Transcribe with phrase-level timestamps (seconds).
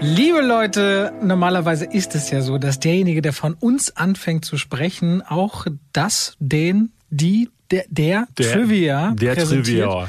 [0.00, 5.22] Liebe Leute, normalerweise ist es ja so, dass derjenige, der von uns anfängt zu sprechen,
[5.22, 9.84] auch das, den, die, der, der, Der- Trivia der präsentiert.
[9.90, 10.08] Trivia.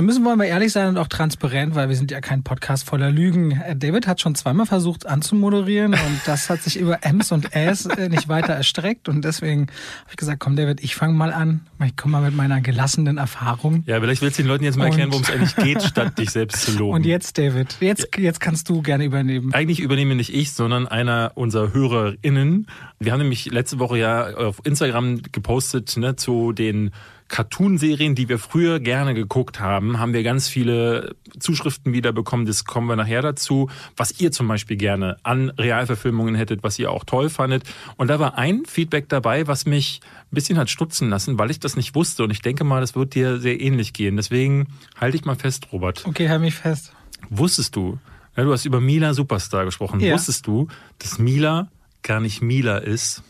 [0.00, 2.88] Da müssen wir mal ehrlich sein und auch transparent, weil wir sind ja kein Podcast
[2.88, 3.50] voller Lügen.
[3.50, 7.84] Äh, David hat schon zweimal versucht anzumoderieren und das hat sich über Ms und Äs
[7.84, 11.66] äh, nicht weiter erstreckt und deswegen habe ich gesagt, komm David, ich fange mal an.
[11.84, 13.82] Ich komme mal mit meiner gelassenen Erfahrung.
[13.84, 16.30] Ja, vielleicht willst du den Leuten jetzt mal erklären, worum es eigentlich geht, statt dich
[16.30, 16.94] selbst zu loben.
[16.94, 19.52] Und jetzt, David, jetzt, jetzt kannst du gerne übernehmen.
[19.52, 22.68] Eigentlich übernehme nicht ich, sondern einer unserer HörerInnen.
[23.00, 26.90] Wir haben nämlich letzte Woche ja auf Instagram gepostet ne, zu den
[27.30, 32.44] Cartoon-Serien, die wir früher gerne geguckt haben, haben wir ganz viele Zuschriften wieder bekommen.
[32.44, 33.70] Das kommen wir nachher dazu.
[33.96, 37.62] Was ihr zum Beispiel gerne an Realverfilmungen hättet, was ihr auch toll fandet.
[37.96, 41.60] Und da war ein Feedback dabei, was mich ein bisschen hat stutzen lassen, weil ich
[41.60, 42.24] das nicht wusste.
[42.24, 44.16] Und ich denke mal, das wird dir sehr ähnlich gehen.
[44.16, 44.66] Deswegen
[45.00, 46.04] halte ich mal fest, Robert.
[46.06, 46.92] Okay, halt mich fest.
[47.28, 47.98] Wusstest du,
[48.36, 50.14] ja, du hast über Mila Superstar gesprochen, Ja.
[50.14, 50.66] wusstest du,
[50.98, 51.68] dass Mila
[52.02, 53.22] gar nicht Mila ist?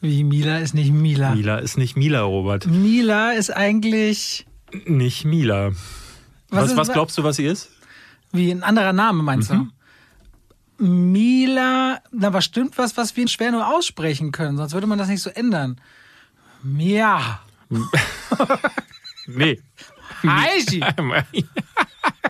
[0.00, 1.34] Wie Mila ist nicht Mila.
[1.34, 2.66] Mila ist nicht Mila, Robert.
[2.66, 4.46] Mila ist eigentlich
[4.86, 5.72] Nicht Mila.
[6.50, 7.70] Was, ist- was glaubst du, was sie ist?
[8.32, 9.72] wie ein anderer Name, meinst Mhm.
[10.78, 10.84] du?
[10.86, 15.08] Mila, na was stimmt was, was wir schwer nur aussprechen können, sonst würde man das
[15.08, 15.80] nicht so ändern.
[16.62, 17.40] Mia.
[19.26, 19.60] Nee.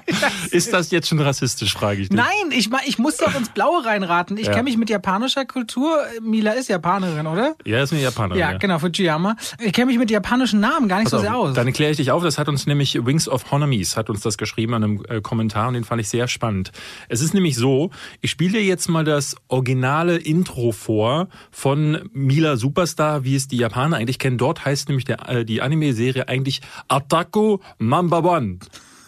[0.51, 2.17] Ist das jetzt schon rassistisch, frage ich dich.
[2.17, 4.37] Nein, ich, ich muss doch ins Blaue reinraten.
[4.37, 4.53] Ich Ja.
[4.53, 5.99] kenne mich mit japanischer Kultur.
[6.23, 7.55] Mila ist Japanerin, oder?
[7.65, 8.41] Ja, ist eine Japanerin.
[8.41, 9.37] Ja, genau, Fujiyama.
[9.61, 11.55] Ich kenne mich mit japanischen Namen gar nicht so Pass sehr auf, aus.
[11.55, 14.39] Dann erkläre ich dich auf, das hat uns nämlich Wings of Honomies hat uns das
[14.39, 16.73] geschrieben an einem äh, Kommentar und den fand ich sehr spannend.
[17.09, 22.57] Es ist nämlich so, ich spiele dir jetzt mal das originale Intro vor von Mila
[22.57, 24.39] Superstar, wie es die Japaner eigentlich kennen.
[24.39, 28.59] Dort heißt nämlich der, äh, die Anime-Serie eigentlich Attaco Number One.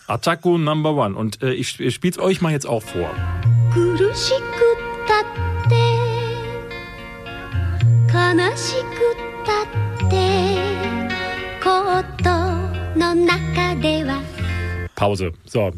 [0.09, 1.15] Attaco Number One.
[1.15, 3.09] Und äh, ich, ich spiele es euch mal jetzt auch vor.
[3.75, 4.41] 苦しく
[5.05, 5.23] たっ
[5.67, 5.75] て
[8.07, 9.15] 悲しく
[9.45, 10.13] たって
[11.61, 11.67] こ
[12.23, 12.29] と
[12.97, 14.21] の中では
[14.95, 15.33] Pause.
[15.45, 15.73] So.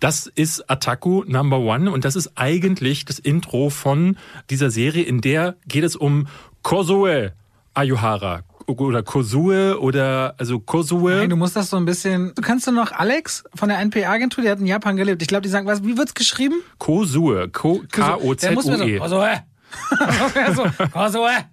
[0.00, 4.18] Das ist Attaku Number One und das ist eigentlich das Intro von
[4.50, 6.26] dieser Serie, in der geht es um
[6.62, 7.32] Kozoe
[7.72, 11.15] Ayuhara oder Kozue oder also Kozue.
[11.15, 12.33] Nein, du musst das so ein bisschen.
[12.35, 15.21] Du kannst doch noch Alex von der NPA-Agentur, der hat in Japan gelebt.
[15.21, 16.55] Ich glaube, die sagen, was, wie wird's geschrieben?
[16.77, 18.99] Kozue, Ko- Der muss mir so, K-O-Z-U-E.
[18.99, 19.43] Kosoe.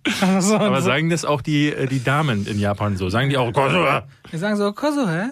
[0.40, 3.08] so, Aber sagen das auch die, äh, die Damen in Japan so?
[3.08, 4.02] Sagen die auch Kozue?
[4.30, 5.30] Wir sagen so, Kosoe.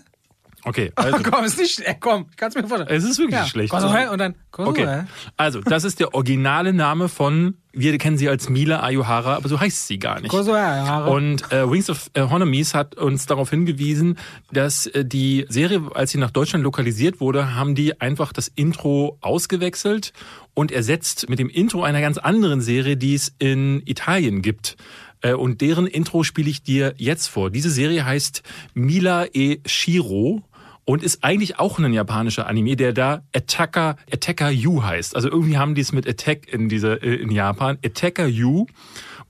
[0.64, 1.18] Okay, also.
[1.22, 2.96] komm, ist nicht, äh, komm, kannst mir vorstellen.
[2.96, 3.70] Es ist wirklich ja, schlecht.
[3.70, 4.70] Kosoe und dann Kosoe.
[4.70, 5.04] Okay.
[5.36, 9.58] Also, das ist der originale Name von, wir kennen sie als Mila Ayuhara, aber so
[9.58, 10.30] heißt sie gar nicht.
[10.30, 11.10] Kosoe, Haare.
[11.10, 14.18] Und äh, Wings of äh, Honomies hat uns darauf hingewiesen,
[14.52, 19.18] dass äh, die Serie, als sie nach Deutschland lokalisiert wurde, haben die einfach das Intro
[19.20, 20.12] ausgewechselt
[20.54, 24.76] und ersetzt mit dem Intro einer ganz anderen Serie, die es in Italien gibt.
[25.22, 27.50] Äh, Und deren Intro spiele ich dir jetzt vor.
[27.50, 28.42] Diese Serie heißt
[28.74, 30.42] Mila e Shiro
[30.84, 35.15] und ist eigentlich auch ein japanischer Anime, der da Attacker, Attacker You heißt.
[35.16, 37.78] Also irgendwie haben die es mit Attack in dieser, äh, in Japan.
[37.84, 38.66] Attacker You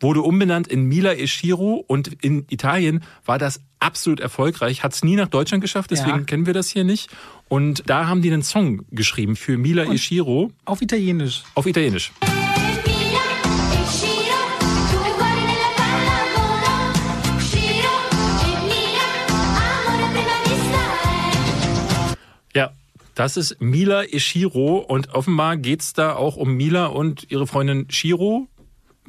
[0.00, 5.14] wurde umbenannt in Mila Eshiro und in Italien war das absolut erfolgreich, hat es nie
[5.16, 6.24] nach Deutschland geschafft, deswegen Ja.
[6.24, 7.08] kennen wir das hier nicht.
[7.48, 11.42] Und da haben die einen Song geschrieben für Mila Eshiro Auf Italienisch.
[11.54, 12.12] auf Italienisch.
[23.14, 28.48] Das ist Mila Eshiro und offenbar geht's da auch um Mila und ihre Freundin Shiro.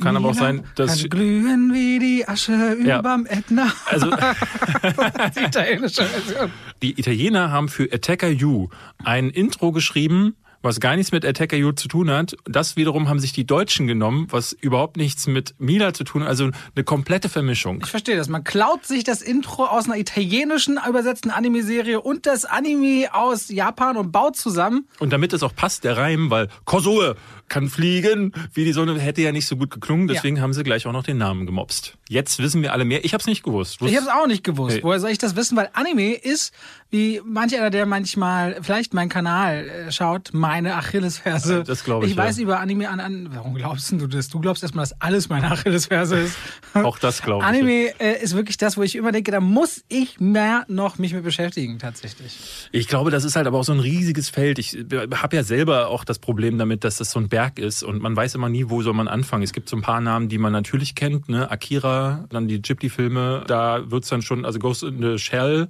[0.01, 2.99] Kann aber auch sein, dass Kann glühen wie die Asche Ja.
[2.99, 3.71] überm Ätna.
[3.85, 4.09] also
[5.35, 6.51] die italienische Version.
[6.81, 8.69] die Italiener haben für Attacker You
[9.03, 12.35] ein Intro geschrieben, was gar nichts mit Attacker You zu tun hat.
[12.45, 16.29] Das wiederum haben sich die Deutschen genommen, was überhaupt nichts mit Mila zu tun hat.
[16.29, 17.81] Also eine komplette Vermischung.
[17.83, 18.29] Ich verstehe das.
[18.29, 23.97] Man klaut sich das Intro aus einer italienischen übersetzten Anime-Serie und das Anime aus Japan
[23.97, 24.87] und baut zusammen.
[24.99, 27.15] Und damit es auch passt, der Reim, weil Kosoe
[27.49, 30.07] kann fliegen, wie die Sonne, hätte ja nicht so gut geklungen.
[30.07, 31.97] Deswegen haben sie gleich auch noch den Namen gemobst.
[32.09, 33.05] Jetzt wissen wir alle mehr.
[33.05, 33.81] Ich habe es nicht gewusst.
[33.81, 34.77] Ich habe es auch nicht gewusst.
[34.77, 34.83] Nee.
[34.83, 35.57] Woher soll ich das wissen?
[35.57, 36.53] Weil Anime ist,
[36.93, 41.63] wie manch einer, der manchmal vielleicht meinen Kanal äh, schaut, meine Achillesferse.
[41.63, 42.43] Das glaube ich, Ich weiß ja.
[42.43, 43.29] über Anime an, an.
[43.33, 44.29] Warum glaubst du das?
[44.29, 46.37] Du glaubst erstmal, dass alles meine Achillesferse ist.
[46.75, 47.47] Auch das glaube ich.
[47.47, 51.13] Anime äh, ist wirklich das, wo ich immer denke, da muss ich mehr noch mich
[51.13, 52.69] mit beschäftigen, tatsächlich.
[52.71, 54.59] Ich glaube, das ist halt aber auch so ein riesiges Feld.
[54.59, 54.77] Ich
[55.15, 58.15] habe ja selber auch das Problem damit, dass das so ein Berg ist und man
[58.15, 59.41] weiß immer nie, wo soll man anfangen.
[59.41, 61.49] Es gibt so ein paar Namen, die man natürlich kennt, ne?
[61.49, 65.69] Akira, dann die Ghibli-Filme, da wird's dann schon, also Ghost in the Shell,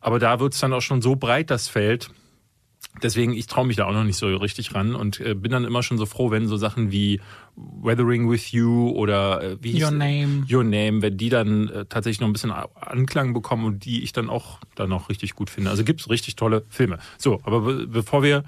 [0.00, 2.10] aber da wird's dann auch schon so breit, das Feld.
[3.02, 5.64] Deswegen, ich traue mich da auch noch nicht so richtig ran und äh, bin dann
[5.64, 7.22] immer schon so froh, wenn so Sachen wie
[7.56, 10.44] Weathering with You oder äh, wie Your Name.
[10.50, 14.12] Your Name, wenn die dann äh, tatsächlich noch ein bisschen Anklang bekommen und die ich
[14.12, 15.70] dann auch dann auch richtig gut finde.
[15.70, 16.98] Also gibt's richtig tolle Filme.
[17.16, 18.44] So, aber be bevor wir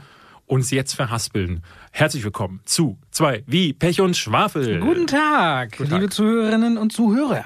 [0.51, 1.63] uns jetzt verhaspeln,
[1.93, 4.81] herzlich willkommen zu zwei wie Pech und Schwafel.
[4.81, 6.13] Guten Tag, Guten liebe Tag.
[6.13, 7.45] Zuhörerinnen und Zuhörer.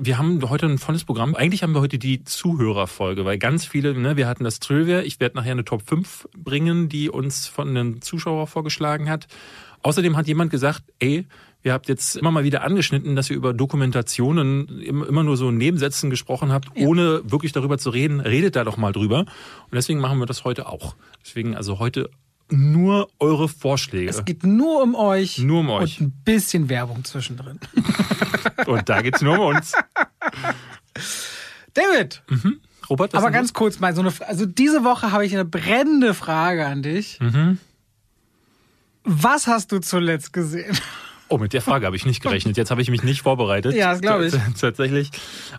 [0.00, 1.36] Wir haben heute ein volles Programm.
[1.36, 5.00] Eigentlich haben wir heute die Zuhörerfolge, weil ganz viele, ne, wir hatten das Trivia.
[5.02, 9.28] Ich werde nachher eine Top 5 bringen, die uns von einem Zuschauer vorgeschlagen hat.
[9.82, 11.24] Außerdem hat jemand gesagt, ey,
[11.62, 15.48] ihr habt jetzt immer mal wieder angeschnitten, dass ihr über Dokumentationen im- immer nur so
[15.48, 18.20] in Nebensätzen gesprochen habt, ohne wirklich darüber zu reden.
[18.20, 19.20] Redet da doch mal drüber.
[19.20, 20.94] Und deswegen machen wir das heute auch.
[21.24, 22.10] Deswegen also heute
[22.50, 24.08] nur eure Vorschläge.
[24.08, 25.38] Es geht nur um euch.
[25.38, 26.00] Nur um euch.
[26.00, 27.58] Und ein bisschen Werbung zwischendrin.
[28.66, 29.74] Und da geht's nur um uns.
[31.74, 32.22] David,
[32.88, 33.54] Robert, was aber ganz los?
[33.54, 37.20] kurz mal so eine, also diese Woche habe ich eine brennende Frage an dich.
[37.20, 37.58] Mhm.
[39.04, 40.76] Was hast du zuletzt gesehen?
[41.28, 42.56] Oh, mit der Frage habe ich nicht gerechnet.
[42.56, 43.74] Jetzt habe ich mich nicht vorbereitet.
[43.74, 44.34] Ja, das glaube ich.
[44.58, 45.10] Tatsächlich.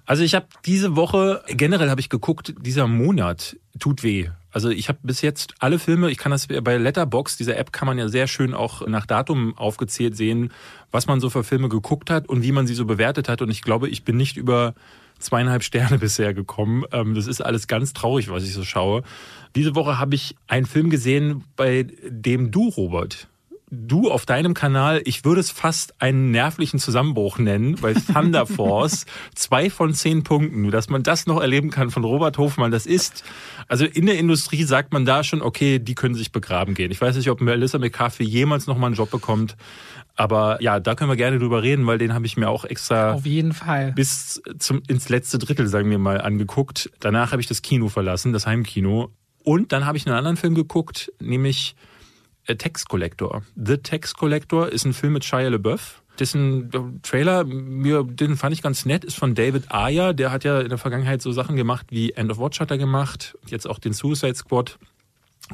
[0.06, 4.30] Also ich habe diese Woche, generell habe ich geguckt, dieser Monat tut weh.
[4.51, 7.86] Also ich habe bis jetzt alle Filme, ich kann das bei Letterbox, dieser App kann
[7.86, 10.51] man ja sehr schön auch nach Datum aufgezählt sehen,
[10.92, 13.44] was man so für Filme geguckt hat und wie man sie so bewertet hat.
[13.44, 14.74] Und ich glaube, ich bin nicht über
[15.19, 16.83] zweieinhalb Sterne bisher gekommen.
[16.92, 19.04] Ähm, Das ist alles ganz traurig, was ich so schaue.
[19.56, 23.27] Diese Woche habe ich einen Film gesehen, bei dem du, Robert,
[23.71, 29.06] du auf deinem Kanal, ich würde es fast einen nervlichen Zusammenbruch nennen, bei Thunder Force,
[29.36, 33.24] zwei von zehn Punkten, dass man das noch erleben kann von Robert Hofmann, das ist,
[33.68, 36.92] also in der Industrie sagt man da schon, okay, die können sich begraben gehen.
[36.92, 39.56] Ich weiß nicht, ob Melissa McCarthy jemals noch mal einen Job bekommt,
[40.15, 43.13] aber ja, da können wir gerne drüber reden, weil den habe ich mir auch extra
[43.13, 43.94] Auf jeden Fall.
[43.94, 46.89] bis zum, ins letzte Drittel, sagen wir mal, angeguckt.
[47.00, 49.12] Danach habe ich das Kino verlassen, das Heimkino.
[49.44, 51.75] Und dann habe ich einen anderen Film geguckt, nämlich
[52.50, 53.44] äh, Tax Collector.
[53.56, 56.01] The Tax Collector ist ein Film mit Shia LaBeouf.
[56.19, 60.13] Dessen äh, Trailer, mir, den fand ich ganz nett, ist von David Ayer.
[60.13, 62.78] Der hat ja in der Vergangenheit so Sachen gemacht wie End of Watch hat er
[62.78, 64.78] gemacht, jetzt auch den Suicide Squad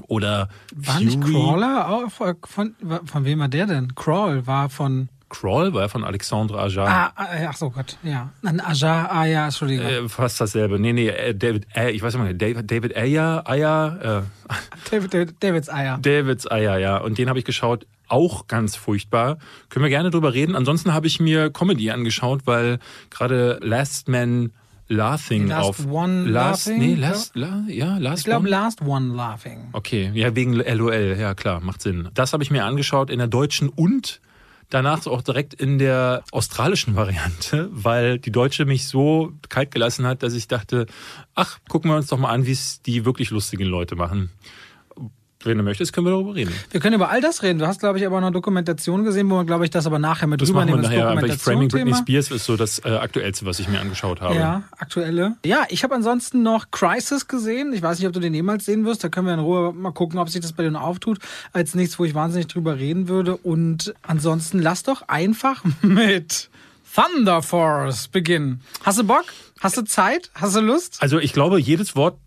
[0.08, 2.76] oder War nicht Crawler auch von,
[3.06, 3.96] von wem war der denn?
[3.96, 5.10] Crawl war von.
[5.30, 6.88] Crawl war ja von Alexandre Ajar.
[6.88, 8.32] Ah, ah, ach so Gott, ja.
[8.44, 9.86] Ein Ajar, ah ja, Entschuldigung.
[9.86, 10.80] Äh, fast dasselbe.
[10.80, 14.52] Nee, nee, äh, David, äh, ich weiß nicht mehr, David, Ayer, Ayer, äh,
[14.92, 15.98] David, David, Davids Eier.
[15.98, 16.98] Davids Eier, ja.
[16.98, 17.88] Und den habe ich geschaut.
[18.08, 19.40] Auch ganz furchtbar.
[19.70, 20.56] Können wir gerne drüber reden.
[20.56, 22.78] Ansonsten habe ich mir Comedy angeschaut, weil
[23.10, 24.52] gerade Last Man
[24.88, 25.88] Laughing Last auf.
[25.92, 26.96] One Last, Laughing, Nee.
[26.96, 28.48] Last, la, ja, Last Ich glaube.
[28.48, 29.70] Last One Laughing.
[29.74, 32.10] Okay, ja, wegen LOL, ja klar, macht Sinn.
[32.14, 34.22] Das habe ich mir angeschaut in der deutschen und
[34.70, 40.24] danach auch direkt in der australischen Variante, weil die deutsche mich so kalt gelassen hat,
[40.24, 40.86] dass ich dachte,
[41.34, 44.32] ach, gucken wir uns doch mal an, wie es die wirklich lustigen Leute machen.
[45.46, 46.52] Wenn du möchtest, können wir darüber reden.
[46.72, 47.60] Wir können über all das reden.
[47.60, 50.00] Du hast, glaube ich, aber noch eine Dokumentation gesehen, wo wir, glaube ich, das aber
[50.00, 50.98] nachher mit Das machen wir rübernehmen.
[50.98, 51.98] nachher, aber ich Framing Britney Dokumentationsthema.
[52.26, 54.36] Spears ist so das äh, aktuellste, was ich mir angeschaut habe.
[54.36, 55.36] Ja, aktuelle.
[55.46, 57.74] Ja, ich habe ansonsten noch Crisis gesehen.
[57.74, 59.04] Ich weiß nicht, ob du den jemals sehen wirst.
[59.04, 61.20] Da können wir in Ruhe mal gucken, ob sich das bei dir noch auftut.
[61.54, 63.38] Als nichts, wo ich wahnsinnig drüber reden würde.
[63.38, 66.50] Und ansonsten lass doch einfach mit
[66.96, 68.62] Thunder Force beginnen.
[68.84, 69.26] Hast du Bock?
[69.60, 70.32] Hast du Zeit?
[70.34, 70.98] Hast du Lust?
[71.02, 72.18] Also ich glaube, jedes Wort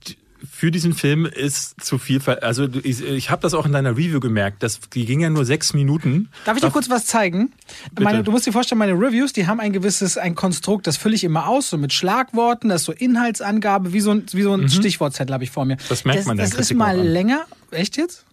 [0.51, 2.21] für diesen Film ist zu viel.
[2.21, 5.31] ver- Also ich, ich habe das auch in deiner Review gemerkt, dass die ging ja
[5.31, 6.29] nur sechs Minuten.
[6.45, 7.53] Darf ich dir kurz was zeigen?
[7.99, 11.15] Meine, du musst dir vorstellen, meine Reviews, die haben ein gewisses, ein Konstrukt, das fülle
[11.15, 14.55] ich immer aus, so mit Schlagworten, das ist so Inhaltsangabe, wie so ein, wie so
[14.55, 15.75] ein Stichwortzettel habe ich vor mir.
[15.77, 15.81] Mhm.
[15.89, 17.07] Das merkt man der Das, das ist mal an.
[17.07, 17.45] länger.
[17.71, 18.25] Echt jetzt?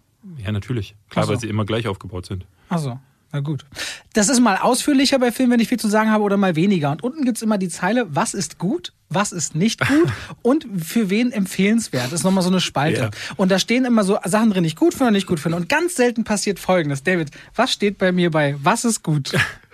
[0.43, 0.95] Ja, natürlich.
[1.09, 1.31] Klar, so.
[1.31, 2.45] weil sie immer gleich aufgebaut sind.
[2.69, 2.99] Ach so,
[3.35, 3.65] na gut.
[4.13, 6.89] Das ist mal ausführlicher bei Filmen, wenn ich viel zu sagen habe, oder mal weniger.
[6.91, 10.09] Und unten gibt's immer die Zeile, was ist gut, was ist nicht gut
[10.41, 12.05] und für wen empfehlenswert.
[12.05, 13.01] Das ist nochmal so eine Spalte.
[13.01, 13.09] Ja.
[13.35, 15.57] Und da stehen immer so Sachen drin, die ich gut finde und nicht gut finde.
[15.57, 17.03] Und ganz selten passiert Folgendes.
[17.03, 19.33] David, was steht bei mir bei was ist gut?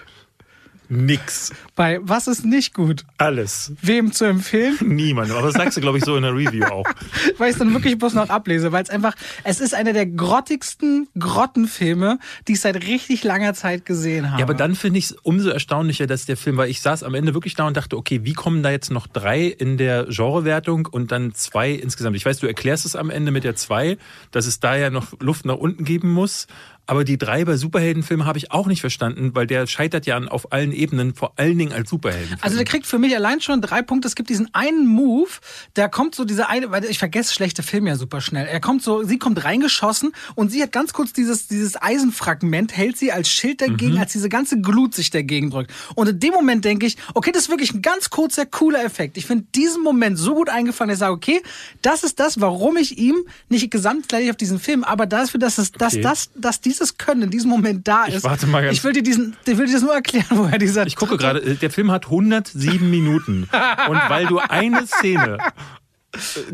[0.91, 1.51] Nix.
[1.77, 3.05] Bei was ist nicht gut?
[3.17, 3.71] Alles.
[3.81, 4.77] Wem zu empfehlen?
[4.85, 5.31] Niemand.
[5.31, 6.85] Aber das sagst du, glaube ich, so in der Review auch.
[7.37, 10.05] weil ich es dann wirklich bloß noch ablese, weil es einfach, es ist einer der
[10.05, 14.41] grottigsten Grottenfilme, die ich seit richtig langer Zeit gesehen habe.
[14.41, 17.13] Ja, aber dann finde ich es umso erstaunlicher, dass der Film, weil ich saß am
[17.13, 20.87] Ende wirklich da und dachte, okay, wie kommen da jetzt noch drei in der Genrewertung
[20.91, 22.17] und dann zwei insgesamt?
[22.17, 23.97] Ich weiß, du erklärst es am Ende mit der zwei,
[24.31, 26.47] dass es da ja noch Luft nach unten geben muss.
[26.91, 30.51] Aber die drei bei Superheldenfilmen habe ich auch nicht verstanden, weil der scheitert ja auf
[30.51, 32.41] allen Ebenen, vor allen Dingen als Superheldenfilm.
[32.41, 34.09] Also der kriegt für mich allein schon drei Punkte.
[34.09, 35.29] Es gibt diesen einen Move,
[35.73, 38.45] da kommt so diese eine, weil ich vergesse schlechte Filme ja super schnell.
[38.45, 42.97] Er kommt so, sie kommt reingeschossen und sie hat ganz kurz dieses, dieses Eisenfragment, hält
[42.97, 45.71] sie als Schild dagegen, als diese ganze Glut sich dagegen drückt.
[45.95, 49.15] Und in dem Moment denke ich, okay, das ist wirklich ein ganz kurzer, cooler Effekt.
[49.15, 51.41] Ich finde diesen Moment so gut eingefangen, dass ich sage, okay,
[51.81, 53.15] das ist das, warum ich ihm
[53.47, 56.01] nicht gesamtgleich auf diesen Film, aber dafür, dass es, dass Okay.
[56.01, 58.23] das, dass dieses Können in diesem Moment da ist.
[58.23, 60.85] warte mal ganz- Ich will dir diesen, ich will dir das nur erklären, woher dieser.
[60.87, 63.47] Ich gucke gerade, äh, der Film hat 107 Minuten.
[63.89, 65.37] Und weil du eine Szene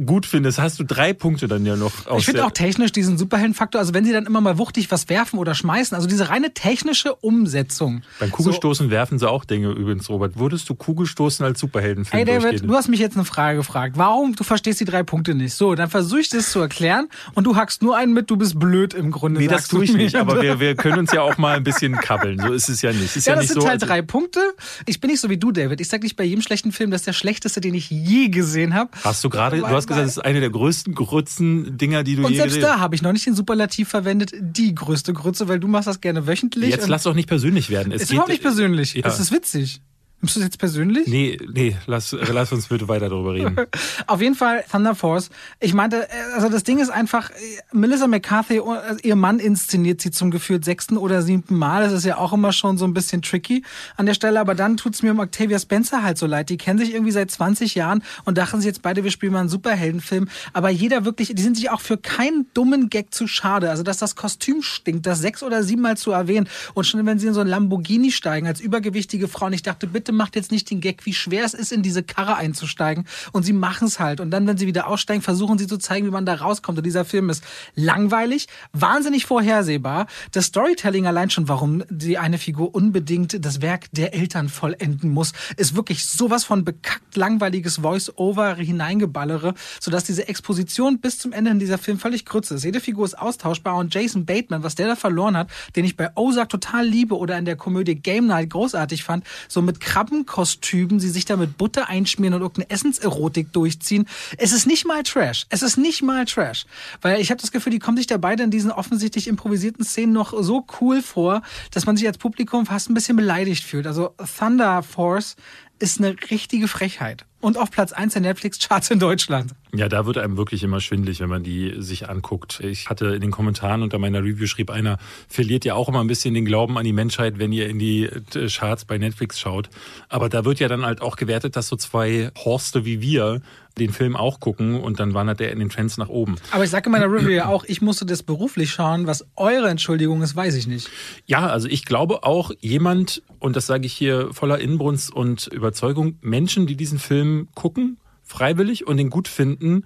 [0.05, 3.17] gut findest, hast du drei Punkte dann ja noch aus Ich finde auch technisch diesen
[3.17, 6.53] Superheldenfaktor, also wenn sie dann immer mal wuchtig was werfen oder schmeißen, also diese reine
[6.53, 8.01] technische Umsetzung.
[8.19, 10.37] Beim Kugelstoßen werfen sie auch Dinge übrigens, Robert.
[10.37, 13.97] Würdest du Kugelstoßen als Superheldenfilm Ey David, du hast mich jetzt eine Frage gefragt.
[13.97, 14.35] Warum?
[14.35, 15.53] Du verstehst die drei Punkte nicht.
[15.53, 18.59] So, dann versuche ich das zu erklären und du hackst nur einen mit, du bist
[18.59, 19.39] blöd im Grunde.
[19.39, 21.93] Nee, das tue ich nicht, aber wir, wir können uns ja auch mal ein bisschen
[21.95, 22.39] kabbeln.
[22.39, 23.15] So ist es ja nicht.
[23.15, 24.39] Ist Ja, ja, das nicht sind so, halt als- drei Punkte.
[24.85, 25.81] Ich bin nicht so wie du, David.
[25.81, 28.73] Ich sag nicht bei jedem schlechten Film, das ist der schlechteste, den ich je gesehen
[28.73, 28.89] habe.
[29.03, 32.25] Hast du gerade, du hast gesagt, das ist eine der größten Grützen Dinger, die du
[32.25, 35.59] Und je selbst da habe ich noch nicht den Superlativ verwendet, die größte Grütze, weil
[35.59, 36.69] du machst das gerne wöchentlich.
[36.69, 37.91] Jetzt lass doch nicht persönlich werden.
[37.91, 38.93] Es ist geht- überhaupt nicht persönlich.
[38.93, 39.01] Ja.
[39.03, 39.81] Das ist witzig.
[40.19, 41.07] Nimmst du das jetzt persönlich?
[41.07, 43.55] Nee, nee, lass, lass uns bitte weiter darüber reden.
[44.07, 45.29] Auf jeden Fall Thunder Force.
[45.59, 47.33] Ich meinte, äh, also das Ding ist einfach, äh,
[47.71, 48.61] Melissa McCarthy, äh,
[49.03, 51.83] ihr Mann inszeniert sie zum gefühlt sechsten oder siebten Mal.
[51.83, 53.63] Das ist ja auch immer schon so ein bisschen tricky
[53.95, 54.39] an der Stelle.
[54.39, 56.49] Aber dann tut's mir um Octavia Spencer halt so leid.
[56.49, 59.41] Die kennen sich irgendwie seit 20 Jahren und dachten sich jetzt beide, wir spielen mal
[59.41, 60.29] einen Superheldenfilm.
[60.51, 63.69] Aber jeder wirklich, die sind sich auch für keinen dummen Gag zu schade.
[63.69, 66.49] Also dass das Kostüm stinkt, das sechs oder siebenmal zu erwähnen.
[66.73, 70.06] Und schon wenn sie in so ein Lamborghini steigen als übergewichtige Frauen, ich dachte, bitte
[70.11, 73.05] macht jetzt nicht den Gag, wie schwer es ist, in diese Karre einzusteigen.
[73.31, 74.19] Und sie machen es halt.
[74.19, 76.77] Und dann, wenn sie wieder aussteigen, versuchen sie zu zeigen, wie man da rauskommt.
[76.77, 77.43] Und dieser Film ist
[77.75, 80.07] langweilig, wahnsinnig vorhersehbar.
[80.31, 85.33] Das Storytelling allein schon, warum die eine Figur unbedingt das Werk der Eltern vollenden muss,
[85.57, 91.59] ist wirklich sowas von bekackt langweiliges Voice-Over hineingeballere, sodass diese Exposition bis zum Ende in
[91.59, 92.63] dieser Film völlig grütze ist.
[92.63, 96.09] Jede Figur ist austauschbar und Jason Bateman, was der da verloren hat, den ich bei
[96.15, 101.09] Ozark total liebe oder in der Komödie Game Night großartig fand, so mit Krabbenkostümen, sie
[101.09, 104.07] sich da mit Butter einschmieren und irgendeine Essenserotik durchziehen.
[104.37, 105.47] Es ist nicht mal Trash.
[105.49, 106.67] Es ist nicht mal Trash.
[107.01, 110.13] Weil ich habe das Gefühl, die kommen sich da beide in diesen offensichtlich improvisierten Szenen
[110.13, 113.87] noch so cool vor, dass man sich als Publikum fast ein bisschen beleidigt fühlt.
[113.87, 115.35] Also Thunder Force
[115.79, 117.25] ist eine richtige Frechheit.
[117.41, 119.53] Und auf Platz 1 der Netflix-Charts in Deutschland.
[119.75, 122.61] Ja, da wird einem wirklich immer schwindlig, wenn man die sich anguckt.
[122.61, 124.97] Ich hatte in den Kommentaren unter meiner Review schrieb einer,
[125.27, 128.05] verliert ja auch immer ein bisschen den Glauben an die Menschheit, wenn ihr in die
[128.05, 129.69] äh, Charts bei Netflix schaut.
[130.09, 133.41] Aber da wird ja dann halt auch gewertet, dass so zwei Horste wie wir
[133.77, 136.35] den Film auch gucken und dann wandert der in den Trends nach oben.
[136.51, 139.07] Aber ich sage in meiner Review ja auch, ich musste das beruflich schauen.
[139.07, 140.89] Was eure Entschuldigung ist, weiß ich nicht.
[141.25, 146.17] Ja, also ich glaube auch jemand, und das sage ich hier voller Inbrunst und Überzeugung,
[146.21, 149.83] Menschen, die diesen Film gucken, freiwillig und den gut finden,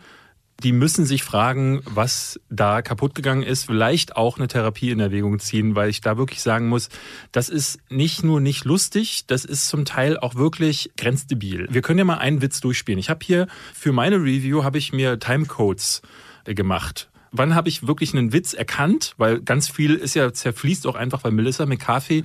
[0.63, 5.39] die müssen sich fragen, was da kaputt gegangen ist, vielleicht auch eine Therapie in Erwägung
[5.39, 6.89] ziehen, weil ich da wirklich sagen muss,
[7.31, 11.67] das ist nicht nur nicht lustig, das ist zum Teil auch wirklich grenzdebil.
[11.71, 13.00] Wir können ja mal einen Witz durchspielen.
[13.00, 16.01] Ich habe hier für meine Review habe ich mir Timecodes
[16.45, 17.10] äh, gemacht.
[17.31, 19.13] Wann habe ich wirklich einen Witz erkannt?
[19.17, 22.24] Weil ganz viel ist ja zerfließt auch einfach, weil Melissa McCarthy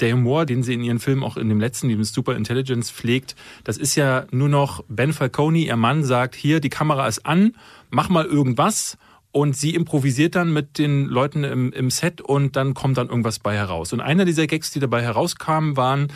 [0.00, 3.36] der Humor, den sie in ihren Filmen auch in dem letzten, dem Super Intelligence pflegt,
[3.64, 7.54] das ist ja nur noch Ben Falcone, ihr Mann sagt, hier, die Kamera ist an,
[7.90, 8.98] mach mal irgendwas
[9.32, 13.40] und sie improvisiert dann mit den Leuten im, im Set und dann kommt dann irgendwas
[13.40, 13.92] bei heraus.
[13.92, 16.08] Und einer dieser Gags, die dabei herauskamen, waren,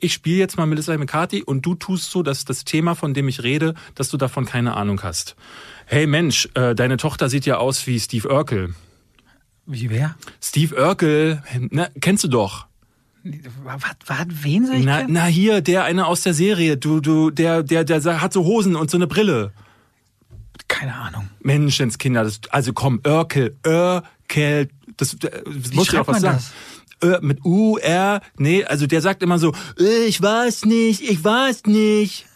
[0.00, 3.28] ich spiele jetzt mal Melissa McCarthy und du tust so, dass das Thema, von dem
[3.28, 5.36] ich rede, dass du davon keine Ahnung hast.
[5.86, 8.74] Hey Mensch, äh, deine Tochter sieht ja aus wie Steve Urkel.
[9.66, 10.16] Wie wer?
[10.40, 12.66] Steve Urkel, na, kennst du doch.
[13.64, 15.12] Was, was, wen soll ich Na, kennen?
[15.12, 18.76] na hier, der eine aus der Serie, du, du, der, der, der hat so Hosen
[18.76, 19.52] und so eine Brille.
[20.68, 21.28] Keine Ahnung.
[21.40, 26.42] Menschenskinder, das, also komm, Urkel, Urkel, das, das muss ja schreibt auch was sagen.
[27.02, 31.22] Ö, mit U, R, nee, also der sagt immer so, äh, ich weiß nicht, ich
[31.22, 32.26] weiß nicht.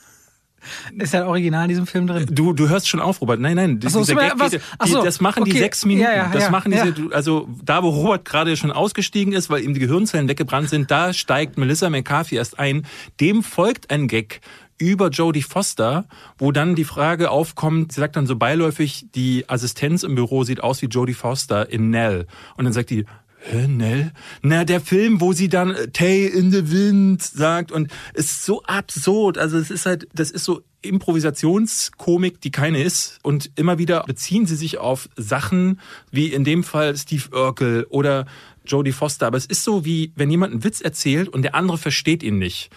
[0.99, 2.27] Ist ja original in diesem Film drin.
[2.31, 3.41] Du, du hörst schon auf, Robert.
[3.41, 5.61] Nein, nein, so, dieser Gag, die, so, das machen die okay.
[5.61, 6.05] sechs Minuten.
[6.05, 9.63] Ja, ja, das ja, machen diese, also da, wo Robert gerade schon ausgestiegen ist, weil
[9.63, 12.87] ihm die Gehirnzellen weggebrannt sind, da steigt Melissa McCarthy erst ein.
[13.21, 14.41] Dem folgt ein Gag
[14.79, 16.05] über Jodie Foster,
[16.39, 20.63] wo dann die Frage aufkommt, sie sagt dann so beiläufig, die Assistenz im Büro sieht
[20.63, 22.27] aus wie Jodie Foster in Nell.
[22.57, 23.07] Und dann sagt die,
[23.47, 24.11] Hä, Nell?
[24.41, 28.63] Na, der Film, wo sie dann äh, Tay in the Wind sagt und ist so
[28.63, 29.37] absurd.
[29.37, 33.19] Also es ist halt, das ist so Improvisationskomik, die keine ist.
[33.23, 35.79] Und immer wieder beziehen sie sich auf Sachen,
[36.11, 38.25] wie in dem Fall Steve Urkel oder
[38.65, 39.27] Jodie Foster.
[39.27, 42.39] Aber es ist so wie, wenn jemand einen Witz erzählt und der andere versteht ihn
[42.39, 42.71] nicht.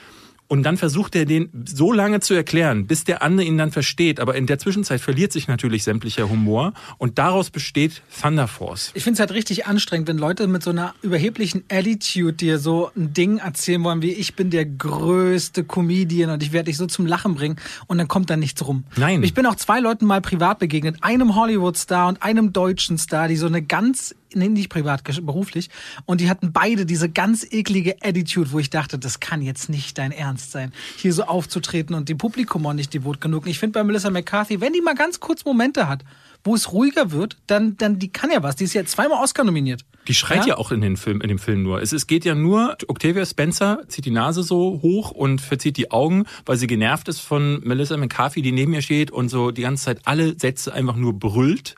[0.48, 4.20] Und dann versucht er den so lange zu erklären, bis der andere ihn dann versteht.
[4.20, 6.74] Aber in der Zwischenzeit verliert sich natürlich sämtlicher Humor.
[6.98, 8.92] Und daraus besteht Thunder Force.
[8.94, 12.92] Ich finde es halt richtig anstrengend, wenn Leute mit so einer überheblichen Attitude dir so
[12.96, 16.86] ein Ding erzählen wollen, wie ich bin der größte Comedian und ich werde dich so
[16.86, 18.86] zum Lachen bringen und dann kommt da nichts rum.
[18.96, 19.24] Nein.
[19.24, 23.36] Ich bin auch zwei Leuten mal privat begegnet, einem Hollywood-Star und einem deutschen Star, die
[23.36, 25.70] so eine ganz nee, nicht privat, beruflich.
[26.06, 29.98] Und die hatten beide diese ganz eklige Attitude, wo ich dachte, das kann jetzt nicht
[29.98, 33.46] dein Ernst sein, hier so aufzutreten und dem Publikum auch nicht devot genug.
[33.46, 36.04] Und Ich finde bei Melissa McCarthy, wenn die mal ganz kurz Momente hat,
[36.44, 38.56] wo es ruhiger wird, dann, dann die kann ja was.
[38.56, 39.84] Die ist ja zweimal Oscar nominiert.
[40.08, 41.82] Die schreit ja, auch in, den Film, in dem Film nur.
[41.82, 45.92] Es, es geht ja nur, Octavia Spencer zieht die Nase so hoch und verzieht die
[45.92, 49.64] Augen, weil sie genervt ist von Melissa McCarthy, die neben ihr steht und so die
[49.64, 51.76] ganze Zeit alle Sätze einfach nur brüllt.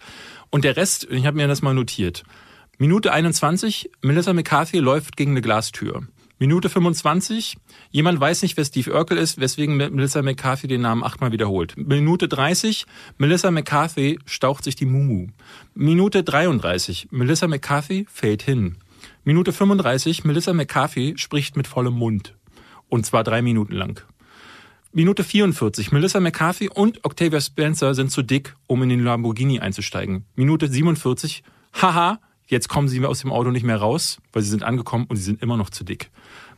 [0.52, 2.24] Und der Rest, ich habe mir das mal notiert.
[2.82, 6.04] Minute 21, Melissa McCarthy läuft gegen eine Glastür.
[6.38, 7.58] Minute 25,
[7.92, 11.76] jemand weiß nicht, wer Steve Urkel ist, weswegen Melissa McCarthy den Namen achtmal wiederholt.
[11.76, 12.86] Minute 30,
[13.18, 15.28] Melissa McCarthy staucht sich die Mumu.
[15.74, 18.78] Minute 33, Melissa McCarthy fällt hin.
[19.26, 22.34] Minute 35, Melissa McCarthy spricht mit vollem Mund.
[22.88, 24.02] Und zwar drei Minuten lang.
[24.94, 25.92] Minute 44.
[25.92, 30.24] Melissa McCarthy und Octavia Spencer sind zu dick, um in den Lamborghini einzusteigen.
[30.38, 31.44] Minute 47.
[31.74, 35.16] Haha, jetzt kommen sie aus dem Auto nicht mehr raus, weil sie sind angekommen und
[35.16, 36.10] sie sind immer noch zu dick.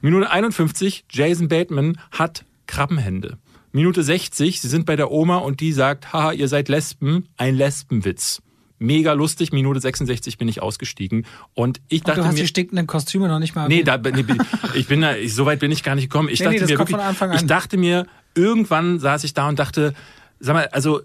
[0.02, 1.06] Minute 51.
[1.10, 3.38] Jason Bateman hat Krabbenhände.
[3.72, 4.60] Minute 60.
[4.60, 7.28] Sie sind bei der Oma und die sagt, haha, ihr seid Lesben.
[7.38, 8.42] Ein Lesbenwitz.
[8.80, 9.52] Mega lustig.
[9.54, 11.26] Minute 66 bin ich ausgestiegen.
[11.54, 13.98] Und ich Und dachte du hast mir, die stinkenden Kostüme noch nicht mal Nee, da,
[13.98, 14.26] nee,
[14.74, 16.30] ich bin da, ich, so weit bin ich gar nicht gekommen.
[16.30, 19.94] Ich Nee, dachte nee, mir wirklich, ich dachte mir, irgendwann saß ich da und dachte,
[20.40, 21.02] sag mal, also,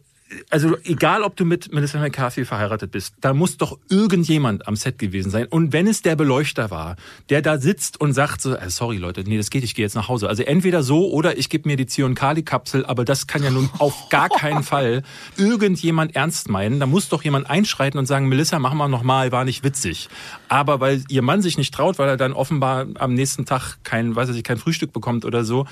[0.51, 4.99] also egal, ob du mit Melissa McCarthy verheiratet bist, da muss doch irgendjemand am Set
[4.99, 5.47] gewesen sein.
[5.47, 6.97] Und wenn es der Beleuchter war,
[7.31, 9.95] der da sitzt und sagt so, äh, sorry Leute, nee, das geht, ich gehe jetzt
[9.95, 10.29] nach Hause.
[10.29, 14.09] Also entweder so oder ich gebe mir die Zyankali-Kapsel, aber das kann ja nun auf
[14.11, 15.05] gar keinen Fall
[15.37, 16.81] irgendjemand ernst meinen.
[16.81, 20.09] Da muss doch jemand einschreiten und sagen, Melissa, mach mal nochmal, war nicht witzig.
[20.49, 24.17] Aber weil ihr Mann sich nicht traut, weil er dann offenbar am nächsten Tag kein,
[24.17, 25.67] weiß ich, kein Frühstück bekommt oder so,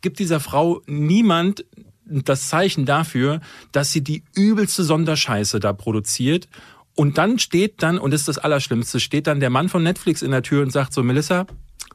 [0.00, 1.64] gibt dieser Frau niemand
[2.10, 3.40] das Zeichen dafür,
[3.72, 6.48] dass sie die übelste Sonderscheiße da produziert.
[6.94, 10.22] Und dann steht dann, und das ist das Allerschlimmste, steht dann der Mann von Netflix
[10.22, 11.46] in der Tür und sagt so, Melissa,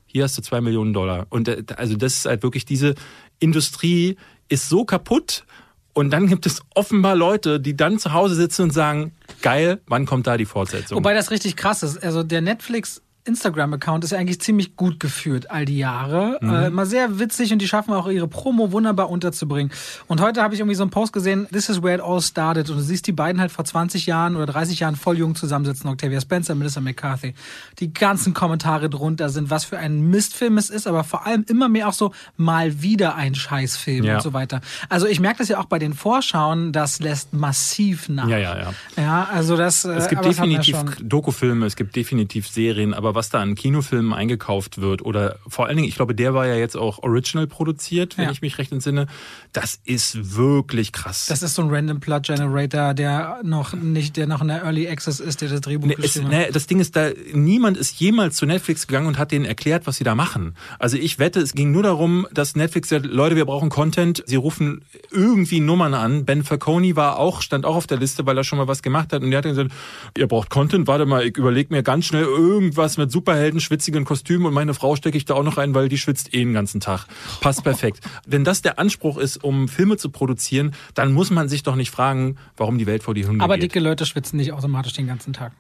[0.06, 1.28] hier hast du zwei Millionen Dollar.
[1.30, 2.95] Und äh, also das ist halt wirklich, diese
[3.39, 4.15] Industrie
[4.47, 5.45] ist so kaputt.
[5.93, 10.06] Und dann gibt es offenbar Leute, die dann zu Hause sitzen und sagen, geil, wann
[10.06, 10.97] kommt da die Fortsetzung?
[10.97, 12.04] Wobei das richtig krass ist.
[12.04, 16.38] Also der Netflix Instagram-Account ist ja eigentlich ziemlich gut geführt all die Jahre.
[16.42, 16.50] Mhm.
[16.54, 19.72] Äh, mal sehr witzig und die schaffen auch ihre Promo wunderbar unterzubringen.
[20.08, 22.70] Und heute habe ich irgendwie so einen Post gesehen, This is where it all started.
[22.70, 25.90] Und du siehst die beiden halt vor 20 Jahren oder 30 Jahren voll jung zusammensitzen.
[25.90, 27.34] Octavia Spencer, Melissa McCarthy.
[27.80, 31.68] Die ganzen Kommentare drunter sind, was für ein Mistfilm es ist, aber vor allem immer
[31.68, 34.16] mehr auch so mal wieder ein Scheißfilm Ja.
[34.16, 34.62] und so weiter.
[34.90, 38.28] Also ich merke das ja auch bei den Vorschauen, das lässt massiv nach.
[38.28, 38.74] Ja, ja, ja.
[38.98, 39.84] Ja, also das.
[39.86, 40.78] äh, Es gibt definitiv.
[41.02, 45.78] Dokufilme, es gibt definitiv Serien, aber was da an Kinofilmen eingekauft wird oder vor allen
[45.78, 48.32] Dingen, ich glaube, der war ja jetzt auch original produziert, wenn Ja.
[48.32, 49.08] ich mich recht entsinne,
[49.54, 51.28] das ist wirklich krass.
[51.28, 54.88] Das ist so ein Random Plot Generator, der noch nicht, der noch in der Early
[54.88, 56.32] Access ist, der das Drehbuch Nee, es, geschrieben hat.
[56.34, 59.88] nee, das Ding ist, da niemand ist jemals zu Netflix gegangen und hat denen erklärt,
[59.88, 60.56] was sie da machen.
[60.80, 64.23] Also ich wette, es ging nur darum, dass Netflix sagt, Leute, wir brauchen Content.
[64.25, 66.25] Sie rufen irgendwie Nummern an.
[66.25, 69.13] Ben Falcone war auch, stand auch auf der Liste, weil er schon mal was gemacht
[69.13, 69.21] hat.
[69.23, 69.71] Und der hat dann gesagt,
[70.17, 74.46] ihr braucht Content, warte mal, ich überlege mir ganz schnell irgendwas mit Superhelden, schwitzigen Kostümen
[74.48, 76.80] und meine Frau stecke ich da auch noch rein, weil die schwitzt eh den ganzen
[76.80, 77.06] Tag.
[77.41, 78.00] Passt perfekt.
[78.26, 81.91] Wenn das der Anspruch ist, um Filme zu produzieren, dann muss man sich doch nicht
[81.91, 83.63] fragen, warum die Welt vor die Hunde Aber geht.
[83.63, 85.52] dicke Leute schwitzen nicht automatisch den ganzen Tag.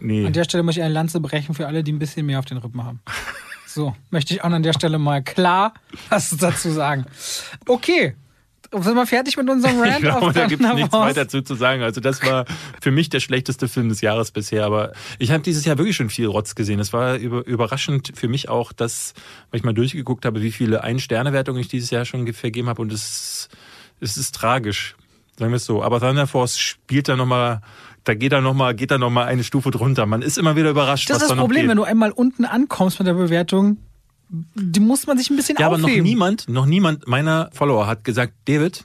[0.00, 0.26] nee.
[0.26, 2.44] An der Stelle muss ich eine Lanze brechen für alle, die ein bisschen mehr auf
[2.44, 3.00] den Rippen haben.
[3.66, 5.74] So, möchte ich auch an der Stelle mal klar
[6.08, 7.06] was dazu sagen.
[7.66, 8.14] Okay.
[8.72, 11.42] Sind wir fertig mit unserem Rant Ich glaube, auf da gibt es nichts weiter zu,
[11.42, 11.82] zu sagen.
[11.82, 12.44] Also das war
[12.80, 14.64] für mich der schlechteste Film des Jahres bisher.
[14.64, 16.80] Aber ich habe dieses Jahr wirklich schon viel Rotz gesehen.
[16.80, 19.14] Es war über, überraschend für mich auch, dass,
[19.50, 22.82] weil ich mal durchgeguckt habe, wie viele Ein-Sterne-Wertungen ich dieses Jahr schon ge- vergeben habe.
[22.82, 23.48] Und es
[24.00, 24.96] es ist tragisch,
[25.38, 25.82] sagen wir es so.
[25.82, 27.60] Aber Thunder Force spielt da nochmal
[28.06, 30.04] da geht er noch mal, geht er noch mal eine Stufe drunter.
[30.04, 32.10] Man ist immer wieder überrascht, Das was ist da das noch Problem, wenn du einmal
[32.10, 33.78] unten ankommst mit der Bewertung,
[34.54, 35.98] die muss man sich ein bisschen Ja, aber aufheben.
[35.98, 38.84] noch niemand, noch niemand meiner Follower hat gesagt, David,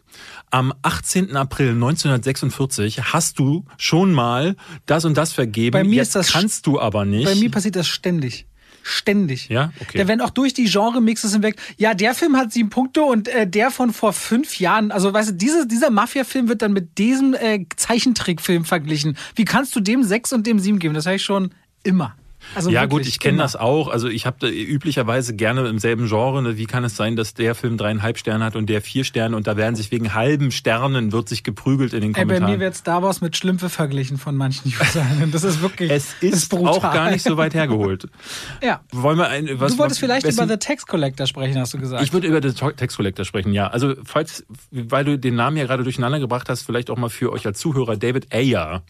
[0.51, 1.35] am 18.
[1.35, 5.73] April 1946 hast du schon mal das und das vergeben.
[5.73, 7.25] Bei mir Jetzt ist das kannst du aber nicht.
[7.25, 8.45] Bei mir passiert das ständig.
[8.81, 9.49] Ständig.
[9.49, 9.71] Ja?
[9.81, 9.97] Okay.
[9.97, 11.57] Da werden auch durch die Genre-Mixes hinweg.
[11.77, 14.91] Ja, der Film hat sieben Punkte und äh, der von vor fünf Jahren.
[14.91, 19.17] Also, weißt du, diese, dieser Mafia-Film wird dann mit diesem äh, Zeichentrickfilm verglichen.
[19.35, 20.93] Wie kannst du dem sechs und dem sieben geben?
[20.93, 21.51] Das habe ich schon
[21.83, 22.15] immer.
[22.55, 23.43] Also ja wirklich, gut, ich kenne immer.
[23.43, 23.87] das auch.
[23.89, 26.41] Also ich habe üblicherweise gerne im selben Genre.
[26.41, 26.57] Ne?
[26.57, 29.47] Wie kann es sein, dass der Film dreieinhalb Sterne hat und der vier Sterne und
[29.47, 32.53] da werden sich wegen halben Sternen wird sich geprügelt in den Ey, bei Kommentaren.
[32.53, 35.29] mir wird Star Wars mit Schlümpfe verglichen von manchen Usern.
[35.31, 36.67] Das ist wirklich es ist brutal.
[36.73, 38.07] auch gar nicht so weit hergeholt.
[38.63, 38.81] Ja.
[38.91, 41.77] Wollen wir ein, was, Du wolltest vielleicht wessen- über The Tax Collector sprechen, hast du
[41.79, 42.03] gesagt.
[42.03, 43.67] Ich würde über den Text Collector sprechen, ja.
[43.67, 47.31] Also, falls, weil du den Namen ja gerade durcheinander gebracht hast, vielleicht auch mal für
[47.31, 48.83] euch als Zuhörer, David Ayer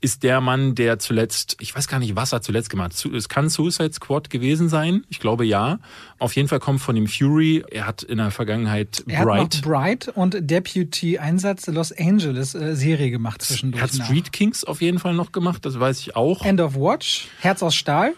[0.00, 2.96] ist der Mann, der zuletzt, ich weiß gar nicht, was er zuletzt gemacht hat.
[3.04, 5.04] Es kann Suicide Squad gewesen sein.
[5.08, 5.78] Ich glaube, ja.
[6.18, 7.64] Auf jeden Fall kommt von dem Fury.
[7.70, 9.62] Er hat in der Vergangenheit er Bright.
[9.62, 13.82] Bright und Deputy Einsatz Los Angeles äh, Serie gemacht zwischendurch.
[13.82, 14.06] Er hat nach.
[14.06, 16.44] Street Kings auf jeden Fall noch gemacht, das weiß ich auch.
[16.44, 18.14] End of Watch, Herz aus Stahl.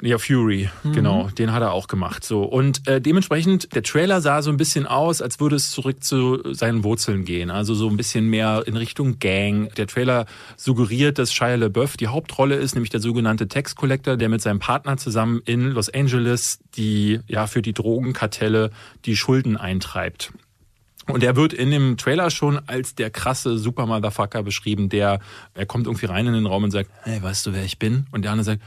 [0.00, 0.92] Ja, Fury, Mhm.
[0.92, 2.24] genau, den hat er auch gemacht.
[2.24, 6.02] So und äh, dementsprechend der Trailer sah so ein bisschen aus, als würde es zurück
[6.02, 9.72] zu seinen Wurzeln gehen, also so ein bisschen mehr in Richtung Gang.
[9.74, 10.26] Der Trailer
[10.56, 14.58] suggeriert, dass Shia LaBeouf die Hauptrolle ist, nämlich der sogenannte Tax Collector, der mit seinem
[14.60, 18.70] Partner zusammen in Los Angeles die ja für die Drogenkartelle
[19.04, 20.32] die Schulden eintreibt.
[21.08, 25.18] Und er wird in dem Trailer schon als der krasse Super-Motherfucker beschrieben, der,
[25.52, 28.06] er kommt irgendwie rein in den Raum und sagt, hey, weißt du, wer ich bin?
[28.12, 28.62] Und der andere sagt,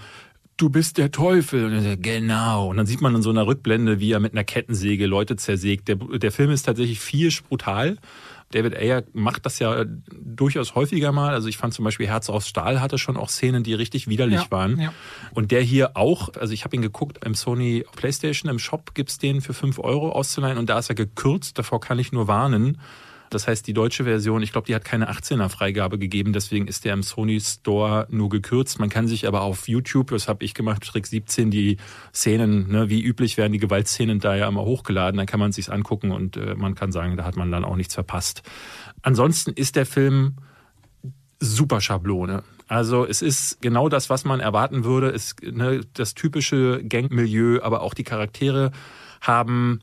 [0.57, 1.65] du bist der Teufel.
[1.65, 2.69] Und sagt, genau.
[2.69, 5.87] Und dann sieht man in so einer Rückblende, wie er mit einer Kettensäge Leute zersägt.
[5.87, 7.97] Der, der Film ist tatsächlich viersch brutal.
[8.51, 9.85] David Ayer macht das ja
[10.21, 11.33] durchaus häufiger mal.
[11.33, 14.41] Also ich fand zum Beispiel Herz aus Stahl hatte schon auch Szenen, die richtig widerlich
[14.41, 14.79] Ja, waren.
[14.79, 14.93] ja.
[15.33, 19.17] Und der hier auch, also ich habe ihn geguckt im Sony Playstation, im Shop gibt's
[19.17, 22.77] den für 5 Euro auszuleihen und da ist er gekürzt, davor kann ich nur warnen.
[23.35, 26.85] Das heißt, die deutsche Version, ich glaube, die hat keine 18er Freigabe gegeben, deswegen ist
[26.85, 28.79] der im Sony Store nur gekürzt.
[28.79, 31.75] Man kann sich aber auf YouTube, das habe ich gemacht, Trick 17, die
[32.13, 35.67] Szenen, ne, wie üblich werden die Gewaltszenen da ja immer hochgeladen, dann kann man sich's
[35.67, 38.41] angucken und äh, man kann sagen, da hat man dann auch nichts verpasst.
[39.01, 40.35] Ansonsten ist der Film
[41.41, 42.43] super Schablone.
[42.69, 45.09] Also es ist genau das, was man erwarten würde.
[45.09, 48.71] Es, ne, das typische Gangmilieu, aber auch die Charaktere
[49.19, 49.81] haben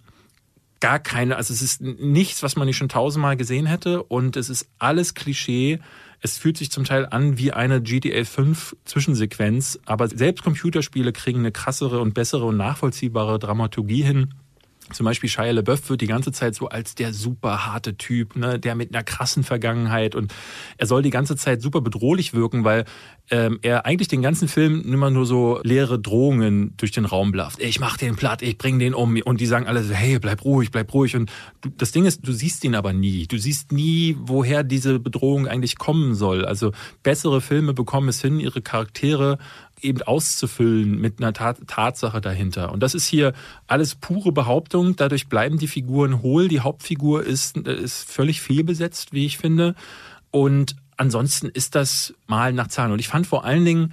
[0.83, 4.51] gar keine, also es ist nichts, was man nicht schon tausendmal gesehen hätte und es
[4.51, 5.79] ist alles Klischee.
[6.21, 11.38] Es fühlt sich zum Teil an wie eine GTA 5 Zwischensequenz, aber selbst Computerspiele kriegen
[11.38, 14.35] eine krassere und bessere und nachvollziehbare Dramaturgie hin.
[14.92, 18.59] Zum Beispiel Shia LaBeouf wird die ganze Zeit so als der super harte Typ, ne,
[18.59, 20.33] der mit einer krassen Vergangenheit und
[20.76, 22.85] er soll die ganze Zeit super bedrohlich wirken, weil
[23.31, 27.62] ähm, er eigentlich den ganzen Film immer nur so leere Drohungen durch den Raum blafft.
[27.62, 30.44] Ich mach den platt, ich bring den um und die sagen alle so, hey, bleib
[30.44, 33.26] ruhig, bleib ruhig und du, das Ding ist, du siehst ihn aber nie.
[33.26, 36.44] Du siehst nie, woher diese Bedrohung eigentlich kommen soll.
[36.44, 39.38] Also bessere Filme bekommen es hin, ihre Charaktere
[39.83, 42.73] eben auszufüllen mit einer Tat Tatsache dahinter.
[42.73, 43.33] Und das ist hier
[43.66, 44.97] alles pure Behauptung.
[44.97, 46.49] Dadurch bleiben die Figuren hohl.
[46.49, 49.75] Die Hauptfigur ist, ist völlig fehlbesetzt, wie ich finde.
[50.31, 52.92] Und ansonsten ist das mal nach Zahlen.
[52.92, 53.92] Und ich fand vor allen Dingen,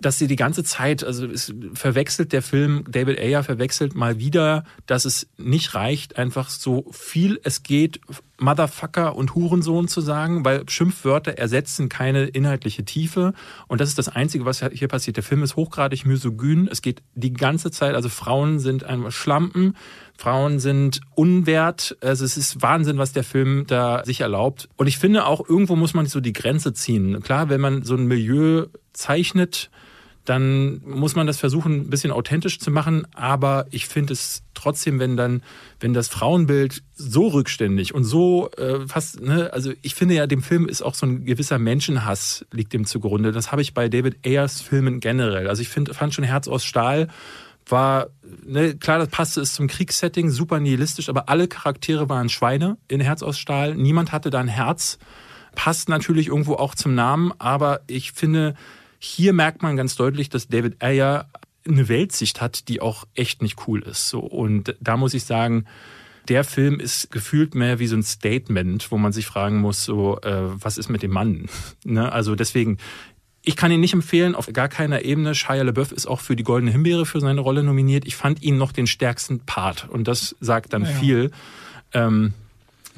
[0.00, 4.64] dass sie die ganze Zeit, also es verwechselt der Film, David Ayer verwechselt mal wieder,
[4.86, 8.00] dass es nicht reicht, einfach so viel es geht,
[8.40, 13.32] Motherfucker und Hurensohn zu sagen, weil Schimpfwörter ersetzen keine inhaltliche Tiefe.
[13.66, 15.16] Und das ist das Einzige, was hier passiert.
[15.16, 16.68] Der Film ist hochgradig misogyn.
[16.70, 19.76] Es geht die ganze Zeit, also Frauen sind einmal Schlampen,
[20.16, 21.96] Frauen sind unwert.
[22.00, 24.68] Also es ist Wahnsinn, was der Film da sich erlaubt.
[24.76, 27.20] Und ich finde auch, irgendwo muss man so die Grenze ziehen.
[27.22, 29.70] Klar, wenn man so ein Milieu zeichnet,
[30.28, 33.06] dann muss man das versuchen, ein bisschen authentisch zu machen.
[33.14, 35.42] Aber ich finde es trotzdem, wenn dann,
[35.80, 40.42] wenn das Frauenbild so rückständig und so äh, fast, ne, also ich finde ja, dem
[40.42, 43.32] Film ist auch so ein gewisser Menschenhass liegt dem zugrunde.
[43.32, 45.48] Das habe ich bei David Ayers Filmen generell.
[45.48, 47.08] Also ich finde, fand schon Herz aus Stahl
[47.70, 48.08] war,
[48.46, 53.00] ne, klar, das passte es zum Kriegssetting, super nihilistisch, aber alle Charaktere waren Schweine in
[53.00, 53.74] Herz aus Stahl.
[53.74, 54.98] Niemand hatte da ein Herz.
[55.54, 58.54] Passt natürlich irgendwo auch zum Namen, aber ich finde,
[58.98, 61.28] hier merkt man ganz deutlich, dass David Ayer
[61.66, 64.08] eine Weltsicht hat, die auch echt nicht cool ist.
[64.08, 65.66] So und da muss ich sagen,
[66.28, 70.20] der Film ist gefühlt mehr wie so ein Statement, wo man sich fragen muss, so
[70.20, 71.48] äh, was ist mit dem Mann?
[71.84, 72.12] ne?
[72.12, 72.78] Also deswegen,
[73.42, 75.34] ich kann ihn nicht empfehlen, auf gar keiner Ebene.
[75.34, 78.06] Shia LaBeouf ist auch für die Goldene Himbeere für seine Rolle nominiert.
[78.06, 80.88] Ich fand ihn noch den stärksten Part und das sagt dann Ja.
[80.88, 81.30] viel.
[81.94, 82.34] Ähm,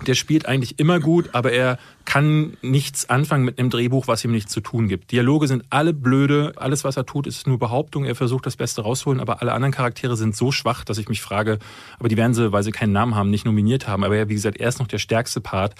[0.06, 4.32] der spielt eigentlich immer gut, aber er kann nichts anfangen mit einem Drehbuch, was ihm
[4.32, 5.12] nichts zu tun gibt.
[5.12, 8.82] Dialoge sind alle blöde, alles was er tut ist nur Behauptung, er versucht das Beste
[8.82, 11.58] rauszuholen, aber alle anderen Charaktere sind so schwach, dass ich mich frage,
[11.98, 14.34] aber die werden sie, weil sie keinen Namen haben, nicht nominiert haben, aber ja, wie
[14.34, 15.74] gesagt, er ist noch der stärkste Part.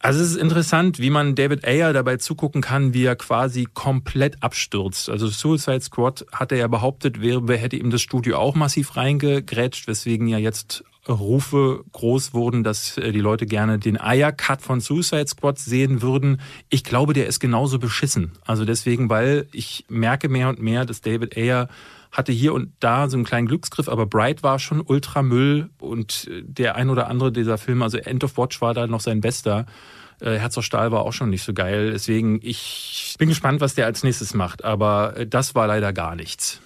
[0.00, 4.40] Also es ist interessant, wie man David Ayer dabei zugucken kann, wie er quasi komplett
[4.44, 5.10] abstürzt.
[5.10, 9.88] Also Suicide Squad hat er ja behauptet, wäre, hätte ihm das Studio auch massiv reingegrätscht,
[9.88, 15.26] weswegen ja jetzt Rufe groß wurden, dass äh, die Leute gerne den Ayer-Cut von Suicide
[15.26, 16.40] Squad sehen würden.
[16.68, 18.32] Ich glaube, der ist genauso beschissen.
[18.44, 21.68] Also deswegen, weil ich merke mehr und mehr, dass David Ayer
[22.10, 26.42] hatte hier und da so einen kleinen Glücksgriff, aber Bright war schon Ultramüll und äh,
[26.42, 29.66] der ein oder andere dieser Filme, also End of Watch war da noch sein bester.
[30.20, 31.92] Äh, Herz auf Stahl war auch schon nicht so geil.
[31.92, 34.64] Deswegen, ich bin gespannt, was der als nächstes macht.
[34.64, 36.60] Aber das war leider gar nichts.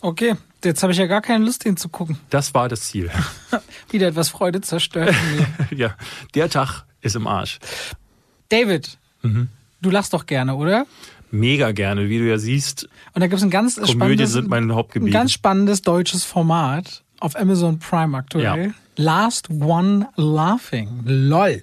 [0.00, 0.34] Okay,
[0.64, 2.18] jetzt habe ich ja gar keine Lust, ihn zu gucken.
[2.30, 3.10] Das war das Ziel.
[3.90, 5.14] Wieder etwas Freude zerstört.
[5.70, 5.94] ja,
[6.34, 7.58] der Tag ist im Arsch.
[8.48, 9.48] David, mhm.
[9.82, 10.86] du lachst doch gerne, oder?
[11.30, 12.88] Mega gerne, wie du ja siehst.
[13.14, 15.08] Und da gibt es ein ganz Komödien spannendes, sind mein Hauptgebiet.
[15.08, 18.66] ein ganz spannendes deutsches Format auf Amazon Prime aktuell.
[18.66, 18.72] Ja.
[18.96, 21.02] Last One Laughing.
[21.04, 21.62] LOL.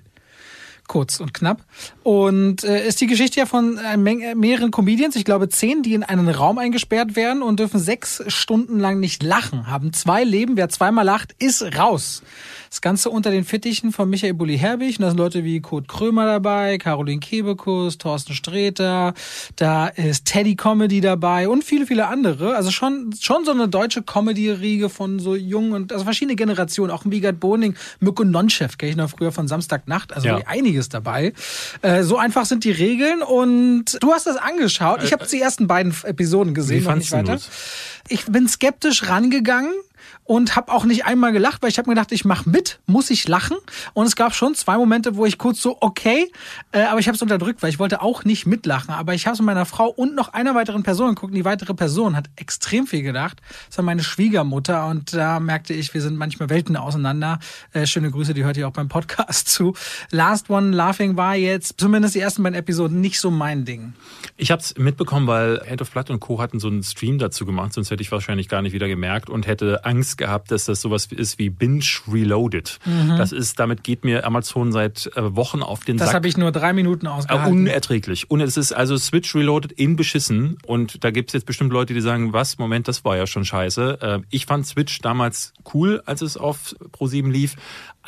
[0.87, 1.65] Kurz und knapp.
[2.03, 5.93] Und äh, ist die Geschichte ja von äh, Menge- mehreren Comedians, ich glaube zehn, die
[5.93, 10.55] in einen Raum eingesperrt werden und dürfen sechs Stunden lang nicht lachen, haben zwei Leben.
[10.55, 12.23] Wer zweimal lacht, ist raus.
[12.69, 14.97] Das Ganze unter den Fittichen von Michael Bulli-Herbig.
[14.99, 19.13] Und da sind Leute wie Kurt Krömer dabei, Caroline Kebekus, Thorsten Sträter,
[19.55, 22.55] da ist Teddy Comedy dabei und viele, viele andere.
[22.55, 26.91] Also schon, schon so eine deutsche Comedy-Riege von so jungen und also verschiedene Generationen.
[26.91, 30.13] Auch ein Wiegert Boning, Mirko Nonchef, kenne ich noch früher von Samstagnacht.
[30.13, 30.41] Also Ja.
[30.45, 31.33] einiges dabei.
[31.81, 35.03] Äh, so einfach sind die Regeln und du hast das angeschaut.
[35.03, 37.37] Ich habe die ersten beiden Episoden gesehen, noch nicht weiter.
[38.09, 39.71] Ich bin skeptisch rangegangen
[40.27, 43.09] und habe auch nicht einmal gelacht, weil ich habe mir gedacht, ich mache mit, muss
[43.09, 43.55] ich lachen.
[43.93, 46.29] Und es gab schon zwei Momente, wo ich kurz so, okay,
[46.73, 48.93] äh, aber ich habe es unterdrückt, weil ich wollte auch nicht mitlachen.
[48.93, 51.33] Aber ich habe es mit meiner Frau und noch einer weiteren Person geguckt.
[51.33, 53.41] Die weitere Person hat extrem viel gedacht.
[53.69, 57.39] Das war meine Schwiegermutter und da merkte ich, wir sind manchmal Welten auseinander.
[57.71, 59.75] Äh, schöne Grüße, die hört ihr auch beim Podcast zu.
[60.11, 63.93] Last One Laughing war jetzt, zumindest die ersten beiden Episoden, nicht so mein Ding.
[64.35, 66.41] Ich habe es mitbekommen, weil Head of Blood und Co.
[66.41, 69.47] hatten so einen Stream dazu gemacht, sonst hätte ich wahrscheinlich gar nicht wieder gemerkt und
[69.47, 72.79] hätte Angst gehabt, dass das sowas ist wie Binge Reloaded.
[73.17, 76.15] Das ist, damit geht mir Amazon seit äh, Wochen auf den Das Sack.
[76.15, 77.51] habe ich nur drei Minuten Äh, ausgehalten.
[77.51, 78.29] unerträglich.
[78.29, 80.57] Und es ist also Switch Reloaded in beschissen.
[80.65, 83.99] Und da gibt's jetzt bestimmt Leute, die sagen, was, Moment, das war ja schon scheiße.
[84.01, 87.55] Äh, Ich fand Switch damals cool, als es auf Pro7 lief.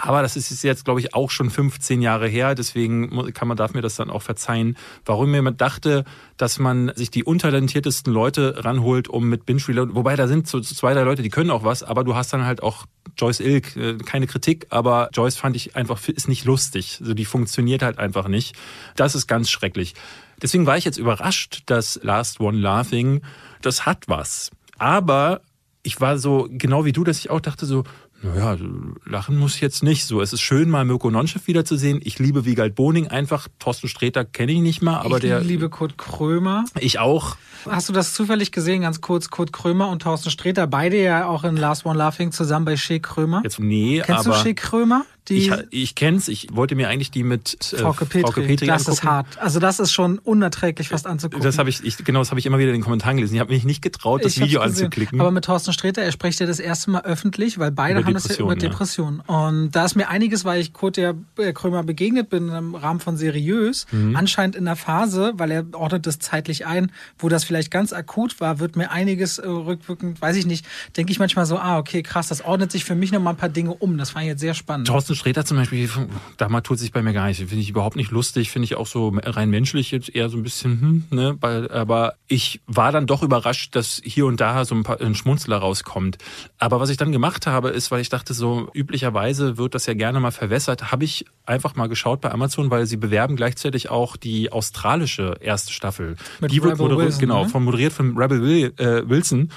[0.02, 2.56] Aber das ist jetzt, glaube ich, auch schon 15 Jahre her.
[2.56, 4.78] Deswegen kann man, darf mir das dann auch verzeihen.
[5.04, 6.06] Warum mir dachte,
[6.38, 10.62] dass man sich die untalentiertesten Leute ranholt, um mit Binge Reload, wobei da sind so
[10.62, 12.86] so zwei, drei Leute, die können auch was, aber du hast dann halt auch
[13.18, 17.00] Joyce Ilk, äh, keine Kritik, aber Joyce fand ich einfach, ist nicht lustig.
[17.02, 18.56] Also die funktioniert halt einfach nicht.
[18.96, 19.96] Das ist ganz schrecklich.
[20.42, 23.22] Deswegen war ich jetzt überrascht, dass Last One Laughing,
[23.62, 24.52] das hat was.
[24.78, 25.42] Aber
[25.84, 27.84] ich war so, genau wie du, dass ich auch dachte so,
[28.22, 28.58] naja,
[29.06, 30.06] lachen muss ich jetzt nicht.
[30.06, 32.02] So, es ist schön, mal Mirko Nonchef wiederzusehen.
[32.04, 33.48] Ich liebe Wiegald Boning einfach.
[33.60, 35.42] Thorsten Sträter kenne ich nicht mal, aber ich der.
[35.42, 36.66] liebe Kurt Krömer.
[36.80, 37.38] Ich auch.
[37.70, 39.30] Hast du das zufällig gesehen, ganz kurz?
[39.30, 43.00] Kurt Krömer und Thorsten Sträter, beide ja auch in Last One Laughing zusammen bei Shea
[43.00, 43.42] Krömer.
[43.44, 44.36] Jetzt, nee, Kennst aber.
[44.36, 45.06] du Shea Krömer?
[45.30, 46.28] Die ich, ich kenn's.
[46.28, 48.56] Ich wollte mir eigentlich die mit äh, Frauke Petri.
[48.68, 49.08] das ist angucken.
[49.08, 49.38] hart.
[49.40, 51.44] Also das ist schon unerträglich fast anzugucken.
[51.44, 53.36] Das habe ich, ich, genau, das habe ich immer wieder in den Kommentaren gelesen.
[53.36, 55.20] Ich habe mich nicht getraut, das Ich Video anzuklicken.
[55.22, 58.14] Aber mit Thorsten Sträter, er spricht ja das erste Mal öffentlich, weil beide Über haben
[58.14, 59.66] das ja über Depressionen, Depressionen.
[59.66, 63.00] Und da ist mir einiges, weil ich Kurt der äh, Krömer begegnet bin im Rahmen
[63.00, 64.16] von Seriös, Mhm.
[64.16, 68.40] anscheinend in der Phase, weil er ordnet das zeitlich ein, wo das vielleicht ganz akut
[68.42, 70.66] war, wird mir einiges äh, rückwirkend, weiß ich nicht,
[70.98, 73.38] denke ich manchmal so, ah, okay, krass, das ordnet sich für mich noch mal ein
[73.38, 73.98] paar Dinge um.
[73.98, 74.88] Das fand ich jetzt sehr spannend.
[74.88, 75.90] Thorsten Sträter zum Beispiel,
[76.38, 77.38] da tut sich bei mir gar nicht.
[77.40, 80.44] Finde ich überhaupt nicht lustig, finde ich auch so rein menschlich jetzt eher so ein
[80.44, 81.38] bisschen, hm, ne?
[81.42, 85.58] Aber ich war dann doch überrascht, dass hier und da so ein, paar, ein Schmunzler
[85.58, 86.18] rauskommt.
[86.58, 89.94] Aber was ich dann gemacht habe, ist, weil ich dachte, so üblicherweise wird das ja
[89.94, 94.16] gerne mal verwässert, habe ich einfach mal geschaut bei Amazon, weil sie bewerben gleichzeitig auch
[94.16, 96.16] die australische erste Staffel.
[96.40, 97.50] Mit die wird moderiert, Wilson, genau, ne?
[97.50, 99.52] von moderiert von Rebel Will, äh, Wilson.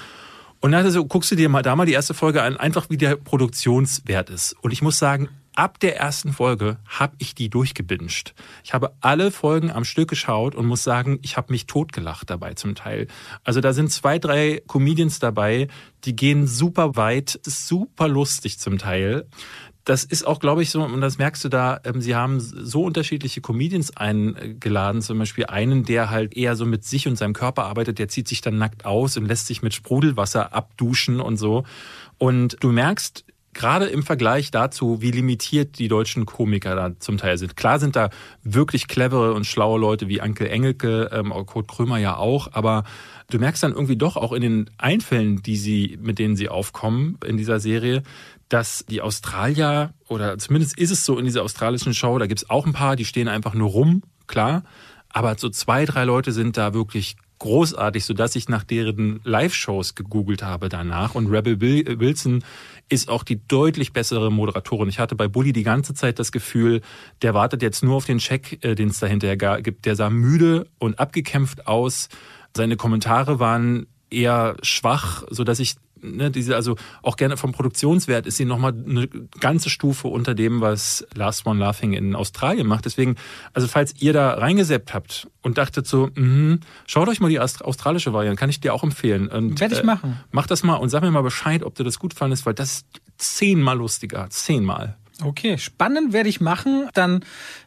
[0.59, 2.97] Und dann so, guckst du dir mal da mal die erste Folge an, einfach wie
[2.97, 4.55] der Produktionswert ist.
[4.61, 8.33] Und ich muss sagen, ab der ersten Folge habe ich die durchgebinged.
[8.63, 12.53] Ich habe alle Folgen am Stück geschaut und muss sagen, ich habe mich totgelacht dabei
[12.53, 13.07] zum Teil.
[13.43, 15.67] Also da sind zwei, drei Comedians dabei,
[16.05, 19.27] die gehen super weit, super lustig zum Teil.
[19.85, 22.83] Das ist auch, glaube ich, so, und das merkst du da, ähm, sie haben so
[22.83, 27.65] unterschiedliche Comedians eingeladen, zum Beispiel einen, der halt eher so mit sich und seinem Körper
[27.65, 31.65] arbeitet, der zieht sich dann nackt aus und lässt sich mit Sprudelwasser abduschen und so.
[32.17, 37.37] Und du merkst, gerade im Vergleich dazu, wie limitiert die deutschen Komiker da zum Teil
[37.37, 37.55] sind.
[37.55, 38.09] Klar sind da
[38.43, 42.83] wirklich clevere und schlaue Leute wie Anke Engelke, ähm, Kurt Krömer ja auch, aber
[43.29, 47.17] du merkst dann irgendwie doch auch in den Einfällen, die sie, mit denen sie aufkommen
[47.25, 48.03] in dieser Serie,
[48.49, 52.65] dass die Australier, oder zumindest ist es so in dieser australischen Show, da gibt's auch
[52.65, 54.63] ein paar, die stehen einfach nur rum, klar.
[55.09, 60.43] Aber so zwei, drei Leute sind da wirklich großartig, sodass ich nach deren Live-Shows gegoogelt
[60.43, 61.13] habe danach.
[61.13, 62.41] Und Rebel Wilson
[62.87, 64.87] ist auch die deutlich bessere Moderatorin.
[64.87, 66.79] Ich hatte bei Bully die ganze Zeit das Gefühl,
[67.21, 69.85] der wartet jetzt nur auf den Check, äh, den es dahinter gibt.
[69.85, 72.07] Der sah müde und abgekämpft aus.
[72.55, 78.37] Seine Kommentare waren eher schwach, sodass ich ne, diese, also auch gerne vom Produktionswert ist
[78.37, 79.07] sie nochmal eine
[79.39, 82.85] ganze Stufe unter dem, was Last One Laughing in Australien macht.
[82.85, 83.15] Deswegen,
[83.53, 88.13] also falls ihr da reingeseppt habt und dachtet so, mh, schaut euch mal die australische
[88.13, 89.27] Variante, kann ich dir auch empfehlen.
[89.27, 90.19] Und, Werde ich äh, machen.
[90.31, 92.73] Mach das mal und sag mir mal Bescheid, ob dir das gut fandest, weil das
[92.73, 92.87] ist
[93.17, 94.97] zehnmal lustiger, zehnmal.
[95.21, 96.89] Okay, spannend werde ich machen.
[96.93, 97.23] Dann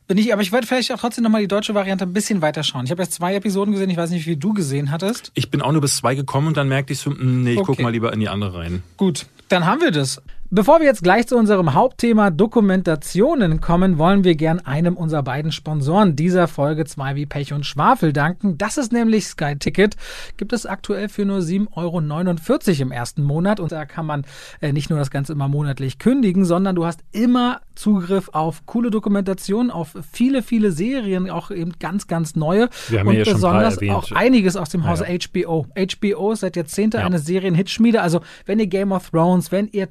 [0.09, 2.63] bin ich, aber ich werde vielleicht auch trotzdem nochmal die deutsche Variante ein bisschen weiter
[2.63, 2.85] schauen.
[2.85, 5.31] Ich habe jetzt zwei Episoden gesehen, ich weiß nicht, wie du gesehen hattest.
[5.35, 7.59] Ich bin auch nur bis zwei gekommen und dann merkte ich so, mh, nee, ich
[7.59, 7.67] Okay.
[7.67, 8.83] guck mal lieber in die andere rein.
[8.97, 10.21] Gut, dann haben wir das.
[10.51, 15.51] Bevor wir jetzt gleich zu unserem Hauptthema Dokumentationen kommen, wollen wir gern einem unserer beiden
[15.51, 18.57] Sponsoren dieser Folge 2 wie Pech und Schwafel danken.
[18.57, 19.97] Das ist nämlich Sky Ticket.
[20.37, 23.59] Gibt es aktuell für nur 7,49 Euro im ersten Monat.
[23.59, 24.25] Und da kann man
[24.61, 28.91] äh, nicht nur das Ganze immer monatlich kündigen, sondern du hast immer Zugriff auf coole
[28.91, 32.69] Dokumentationen, auf viele, viele Serien, auch eben ganz, ganz neue.
[32.89, 33.95] Wir haben und schon paar besonders erwähnt.
[33.95, 35.19] auch einiges aus dem Hause ja.
[35.19, 35.67] HBO.
[35.77, 37.07] HBO ist seit Jahrzehnten Ja.
[37.07, 38.01] eine Serien-Hitschmiede.
[38.01, 39.89] Also wenn ihr Game of Thrones, wenn ihr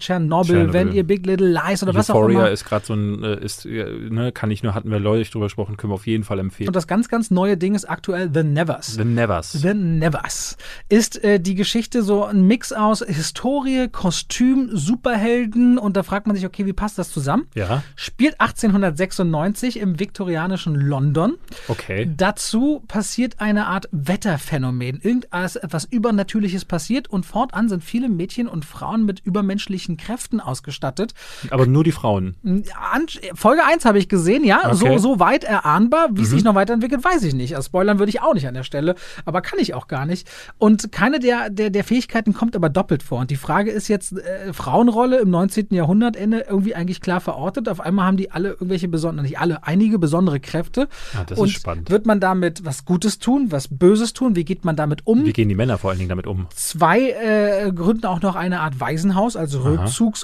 [0.47, 0.73] Tschernobyl.
[0.73, 2.51] wenn ihr Big Little Lies oder was auch Euphoria immer.
[2.51, 5.77] ist gerade so ein, äh, ist, ne, kann ich nur, hatten wir Leute drüber gesprochen,
[5.77, 6.69] können wir auf jeden Fall empfehlen.
[6.69, 8.93] Und das ganz, ganz neue Ding ist aktuell The Nevers.
[8.93, 9.51] The Nevers.
[9.53, 10.57] The Nevers
[10.89, 16.35] ist äh, die Geschichte so ein Mix aus Historie, Kostüm, Superhelden und da fragt man
[16.35, 17.47] sich, okay, wie passt das zusammen?
[17.55, 21.35] Ja, Spielt 1896 im viktorianischen London.
[21.67, 22.09] okay.
[22.15, 24.99] Dazu passiert eine Art Wetterphänomen.
[25.01, 31.13] Irgendetwas etwas Übernatürliches passiert und fortan sind viele Mädchen und Frauen mit übermenschlichen Kräften ausgestattet.
[31.49, 32.35] Aber nur die Frauen.
[32.43, 34.97] An, Folge 1 habe ich gesehen, ja, so, Okay.
[34.99, 36.07] so weit erahnbar.
[36.11, 37.55] Wie es sich noch weiterentwickelt, weiß ich nicht.
[37.55, 38.95] Also spoilern würde ich auch nicht an der Stelle,
[39.25, 40.27] aber kann ich auch gar nicht.
[40.57, 43.19] Und keine der, der, der Fähigkeiten kommt aber doppelt vor.
[43.19, 45.67] Und die Frage ist jetzt, äh, Frauenrolle im 19.
[45.71, 47.67] Jahrhundertende irgendwie eigentlich klar verortet.
[47.69, 50.87] Auf einmal haben die alle irgendwelche besonderen, nicht alle, einige besondere Kräfte.
[51.13, 51.89] Ah, das ist Und spannend.
[51.89, 54.35] Wird man damit was Gutes tun, was Böses tun?
[54.35, 55.25] Wie geht man damit um?
[55.25, 56.47] Wie gehen die Männer vor allen Dingen damit um?
[56.53, 59.63] Zwei äh, gründen auch noch eine Art Waisenhaus, also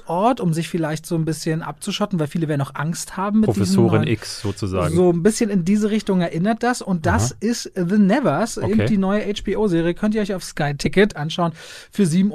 [0.02, 3.48] Rückzugsort, um sich vielleicht so ein bisschen abzuschotten, weil viele werden noch Angst haben mit
[3.48, 4.96] Professorin neuen- X sozusagen.
[4.96, 6.82] So ein bisschen in diese Richtung erinnert das.
[6.82, 8.86] Und das ist The Nevers, eben Okay.
[8.88, 9.94] die neue HBO-Serie.
[9.94, 11.52] Könnt ihr euch auf Sky Ticket anschauen
[11.92, 12.32] für 7,49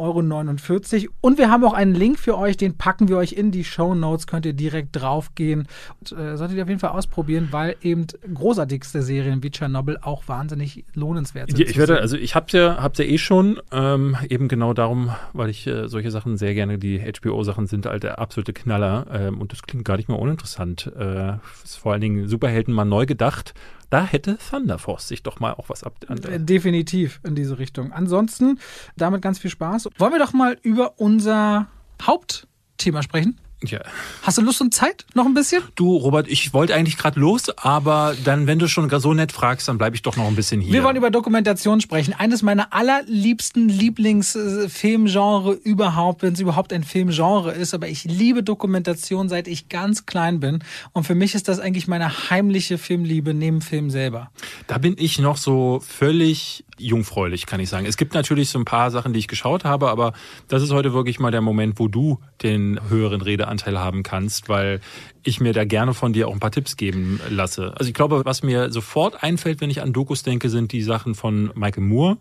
[1.04, 1.12] Euro.
[1.20, 3.94] Und wir haben auch einen Link für euch, den packen wir euch in die Show
[3.94, 4.26] Notes.
[4.26, 5.66] Könnt ihr direkt draufgehen.
[6.00, 10.28] Und, äh, solltet ihr auf jeden Fall ausprobieren, weil eben großartigste Serien wie Chernobyl auch
[10.28, 11.58] wahnsinnig lohnenswert sind.
[11.60, 15.10] Ja, ich werde, also ich hab's ja, hab's ja eh schon, ähm, eben genau darum,
[15.32, 19.40] weil ich äh, solche Sachen sehr gerne, die HBO-Sachen sind halt der absolute Knaller ähm,
[19.40, 20.92] und das klingt gar nicht mal uninteressant.
[20.98, 23.54] Äh, ist vor allen Dingen Superhelden mal neu gedacht.
[23.88, 25.94] Da hätte Thunder Force sich doch mal auch was ab.
[26.08, 27.92] Äh, Definitiv in diese Richtung.
[27.92, 28.58] Ansonsten,
[28.96, 29.88] damit ganz viel Spaß.
[29.96, 31.68] Wollen wir doch mal über unser
[32.02, 33.40] Hauptthema sprechen?
[33.64, 33.80] Ja.
[34.22, 35.06] Hast du Lust und Zeit?
[35.14, 35.62] Noch ein bisschen?
[35.76, 39.66] Du, Robert, ich wollte eigentlich gerade los, aber dann, wenn du schon so nett fragst,
[39.68, 40.74] dann bleibe ich doch noch ein bisschen hier.
[40.74, 42.12] Wir wollen über Dokumentation sprechen.
[42.12, 47.72] Eines meiner allerliebsten Lieblingsfilmgenre überhaupt, wenn es überhaupt ein Filmgenre ist.
[47.72, 50.62] Aber ich liebe Dokumentation, seit ich ganz klein bin.
[50.92, 54.30] Und für mich ist das eigentlich meine heimliche Filmliebe neben Film selber.
[54.66, 57.86] Da bin ich noch so völlig jungfräulich, kann ich sagen.
[57.86, 60.12] Es gibt natürlich so ein paar Sachen, die ich geschaut habe, aber
[60.48, 64.80] das ist heute wirklich mal der Moment, wo du den höheren Redeanteil haben kannst, weil
[65.22, 67.72] ich mir da gerne von dir auch ein paar Tipps geben lasse.
[67.76, 71.14] Also ich glaube, was mir sofort einfällt, wenn ich an Dokus denke, sind die Sachen
[71.14, 72.18] von Michael Moore.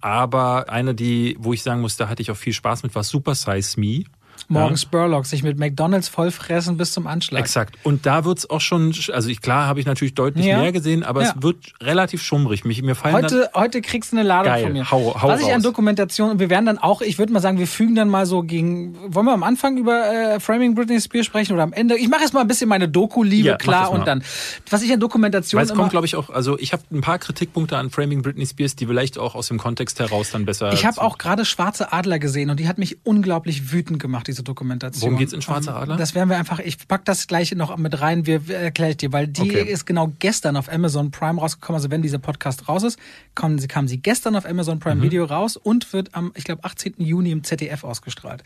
[0.00, 3.02] Aber eine, die, wo ich sagen muss, da hatte ich auch viel Spaß mit, war
[3.02, 4.04] Super Size Me.
[4.48, 4.76] Morgen Ja.
[4.76, 7.40] Spurlock, sich mit McDonalds vollfressen bis zum Anschlag.
[7.40, 7.76] Exakt.
[7.82, 10.58] Und da wird's auch schon, also ich, klar habe ich natürlich deutlich Ja.
[10.60, 11.34] mehr gesehen, aber Ja.
[11.36, 12.64] es wird relativ schummrig.
[12.64, 14.64] Mich, mir fallen Heute, heute kriegst du eine Ladung Geil.
[14.64, 14.90] von mir.
[14.90, 15.62] Hau- hau Was ich an.
[15.62, 18.42] Dokumentation, und wir werden dann auch, ich würde mal sagen, wir fügen dann mal so
[18.42, 21.96] gegen, wollen wir am Anfang über äh, Framing Britney Spears sprechen oder am Ende?
[21.96, 24.22] Ich mache jetzt mal ein bisschen meine Doku-Liebe klar und dann,
[24.70, 27.18] was ich an Dokumentation Weil es kommt, glaube ich, auch, also ich habe ein paar
[27.18, 30.72] Kritikpunkte an Framing Britney Spears, die vielleicht auch aus dem Kontext heraus dann besser.
[30.72, 34.42] ich habe auch gerade Schwarze Adler gesehen und die hat mich unglaublich wütend gemacht, diese
[34.42, 35.02] Dokumentation.
[35.02, 35.96] Worum geht's in Ähm, Adler?
[35.96, 38.96] Das werden wir einfach, ich pack das gleich noch mit rein, wir wir erkläre ich
[38.96, 39.62] dir, weil die Okay.
[39.62, 42.98] ist genau gestern auf Amazon Prime rausgekommen, also wenn dieser Podcast raus ist,
[43.34, 44.80] kommen sie, kam sie gestern auf Amazon Mhm.
[44.80, 46.94] Prime Video raus und wird am, ich glaube, 18.
[46.98, 48.42] Juni im ZDF ausgestrahlt.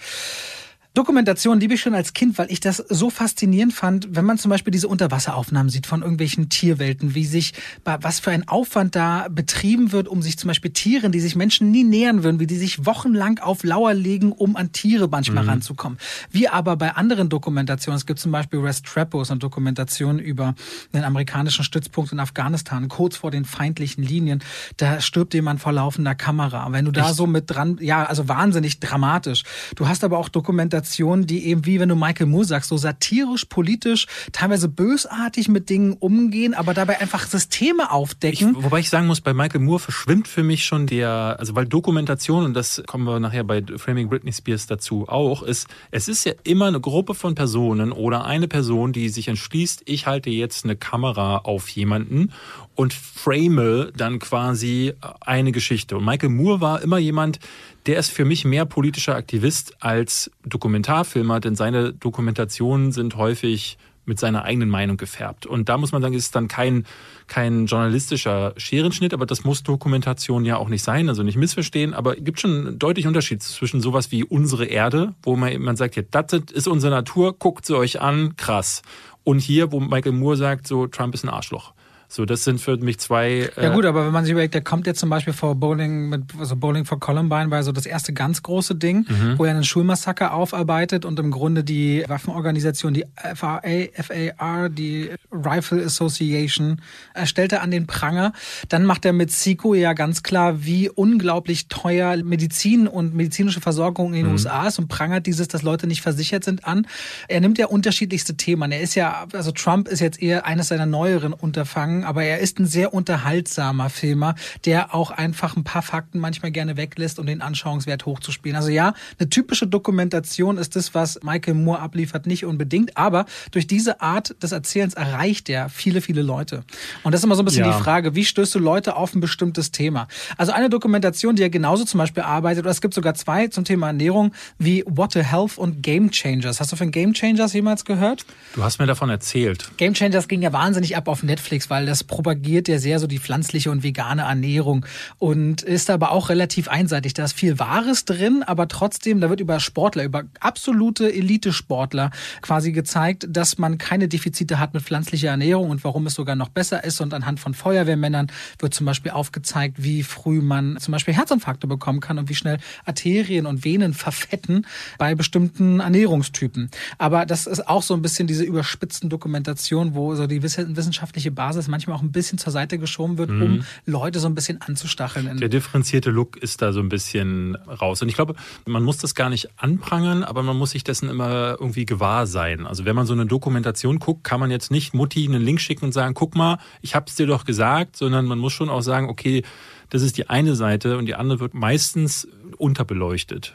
[0.93, 4.51] Dokumentation liebe ich schon als Kind, weil ich das so faszinierend fand, wenn man zum
[4.51, 7.53] Beispiel diese Unterwasseraufnahmen sieht von irgendwelchen Tierwelten, wie sich,
[7.85, 11.71] was für ein Aufwand da betrieben wird, um sich zum Beispiel Tieren, die sich Menschen
[11.71, 15.51] nie nähern würden, wie die sich wochenlang auf Lauer legen, um an Tiere manchmal mhm.
[15.51, 15.97] ranzukommen.
[16.33, 20.57] Wie aber bei anderen Dokumentationen, es gibt zum Beispiel Rest Trapos, eine Dokumentation über
[20.93, 24.43] den amerikanischen Stützpunkt in Afghanistan, kurz vor den feindlichen Linien,
[24.77, 26.73] da stirbt jemand vor laufender Kamera.
[26.73, 27.15] Wenn du da Echt?
[27.15, 29.45] so mit dran, ja, also wahnsinnig dramatisch.
[29.77, 32.77] Du hast aber auch Dokumentationen, Dokumentationen, die eben wie wenn du Michael Moore sagst, so
[32.77, 38.57] satirisch, politisch, teilweise bösartig mit Dingen umgehen, aber dabei einfach Systeme aufdecken.
[38.57, 41.67] Ich, wobei ich sagen muss, bei Michael Moore verschwimmt für mich schon der, also weil
[41.67, 46.25] Dokumentation, und das kommen wir nachher bei Framing Britney Spears dazu auch, ist, es ist
[46.25, 50.65] ja immer eine Gruppe von Personen oder eine Person, die sich entschließt, ich halte jetzt
[50.65, 52.33] eine Kamera auf jemanden
[52.75, 55.99] und frame dann quasi eine Geschichte.
[55.99, 57.39] Und Michael Moore war immer jemand,
[57.87, 64.19] der ist für mich mehr politischer Aktivist als Dokumentarfilmer, denn seine Dokumentationen sind häufig mit
[64.19, 65.47] seiner eigenen Meinung gefärbt.
[65.47, 66.85] Und da muss man sagen, ist dann kein,
[67.27, 72.19] kein journalistischer Scherenschnitt, aber das muss Dokumentation ja auch nicht sein, also nicht missverstehen, aber
[72.19, 75.97] es gibt schon einen deutlichen Unterschied zwischen sowas wie unsere Erde, wo man, man sagt,
[75.97, 78.83] ja, das ist unsere Natur, guckt sie euch an, krass.
[79.23, 81.73] Und hier, wo Michael Moore sagt, so, Trump ist ein Arschloch.
[82.13, 83.51] So, das sind für mich zwei.
[83.57, 86.09] Äh ja gut, aber wenn man sich überlegt, der kommt jetzt zum Beispiel vor Bowling
[86.09, 89.39] mit, also Bowling for Columbine war so das erste ganz große Ding, mhm.
[89.39, 93.05] wo er einen Schulmassaker aufarbeitet und im Grunde die Waffenorganisation, die
[93.37, 93.61] FAA,
[93.95, 96.81] FAR, die Rifle Association,
[97.15, 98.33] erstellt er an den Pranger.
[98.69, 104.09] Dann macht er mit Siko ja ganz klar, wie unglaublich teuer Medizin und medizinische Versorgung
[104.09, 104.33] in den mhm.
[104.33, 106.89] USA ist und prangert dieses, dass Leute nicht versichert sind an.
[107.29, 108.73] Er nimmt ja unterschiedlichste Themen.
[108.73, 112.59] Er ist ja, also Trump ist jetzt eher eines seiner neueren Unterfangen aber er ist
[112.59, 114.35] ein sehr unterhaltsamer Filmer,
[114.65, 118.57] der auch einfach ein paar Fakten manchmal gerne weglässt, um den Anschauungswert hochzuspielen.
[118.57, 123.67] Also ja, eine typische Dokumentation ist das, was Michael Moore abliefert, nicht unbedingt, aber durch
[123.67, 126.65] diese Art des Erzählens erreicht er viele, viele Leute.
[127.03, 127.77] Und das ist immer so ein bisschen ja.
[127.77, 130.09] die Frage, wie stößt du Leute auf ein bestimmtes Thema?
[130.37, 133.65] Also eine Dokumentation, die er genauso zum Beispiel arbeitet, oder es gibt sogar zwei zum
[133.65, 136.61] Thema Ernährung, wie What a Health und Game Changers.
[136.61, 138.25] Hast du von Game Changers jemals gehört?
[138.55, 139.71] Du hast mir davon erzählt.
[139.77, 143.19] Game Changers ging ja wahnsinnig ab auf Netflix, weil das propagiert ja sehr so die
[143.19, 144.87] pflanzliche und vegane Ernährung
[145.19, 147.15] und ist aber auch relativ einseitig.
[147.15, 152.13] Da ist viel Wahres drin, aber trotzdem, da wird über Sportler, über absolute Elite-Sportler
[152.43, 156.49] quasi gezeigt, dass man keine Defizite hat mit pflanzlicher Ernährung und warum es sogar noch
[156.49, 157.01] besser ist.
[157.01, 158.29] Und anhand von Feuerwehrmännern
[158.61, 162.59] wird zum Beispiel aufgezeigt, wie früh man zum Beispiel Herzinfarkte bekommen kann und wie schnell
[162.85, 164.65] Arterien und Venen verfetten
[164.97, 166.71] bei bestimmten Ernährungstypen.
[166.99, 171.67] Aber das ist auch so ein bisschen diese überspitzten Dokumentation, wo so die wissenschaftliche Basis
[171.67, 173.43] manchmal manchmal auch ein bisschen zur Seite geschoben wird, mhm.
[173.43, 175.39] um Leute so ein bisschen anzustacheln.
[175.39, 178.03] Der differenzierte Look ist da so ein bisschen raus.
[178.03, 178.35] Und ich glaube,
[178.67, 182.67] man muss das gar nicht anprangern, aber man muss sich dessen immer irgendwie gewahr sein.
[182.67, 185.87] Also wenn man so eine Dokumentation guckt, kann man jetzt nicht Mutti einen Link schicken
[185.87, 189.09] und sagen, guck mal, ich hab's dir doch gesagt, sondern man muss schon auch sagen,
[189.09, 189.43] okay,
[189.89, 193.55] das ist die eine Seite und die andere wird meistens unterbeleuchtet.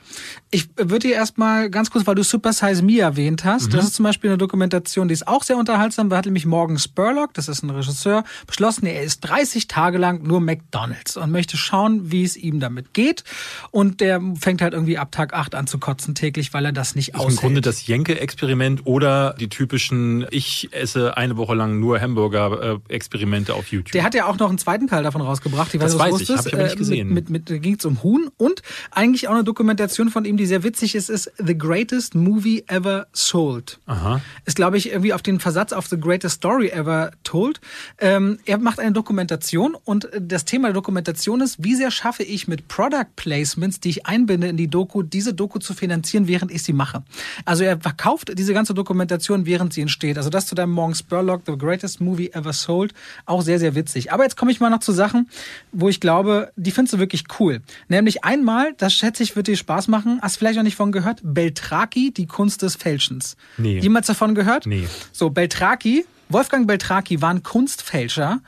[0.52, 3.72] Ich würde dir erstmal ganz kurz, weil du Super Size Me erwähnt hast, mhm.
[3.72, 6.10] das ist zum Beispiel eine Dokumentation, die ist auch sehr unterhaltsam.
[6.10, 10.24] Da hat nämlich Morgan Spurlock, das ist ein Regisseur, beschlossen, er ist 30 Tage lang
[10.24, 13.24] nur McDonalds und möchte schauen, wie es ihm damit geht.
[13.72, 16.96] Und der fängt halt irgendwie ab Tag 8 an zu kotzen täglich, weil er das
[16.96, 17.32] nicht aushält.
[17.32, 23.68] Im Grunde das Jenke-Experiment oder die typischen, ich esse eine Woche lang nur Hamburger-Experimente auf
[23.68, 23.92] YouTube.
[23.92, 25.74] Der hat ja auch noch einen zweiten Teil davon rausgebracht.
[25.74, 27.10] Ich weiß, das weiß ich, habe ich aber nicht gesehen.
[27.10, 28.62] Mit, mit, mit ging es um Huhn und
[28.92, 33.08] eigentlich auch eine Dokumentation von ihm, die sehr witzig ist, ist The Greatest Movie Ever
[33.14, 33.80] Sold.
[33.86, 34.22] Aha.
[34.46, 37.60] Ist, glaube ich, irgendwie auf den Versatz auf The Greatest Story Ever Told.
[38.00, 42.48] Ähm, er macht eine Dokumentation und das Thema der Dokumentation ist, wie sehr schaffe ich
[42.48, 46.64] mit Product Placements, die ich einbinde in die Doku, diese Doku zu finanzieren, während ich
[46.64, 47.04] sie mache.
[47.46, 50.18] Also er verkauft diese ganze Dokumentation, während sie entsteht.
[50.18, 52.94] Also das zu deinem Morgan Spurlock, The Greatest Movie Ever Sold,
[53.26, 54.12] auch sehr, sehr witzig.
[54.12, 55.30] Aber jetzt komme ich mal noch zu Sachen,
[55.72, 57.62] wo ich glaube, die findest du wirklich cool.
[57.88, 60.20] Nämlich einmal, das schätze ich, wird dir Spaß machen.
[60.22, 61.20] Hast du vielleicht noch nicht von gehört?
[61.24, 63.38] Beltraki, die Kunst des Fälschens.
[63.58, 63.80] Nee.
[63.80, 64.66] Jemals davon gehört?
[64.66, 64.88] Nee.
[65.12, 68.40] So, Beltraki, Wolfgang Beltraki war ein Kunstfälscher.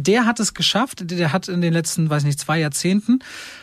[0.00, 3.18] Der hat es geschafft, der hat in den letzten, weiß nicht, zwei Jahrzehnten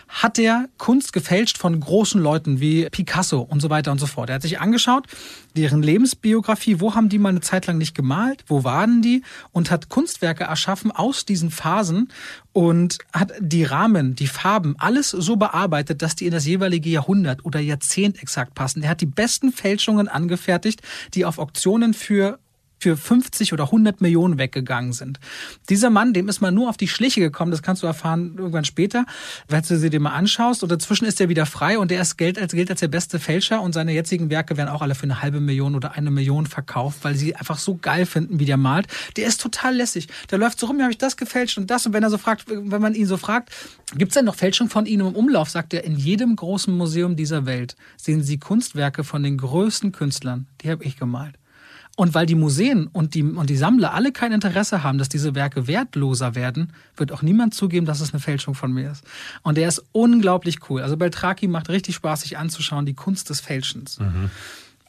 [0.10, 4.30] hat der Kunst gefälscht von großen Leuten wie Picasso und so weiter und so fort.
[4.30, 5.08] Er hat sich angeschaut,
[5.56, 9.24] deren Lebensbiografie, wo haben die mal eine Zeit lang nicht gemalt, wo waren die
[9.54, 12.10] und hat Kunstwerke erschaffen aus diesen Phasen
[12.52, 17.46] und hat die Rahmen, die Farben, alles so bearbeitet, dass die in das jeweilige Jahrhundert
[17.46, 18.84] oder Jahrzehnt exakt passen.
[18.84, 20.82] Er hat die besten Fälschungen angefertigt,
[21.14, 22.40] die auf Auktionen für
[22.80, 25.20] für 50 oder 100 Millionen weggegangen sind.
[25.70, 28.66] Dieser Mann, dem ist man nur auf die Schliche gekommen, das kannst du erfahren irgendwann
[28.66, 29.06] später,
[29.48, 30.64] wenn du sie dir mal anschaust.
[30.64, 33.20] Und dazwischen ist er wieder frei und der ist gilt als, gilt als der beste
[33.20, 36.46] Fälscher und seine jetzigen Werke werden auch alle für eine halbe Million oder eine Million
[36.46, 38.88] verkauft, weil sie einfach so geil finden, wie der malt.
[39.18, 40.08] Der ist total lässig.
[40.32, 41.86] Der läuft so rum, ja, habe ich das gefälscht und das.
[41.86, 43.50] Und wenn er so fragt, wenn man ihn so fragt,
[43.96, 47.16] gibt es denn noch Fälschung von Ihnen im Umlauf, sagt er, in jedem großen Museum
[47.16, 50.48] dieser Welt sehen Sie Kunstwerke von den größten Künstlern.
[50.62, 51.36] Die habe ich gemalt.
[51.96, 55.34] Und weil die Museen und die, und die Sammler alle kein Interesse haben, dass diese
[55.34, 59.06] Werke wertloser werden, wird auch niemand zugeben, dass es eine Fälschung von mir ist.
[59.44, 60.82] Und der ist unglaublich cool.
[60.82, 64.00] Also Beltraki macht richtig Spaß, sich anzuschauen, die Kunst des Fälschens.
[64.00, 64.30] Mhm.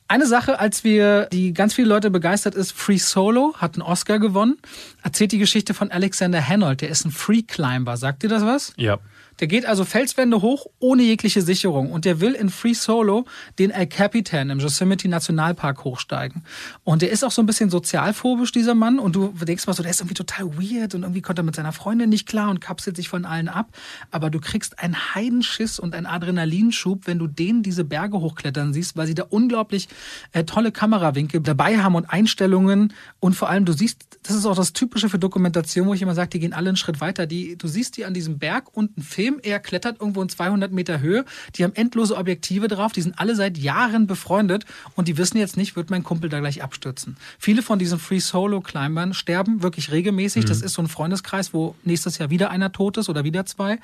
[0.08, 4.18] Eine Sache, als wir, die ganz viele Leute begeistert ist, Free Solo hat einen Oscar
[4.20, 4.56] gewonnen,
[5.02, 7.96] erzählt die Geschichte von Alexander Hanold, der ist ein Free Climber.
[7.96, 8.72] Sagt dir das was?
[8.76, 8.98] Ja.
[9.40, 13.26] Der geht also Felswände hoch ohne jegliche Sicherung und der will in Free Solo
[13.58, 16.44] den El Capitan im Yosemite Nationalpark hochsteigen.
[16.84, 18.98] Und der ist auch so ein bisschen sozialphobisch, dieser Mann.
[18.98, 21.56] Und du denkst mal so, der ist irgendwie total weird und irgendwie kommt er mit
[21.56, 23.76] seiner Freundin nicht klar und kapselt sich von allen ab.
[24.10, 28.96] Aber du kriegst einen Heidenschiss und einen Adrenalinschub, wenn du den diese Berge hochklettern siehst,
[28.96, 29.88] weil sie da unglaublich
[30.32, 32.92] äh, tolle Kamerawinkel dabei haben und Einstellungen.
[33.20, 36.14] Und vor allem, du siehst, das ist auch das Typische für Dokumentation, wo ich immer
[36.14, 37.26] sage, die gehen alle einen Schritt weiter.
[37.26, 39.40] Die, du siehst die an diesem Berg unten Film Film.
[39.42, 41.24] Er klettert irgendwo in 200 Meter Höhe.
[41.54, 42.92] Die haben endlose Objektive drauf.
[42.92, 44.64] Die sind alle seit Jahren befreundet
[44.94, 47.16] und die wissen jetzt nicht, wird mein Kumpel da gleich abstürzen.
[47.38, 50.44] Viele von diesen Free Solo Climbern sterben wirklich regelmäßig.
[50.44, 50.48] Mhm.
[50.48, 53.78] Das ist so ein Freundeskreis, wo nächstes Jahr wieder einer tot ist oder wieder zwei.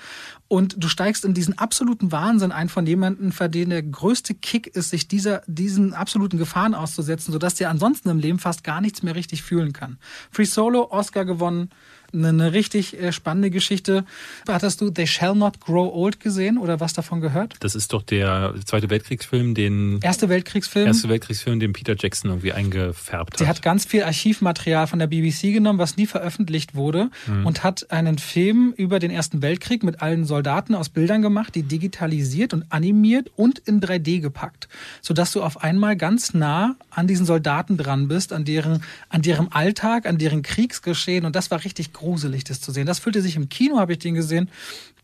[0.49, 4.67] Und du steigst in diesen absoluten Wahnsinn ein von jemandem, für den der größte Kick
[4.67, 9.03] ist, sich dieser, diesen absoluten Gefahren auszusetzen, sodass der ansonsten im Leben fast gar nichts
[9.03, 9.99] mehr richtig fühlen kann.
[10.33, 11.69] Free Solo, Oscar gewonnen
[12.13, 14.05] eine, eine richtig äh, spannende Geschichte.
[14.49, 17.57] Hattest du They Shall Not Grow Old gesehen oder was davon gehört?
[17.61, 20.87] Das ist doch der Zweite Weltkriegsfilm, den Erste Weltkriegsfilm.
[20.87, 23.41] Erste Weltkriegsfilm, den Peter Jackson irgendwie eingefärbt hat.
[23.41, 27.47] Der hat ganz viel Archivmaterial von der BBC genommen, was nie veröffentlicht wurde, mhm.
[27.47, 31.63] und hat einen Film über den Ersten Weltkrieg mit allen Soldaten aus Bildern gemacht, die
[31.63, 34.69] digitalisiert und animiert und in 3D gepackt,
[35.01, 39.51] sodass du auf einmal ganz nah an diesen Soldaten dran bist, an deren, an deren
[39.53, 41.25] Alltag, an deren Kriegsgeschehen.
[41.25, 42.87] Und das war richtig gruselig, das zu sehen.
[42.87, 44.51] Das fühlte sich im Kino, habe ich den gesehen,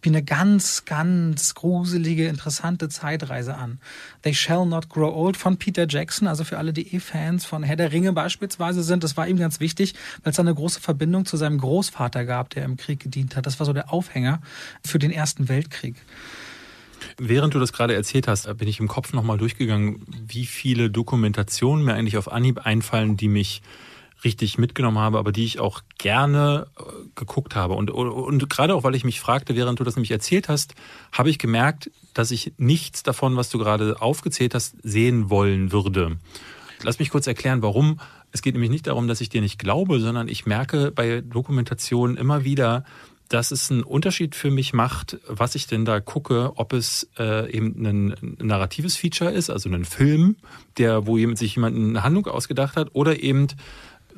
[0.03, 3.79] wie eine ganz, ganz gruselige, interessante Zeitreise an.
[4.23, 7.63] They Shall Not Grow Old von Peter Jackson, also für alle, die eh Fans von
[7.63, 9.03] Herr der Ringe beispielsweise sind.
[9.05, 12.65] Das war ihm ganz wichtig, weil es eine große Verbindung zu seinem Großvater gab, der
[12.65, 13.47] im Krieg gedient hat.
[13.47, 14.41] Das war so der Aufhänger
[14.85, 15.97] für den Ersten Weltkrieg.
[17.17, 21.85] Während du das gerade erzählt hast, bin ich im Kopf nochmal durchgegangen, wie viele Dokumentationen
[21.85, 23.63] mir eigentlich auf Anhieb einfallen, die mich
[24.25, 26.83] richtig mitgenommen habe, aber die ich auch gerne äh,
[27.15, 27.75] geguckt habe.
[27.75, 30.75] Und, und, und gerade auch, weil ich mich fragte, während du das nämlich erzählt hast,
[31.13, 36.19] habe ich gemerkt, dass ich nichts davon, was du gerade aufgezählt hast, sehen wollen würde.
[36.83, 38.01] Lass mich kurz erklären, warum.
[38.31, 42.17] Es geht nämlich nicht darum, dass ich dir nicht glaube, sondern ich merke bei Dokumentationen
[42.17, 42.85] immer wieder,
[43.29, 47.51] dass es einen Unterschied für mich macht, was ich denn da gucke, ob es äh,
[47.53, 50.37] eben ein narratives Feature ist, also ein Film,
[50.79, 53.49] der, wo jemand, sich jemand eine Handlung ausgedacht hat, oder eben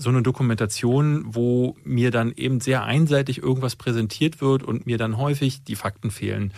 [0.00, 5.18] so eine Dokumentation, wo mir dann eben sehr einseitig irgendwas präsentiert wird und mir dann
[5.18, 6.52] häufig die Fakten fehlen.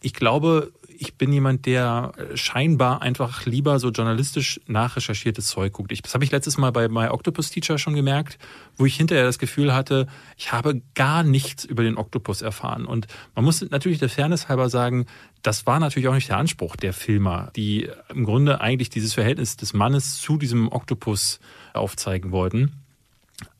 [0.00, 5.92] Ich glaube, ich bin jemand, der scheinbar einfach lieber so journalistisch nachrecherchiertes Zeug guckt.
[6.04, 8.38] Das habe ich letztes Mal bei My Octopus Teacher schon gemerkt,
[8.76, 12.84] wo ich hinterher das Gefühl hatte, ich habe gar nichts über den Oktopus erfahren.
[12.84, 15.06] Und man muss natürlich der Fairness halber sagen,
[15.42, 19.56] das war natürlich auch nicht der Anspruch der Filmer, die im Grunde eigentlich dieses Verhältnis
[19.56, 21.38] des Mannes zu diesem Oktopus
[21.74, 22.72] aufzeigen wollten.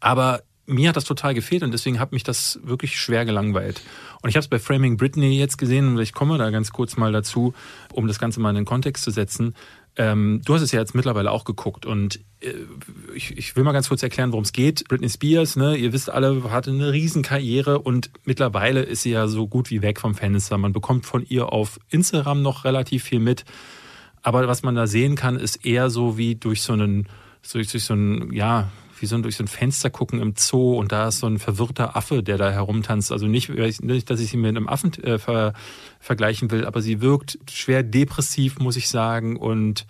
[0.00, 3.80] Aber mir hat das total gefehlt und deswegen hat mich das wirklich schwer gelangweilt.
[4.22, 6.96] Und ich habe es bei Framing Britney jetzt gesehen und ich komme da ganz kurz
[6.96, 7.54] mal dazu,
[7.92, 9.54] um das Ganze mal in den Kontext zu setzen.
[9.96, 12.52] Ähm, du hast es ja jetzt mittlerweile auch geguckt und äh,
[13.14, 14.86] ich, ich, will mal ganz kurz erklären, worum es geht.
[14.88, 19.48] Britney Spears, ne, ihr wisst alle, hatte eine Riesenkarriere und mittlerweile ist sie ja so
[19.48, 20.58] gut wie weg vom Fenster.
[20.58, 23.44] Man bekommt von ihr auf Instagram noch relativ viel mit.
[24.22, 27.08] Aber was man da sehen kann, ist eher so wie durch so einen,
[27.50, 28.70] durch, durch so einen, ja,
[29.00, 31.38] wie so ein, durch so ein Fenster gucken im Zoo und da ist so ein
[31.38, 33.12] verwirrter Affe, der da herumtanzt.
[33.12, 35.52] Also nicht, nicht dass ich sie mit einem Affen äh, ver,
[36.00, 39.36] vergleichen will, aber sie wirkt schwer depressiv, muss ich sagen.
[39.36, 39.86] Und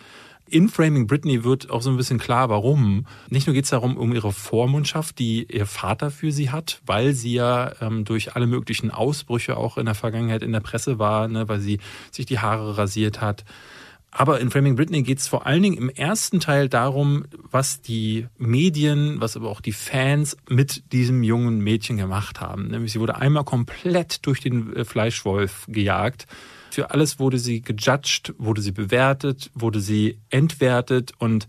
[0.51, 3.07] in Framing Britney wird auch so ein bisschen klar, warum.
[3.29, 7.13] Nicht nur geht es darum, um ihre Vormundschaft, die ihr Vater für sie hat, weil
[7.13, 11.29] sie ja ähm, durch alle möglichen Ausbrüche auch in der Vergangenheit in der Presse war,
[11.29, 11.81] ne, weil sie
[12.11, 13.45] sich die Haare rasiert hat
[14.11, 18.27] aber in Framing Britney geht es vor allen Dingen im ersten Teil darum, was die
[18.39, 22.69] Medien, was aber auch die Fans mit diesem jungen Mädchen gemacht haben.
[22.69, 26.27] Nämlich sie wurde einmal komplett durch den äh, Fleischwolf gejagt.
[26.71, 31.47] Für alles wurde sie gejudged, wurde sie bewertet, wurde sie entwertet und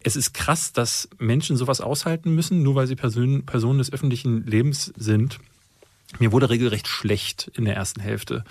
[0.00, 4.46] Es ist krass, dass Menschen sowas aushalten müssen, nur weil sie Personen, Personen des öffentlichen
[4.46, 5.40] Lebens sind.
[6.20, 8.44] Mir wurde regelrecht schlecht in der ersten Hälfte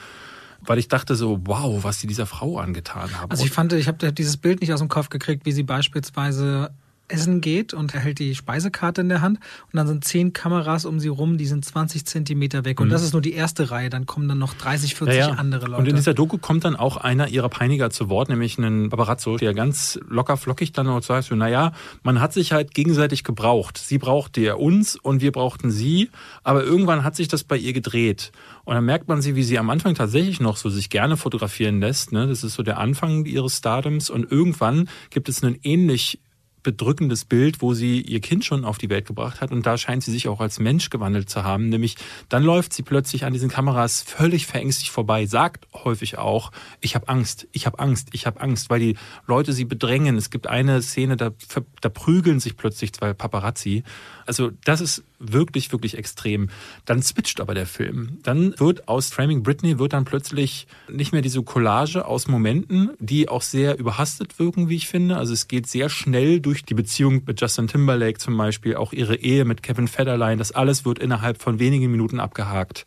[0.68, 3.32] weil ich dachte so, wow, was sie dieser Frau angetan haben.
[3.32, 6.72] Also ich fand, ich habe dieses Bild nicht aus dem Kopf gekriegt, wie sie beispielsweise
[7.10, 9.40] essen geht und er hält die Speisekarte in der Hand
[9.72, 12.92] und dann sind zehn Kameras um sie rum, die sind 20 Zentimeter weg und mhm.
[12.92, 15.36] das ist nur die erste Reihe, dann kommen dann noch 30, 40 ja, ja.
[15.36, 15.82] andere Leute.
[15.82, 19.38] Und in dieser Doku kommt dann auch einer ihrer Peiniger zu Wort, nämlich ein Paparazzo,
[19.38, 21.72] der ganz locker flockig dann noch sagt, so, naja,
[22.04, 23.78] man hat sich halt gegenseitig gebraucht.
[23.78, 26.10] Sie brauchte ja uns und wir brauchten sie,
[26.44, 28.32] aber irgendwann hat sich das bei ihr gedreht.
[28.68, 31.80] Und dann merkt man sie, wie sie am Anfang tatsächlich noch so sich gerne fotografieren
[31.80, 32.12] lässt.
[32.12, 32.28] Ne?
[32.28, 34.10] Das ist so der Anfang ihres Stardoms.
[34.10, 36.20] Und irgendwann gibt es einen ähnlich
[36.64, 40.04] bedrückendes Bild, wo sie ihr Kind schon auf die Welt gebracht hat und da scheint
[40.04, 41.70] sie sich auch als Mensch gewandelt zu haben.
[41.70, 41.96] Nämlich
[42.28, 46.52] dann läuft sie plötzlich an diesen Kameras völlig verängstigt vorbei, sagt häufig auch,
[46.82, 48.98] ich habe Angst, ich habe Angst, ich habe Angst, weil die
[49.28, 50.18] Leute sie bedrängen.
[50.18, 51.32] Es gibt eine Szene, da,
[51.80, 53.86] da prügeln sich plötzlich zwei Paparazzi.
[54.28, 56.50] Also das ist wirklich, wirklich extrem.
[56.86, 58.20] Dann switcht aber der Film.
[58.24, 63.30] Dann wird aus Framing Britney wird dann plötzlich nicht mehr diese Collage aus Momenten, die
[63.30, 65.18] auch sehr überhastet wirken, wie ich finde.
[65.18, 69.16] Also es geht sehr schnell durch die Beziehung mit Justin Timberlake zum Beispiel, auch ihre
[69.16, 70.38] Ehe mit Kevin Federline.
[70.38, 72.86] Das alles wird innerhalb von wenigen Minuten abgehakt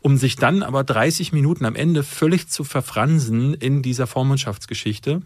[0.00, 5.22] um sich dann aber 30 Minuten am Ende völlig zu verfransen in dieser Vormundschaftsgeschichte.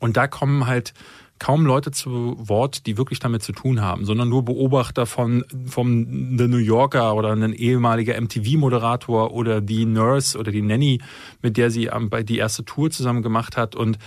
[0.00, 0.92] Und da kommen halt
[1.38, 6.36] kaum Leute zu Wort, die wirklich damit zu tun haben, sondern nur Beobachter von vom
[6.38, 11.00] The New Yorker oder ein ehemaliger MTV-Moderator oder die Nurse oder die Nanny,
[11.42, 11.90] mit der sie
[12.24, 13.98] die erste Tour zusammen gemacht hat und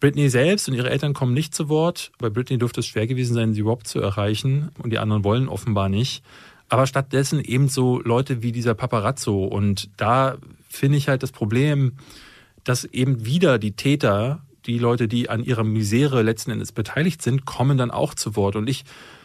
[0.00, 2.10] Britney selbst und ihre Eltern kommen nicht zu Wort.
[2.18, 5.48] Bei Britney dürfte es schwer gewesen sein, sie überhaupt zu erreichen und die anderen wollen
[5.48, 6.24] offenbar nicht.
[6.68, 11.92] Aber stattdessen eben so Leute wie dieser Paparazzo und da finde ich halt das Problem,
[12.64, 17.44] dass eben wieder die Täter die Leute, die an ihrer Misere letzten Endes beteiligt sind,
[17.44, 18.56] kommen dann auch zu Wort.
[18.56, 18.84] Und ich,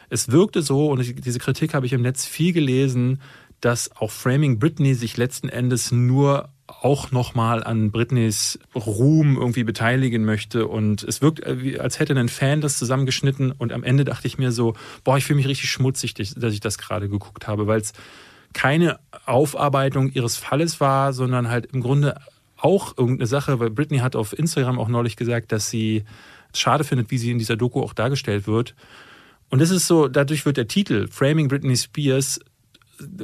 [0.10, 3.22] es wirkte so, und diese Kritik habe ich im Netz viel gelesen,
[3.62, 10.26] dass auch Framing Britney sich letzten Endes nur auch nochmal an Britneys Ruhm irgendwie beteiligen
[10.26, 10.68] möchte.
[10.68, 13.52] Und es wirkt, äh, als hätte ein Fan das zusammengeschnitten.
[13.52, 16.60] Und am Ende dachte ich mir so, boah, ich fühle mich richtig schmutzig, dass ich
[16.60, 17.94] das gerade geguckt habe, weil es
[18.54, 22.20] keine Aufarbeitung ihres Falles war, sondern halt im Grunde
[22.58, 26.04] auch irgendeine Sache, weil Britney hat auf Instagram auch neulich gesagt, dass sie
[26.54, 28.76] es schade findet, wie sie in dieser Doku auch dargestellt wird.
[29.50, 32.40] Und es ist so, dadurch wird der Titel Framing Britney Spears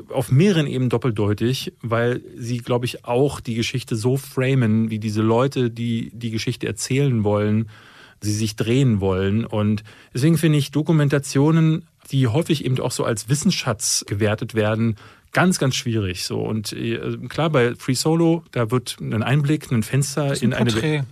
[0.10, 5.22] auf mehreren Ebenen doppeldeutig, weil sie, glaube ich, auch die Geschichte so framen, wie diese
[5.22, 7.70] Leute, die die Geschichte erzählen wollen,
[8.22, 9.46] sie sich drehen wollen.
[9.46, 14.96] Und deswegen finde ich Dokumentationen, die häufig eben auch so als Wissensschatz gewertet werden,
[15.34, 16.24] ganz, ganz schwierig.
[16.24, 20.54] So und äh, klar bei Free Solo, da wird ein Einblick, ein Fenster ein in
[20.54, 21.06] eine Welt.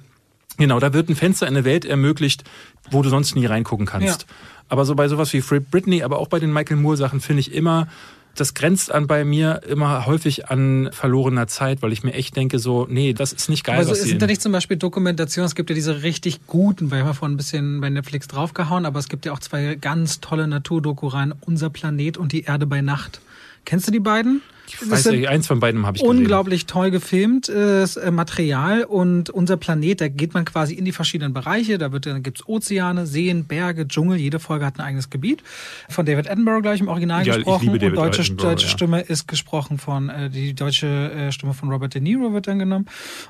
[0.58, 2.44] Genau, da wird ein Fenster in eine Welt ermöglicht,
[2.92, 4.22] wo du sonst nie reingucken kannst.
[4.22, 4.36] Ja.
[4.70, 7.42] Aber so bei sowas wie Free Britney, aber auch bei den Michael Moore Sachen finde
[7.42, 7.88] ich immer,
[8.36, 12.60] das grenzt an bei mir immer häufig an verlorener Zeit, weil ich mir echt denke
[12.60, 13.78] so, nee, das ist nicht geil.
[13.78, 17.00] Also es sind da nicht zum Beispiel Dokumentationen, es gibt ja diese richtig guten, weil
[17.00, 20.22] ich mal vorhin ein bisschen bei Netflix draufgehauen, aber es gibt ja auch zwei ganz
[20.22, 23.20] tolle Naturdoku-Reihen, Unser Planet und die Erde bei Nacht.
[23.66, 24.42] Kennst du die beiden?
[24.82, 26.18] Ich weiß nicht, eins von beiden habe ich gesehen.
[26.18, 31.34] Unglaublich toll gefilmt, äh, Material und unser Planet, da geht man quasi in die verschiedenen
[31.34, 31.78] Bereiche.
[31.78, 34.18] Da wird, dann gibt's Ozeane, Seen, Berge, Dschungel.
[34.18, 35.44] Jede Folge hat ein eigenes Gebiet.
[35.90, 37.70] Von David Attenborough gleich im Original ja, gesprochen.
[37.70, 38.72] und deutsche, deutsche ja.
[38.72, 42.60] Stimme ist gesprochen von, äh, die deutsche äh, Stimme von Robert De Niro wird dann
[42.60, 42.86] genommen.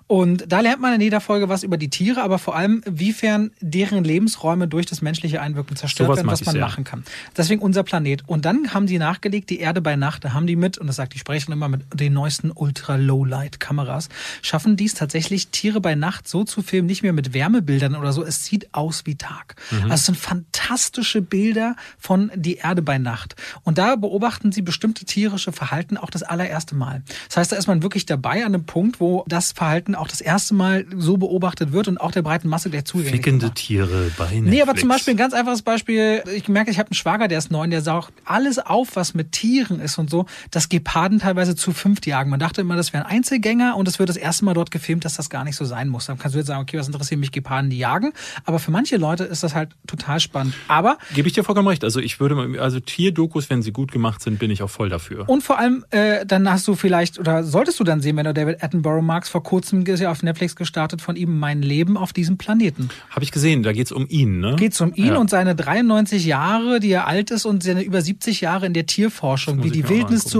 [0.07, 3.51] Und da lernt man in jeder Folge was über die Tiere, aber vor allem, wiefern
[3.59, 7.03] deren Lebensräume durch das menschliche Einwirken zerstört so werden, was man machen kann.
[7.37, 8.23] Deswegen unser Planet.
[8.27, 10.95] Und dann haben die nachgelegt, die Erde bei Nacht, da haben die mit, und das
[10.95, 14.09] sagt die sprechen immer mit den neuesten Ultra-Low-Light-Kameras,
[14.41, 18.21] schaffen dies tatsächlich, Tiere bei Nacht so zu filmen, nicht mehr mit Wärmebildern oder so.
[18.21, 19.55] Es sieht aus wie Tag.
[19.71, 19.83] Mhm.
[19.83, 23.37] Also es sind fantastische Bilder von die Erde bei Nacht.
[23.63, 27.01] Und da beobachten sie bestimmte tierische Verhalten auch das allererste Mal.
[27.29, 30.19] Das heißt, da ist man wirklich dabei an einem Punkt, wo das Verhalten auch das
[30.19, 33.57] erste Mal so beobachtet wird und auch der breiten Masse der zugänglich Fickende gemacht.
[33.57, 34.49] Tiere bei Netflix.
[34.49, 36.23] Nee, aber zum Beispiel ein ganz einfaches Beispiel.
[36.35, 39.31] Ich merke, ich habe einen Schwager, der ist neun, der saugt alles auf, was mit
[39.31, 42.29] Tieren ist und so, dass Geparden teilweise zu fünft jagen.
[42.29, 45.15] Man dachte immer, das wären Einzelgänger und es wird das erste Mal dort gefilmt, dass
[45.15, 46.07] das gar nicht so sein muss.
[46.07, 48.13] Dann kannst du jetzt sagen, okay, was interessiert mich Geparden, die jagen.
[48.45, 50.55] Aber für manche Leute ist das halt total spannend.
[50.67, 50.97] Aber.
[51.13, 51.83] Gebe ich dir vollkommen recht.
[51.83, 55.29] Also ich würde, also Tierdokus, wenn sie gut gemacht sind, bin ich auch voll dafür.
[55.29, 58.33] Und vor allem, äh, dann hast du vielleicht, oder solltest du dann sehen, wenn du
[58.33, 62.13] David Attenborough magst, vor kurzem ist ja auf Netflix gestartet von ihm Mein Leben auf
[62.13, 62.89] diesem Planeten.
[63.09, 64.55] Habe ich gesehen, da geht's um ihn, ne?
[64.57, 65.17] Geht's um ihn ja.
[65.17, 68.85] und seine 93 Jahre, die er alt ist und seine über 70 Jahre in der
[68.85, 70.31] Tierforschung, wie die Wildnis angucken.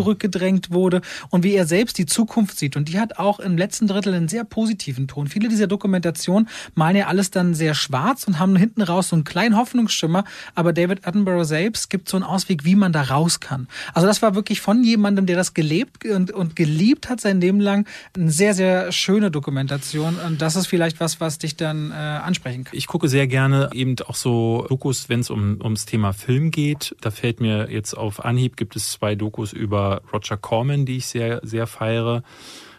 [0.62, 2.76] Zurückgedrängt wurde und wie er selbst die Zukunft sieht.
[2.76, 5.28] Und die hat auch im letzten Drittel einen sehr positiven Ton.
[5.28, 9.24] Viele dieser Dokumentationen malen ja alles dann sehr schwarz und haben hinten raus so einen
[9.24, 10.24] kleinen Hoffnungsschimmer.
[10.56, 13.68] Aber David Attenborough selbst gibt so einen Ausweg, wie man da raus kann.
[13.94, 17.60] Also das war wirklich von jemandem, der das gelebt und, und geliebt hat sein Leben
[17.60, 20.16] lang, eine sehr, sehr schöne Dokumentation.
[20.16, 22.78] Und das ist vielleicht was, was dich dann äh, ansprechen kann.
[22.78, 26.96] Ich gucke sehr gerne eben auch so Dokus, wenn es um, ums Thema Film geht.
[27.02, 30.51] Da fällt mir jetzt auf Anhieb, gibt es zwei Dokus über Roger Corman,
[30.86, 32.24] die ich sehr, sehr feiere.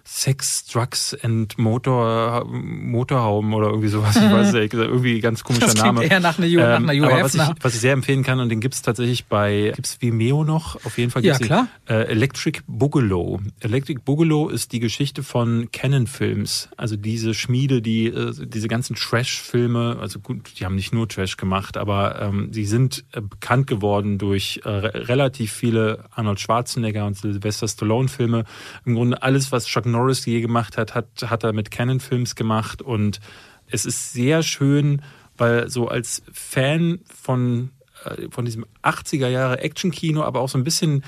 [0.04, 4.16] Sex, Drugs and Motor, Motorhome oder irgendwie sowas.
[4.16, 6.04] Ich weiß nicht, irgendwie ganz komischer Das Name.
[6.04, 8.48] eher nach einer Ju- nach einer aber was ich, was ich sehr empfehlen kann, und
[8.48, 10.76] den gibt's tatsächlich bei, gibt's Vimeo noch?
[10.84, 11.68] Auf jeden Fall gibt's Ja, klar.
[11.88, 13.40] Den, äh, Electric Boogaloo.
[13.60, 16.68] Electric Boogaloo ist die Geschichte von Canon Films.
[16.76, 21.36] Also diese Schmiede, die äh, diese ganzen Trash-Filme, also gut, die haben nicht nur Trash
[21.36, 27.06] gemacht, aber ähm, sie sind äh, bekannt geworden durch äh, re- relativ viele Arnold Schwarzenegger
[27.06, 28.44] und Sylvester Stallone-Filme.
[28.84, 32.34] Im Grunde alles, was Chuck Norris je gemacht hat, hat, hat er mit Canon Films
[32.34, 32.82] gemacht.
[32.82, 33.20] Und
[33.66, 35.02] es ist sehr schön,
[35.36, 37.70] weil so als Fan von,
[38.04, 41.04] äh, von diesem 80er Jahre Actionkino, aber auch so ein bisschen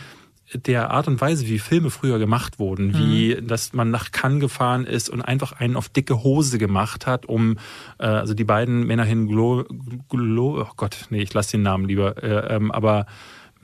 [0.52, 4.84] der Art und Weise, wie Filme früher gemacht wurden, wie dass man nach Cannes gefahren
[4.84, 7.58] ist und einfach einen auf dicke Hose gemacht hat, um
[7.98, 9.64] äh, also die beiden Menahem Glo,
[10.08, 13.06] Glo oh Gott, nee, ich lasse den Namen lieber, äh, ähm, aber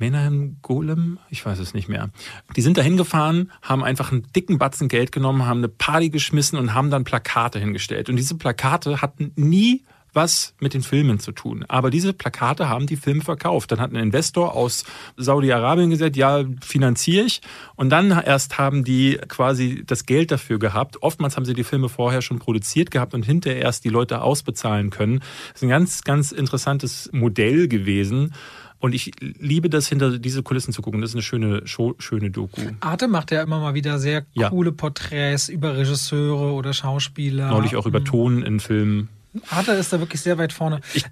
[0.00, 2.10] Menahem Golem, ich weiß es nicht mehr.
[2.56, 6.58] Die sind da hingefahren, haben einfach einen dicken Batzen Geld genommen, haben eine Party geschmissen
[6.58, 8.08] und haben dann Plakate hingestellt.
[8.08, 11.64] Und diese Plakate hatten nie was mit den Filmen zu tun.
[11.68, 13.70] Aber diese Plakate haben die Filme verkauft.
[13.72, 14.84] Dann hat ein Investor aus
[15.16, 17.40] Saudi-Arabien gesagt, ja, finanziere ich.
[17.76, 21.02] Und dann erst haben die quasi das Geld dafür gehabt.
[21.02, 24.90] Oftmals haben sie die Filme vorher schon produziert gehabt und hinterher erst die Leute ausbezahlen
[24.90, 25.20] können.
[25.52, 28.34] Das ist ein ganz, ganz interessantes Modell gewesen.
[28.80, 31.00] Und ich liebe das, hinter diese Kulissen zu gucken.
[31.02, 32.62] Das ist eine schöne, Show, schöne Doku.
[32.80, 34.48] Arte macht ja immer mal wieder sehr Ja.
[34.50, 37.50] coole Porträts über Regisseure oder Schauspieler.
[37.50, 39.08] Neulich auch über Ton in Filmen.
[39.50, 40.80] Arte ist da wirklich sehr weit vorne.
[40.94, 41.04] Ich-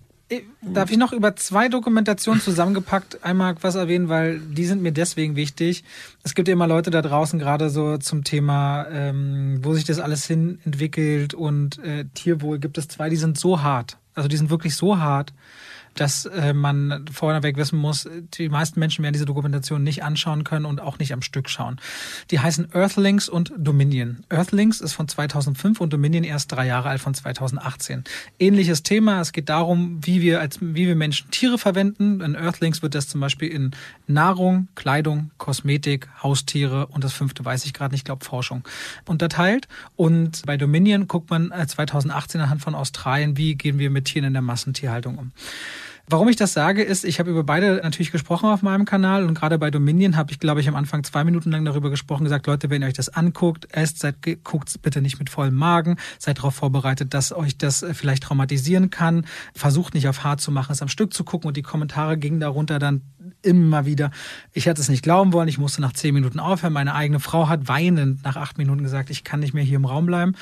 [0.60, 5.36] Darf ich noch über zwei Dokumentationen zusammengepackt einmal was erwähnen, weil die sind mir deswegen
[5.36, 5.84] wichtig.
[6.22, 9.98] Es gibt ja immer Leute da draußen, gerade so zum Thema, ähm, wo sich das
[10.00, 13.96] alles hin entwickelt und äh, Tierwohl, gibt es zwei, die sind so hart.
[14.14, 15.32] Also die sind wirklich so hart,
[16.01, 20.64] dass äh, man vorneweg wissen muss, die meisten Menschen werden diese Dokumentation nicht anschauen können
[20.64, 21.80] und auch nicht am Stück schauen.
[22.30, 24.24] Die heißen Earthlings und Dominion.
[24.28, 28.05] Earthlings ist von 2005 und Dominion erst drei Jahre alt von 2018.
[28.38, 29.20] Ähnliches Thema.
[29.20, 32.20] Es geht darum, wie wir als wie wir Menschen Tiere verwenden.
[32.20, 33.72] In Earthlings wird das zum Beispiel in
[34.07, 38.62] Nahrung, Kleidung, Kosmetik, Haustiere und das fünfte weiß ich gerade nicht, ich glaube Forschung
[39.07, 39.66] unterteilt.
[39.96, 44.26] Und bei Dominion guckt man äh, 2018 anhand von Australien, wie gehen wir mit Tieren
[44.26, 45.32] in der Massentierhaltung um.
[46.11, 49.34] Warum ich das sage, ist, ich habe über beide natürlich gesprochen auf meinem Kanal und
[49.34, 52.46] gerade bei Dominion habe ich, glaube ich, am Anfang zwei Minuten lang darüber gesprochen, gesagt,
[52.46, 56.38] Leute, wenn ihr euch das anguckt, esst, seid, guckt bitte nicht mit vollem Magen, seid
[56.38, 60.72] darauf vorbereitet, dass euch das äh, vielleicht traumatisieren kann, versucht nicht auf hart zu machen,
[60.72, 63.02] es am Stück zu gucken und die Kommentare gingen darunter dann
[63.42, 64.10] immer wieder.
[64.52, 66.72] Ich hätte es nicht glauben wollen, ich musste nach zehn Minuten aufhören.
[66.72, 69.84] Meine eigene Frau hat weinend nach acht Minuten gesagt, ich kann nicht mehr hier im
[69.84, 70.34] Raum bleiben.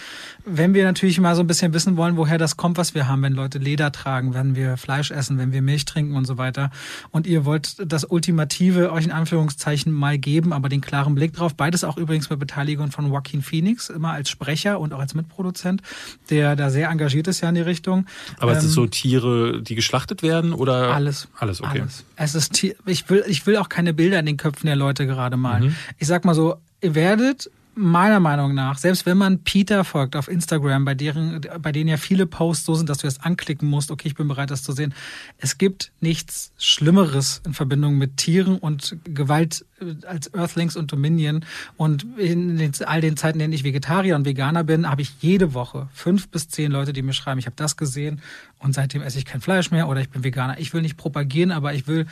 [0.44, 3.22] Wenn wir natürlich mal so ein bisschen wissen wollen, woher das kommt, was wir haben,
[3.22, 6.70] wenn Leute Leder tragen, wenn wir Fleisch essen, wenn wir Milch trinken und so weiter.
[7.10, 11.54] Und ihr wollt das Ultimative euch in Anführungszeichen mal geben, aber den klaren Blick drauf.
[11.54, 15.82] Beides auch übrigens mit Beteiligung von Joaquin Phoenix, immer als Sprecher und auch als Mitproduzent,
[16.30, 18.06] der da sehr engagiert ist ja in die Richtung.
[18.38, 20.94] Aber es Ähm, ist so Tiere, die geschlachtet werden oder?
[20.94, 21.28] alles.
[21.38, 21.80] Alles, okay.
[21.80, 22.04] Alles.
[22.16, 25.06] Es ist, Tier- ich will, ich will auch keine Bilder in den Köpfen der Leute
[25.06, 25.68] gerade malen.
[25.68, 25.76] Mhm.
[25.98, 30.28] Ich sag mal so, ihr werdet meiner Meinung nach, selbst wenn man Peter folgt auf
[30.28, 33.90] Instagram, bei deren, bei denen ja viele Posts so sind, dass du das anklicken musst,
[33.90, 34.94] okay, ich bin bereit, das zu sehen.
[35.36, 41.44] Es gibt nichts Schlimmeres in Verbindung mit Tieren und Gewalt äh, als Earthlings und Dominion.
[41.76, 45.12] Und in den, all den Zeiten, in denen ich Vegetarier und Veganer bin, habe ich
[45.20, 48.22] jede Woche fünf bis zehn Leute, die mir schreiben, ich habe das gesehen
[48.58, 50.58] und seitdem esse ich kein Fleisch mehr oder ich bin Veganer.
[50.58, 52.06] Ich will nicht propagieren, aber ich will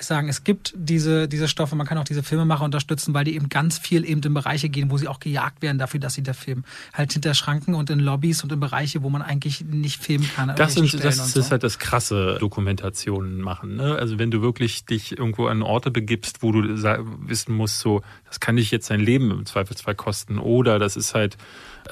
[0.00, 3.48] sagen, es gibt diese, diese Stoffe, man kann auch diese Filmemacher unterstützen, weil die eben
[3.48, 6.34] ganz viel eben in Bereiche gehen, wo sie auch gejagt werden dafür, dass sie der
[6.34, 10.28] Film halt hinter Schranken und in Lobbys und in Bereiche, wo man eigentlich nicht filmen
[10.34, 10.50] kann.
[10.50, 11.50] an Das, sind, das ist so.
[11.50, 13.76] halt das krasse Dokumentationen machen.
[13.76, 13.96] Ne?
[13.96, 16.62] Also wenn du wirklich dich irgendwo an Orte begibst, wo du
[17.26, 20.38] wissen musst, so, das kann dich jetzt dein Leben im Zweifelsfall kosten.
[20.38, 21.36] Oder das ist halt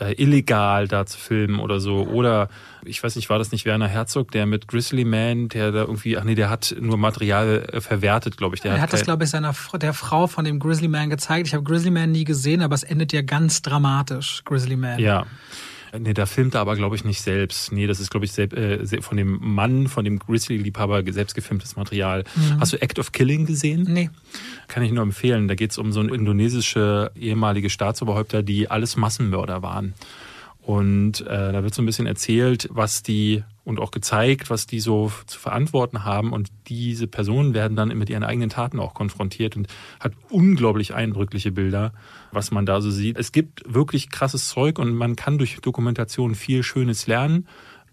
[0.01, 2.03] äh, illegal, da zu filmen oder so.
[2.07, 2.49] Oder
[2.85, 6.17] ich weiß nicht, war das nicht Werner Herzog, der mit Grizzly Man, der da irgendwie,
[6.17, 8.61] ach nee, der hat nur Material äh, verwertet, glaube ich.
[8.63, 11.49] Der Er hat das, kein- glaube ich, seiner der Frau von dem Grizzly Man gezeigt.
[11.49, 14.99] Ich habe Grizzly Man nie gesehen, aber es endet ja ganz dramatisch, Grizzly Man.
[14.99, 15.27] Ja.
[15.99, 17.73] Nee, da filmt er aber, glaube ich, nicht selbst.
[17.73, 21.77] Nee, das ist, glaube ich, selb, äh, von dem Mann, von dem Grizzly-Liebhaber selbst gefilmtes
[21.77, 22.25] Material.
[22.59, 23.87] Hast du Act of Killing gesehen?
[23.89, 24.11] Nee.
[24.69, 25.49] kann ich nur empfehlen.
[25.49, 29.95] Da geht es um so indonesische ehemalige Staatsoberhäupter, die alles Massenmörder waren.
[30.63, 34.79] Und äh, da wird so ein bisschen erzählt, was die und auch gezeigt, was die
[34.79, 36.33] so zu verantworten haben.
[36.33, 39.67] Und diese Personen werden dann mit ihren eigenen Taten auch konfrontiert und
[39.99, 41.93] hat unglaublich eindrückliche Bilder,
[42.31, 43.19] was man da so sieht.
[43.19, 47.49] Es gibt wirklich krasses Zeug und man kann durch Dokumentation viel Schönes lernen.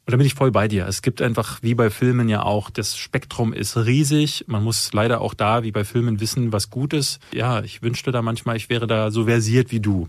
[0.06, 0.86] Und da bin ich voll bei dir.
[0.88, 4.46] Es gibt einfach, wie bei Filmen ja auch, das Spektrum ist riesig.
[4.48, 7.20] Man muss leider auch da, wie bei Filmen, wissen, was gut ist.
[7.32, 10.08] Ja, ich wünschte da manchmal, ich wäre da so versiert wie du.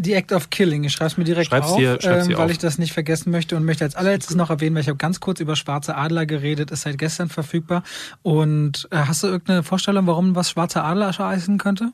[0.00, 0.84] The Act of Killing.
[0.84, 2.50] Ich schreibe es mir direkt Schreib's auf, dir- ähm, weil auf.
[2.50, 5.20] ich das nicht vergessen möchte und möchte als allerletztes noch erwähnen, weil ich habe ganz
[5.20, 7.82] kurz über Schwarze Adler geredet, ist seit gestern verfügbar.
[8.22, 11.92] Und äh, hast du irgendeine Vorstellung, warum was Schwarze Adler heißen könnte?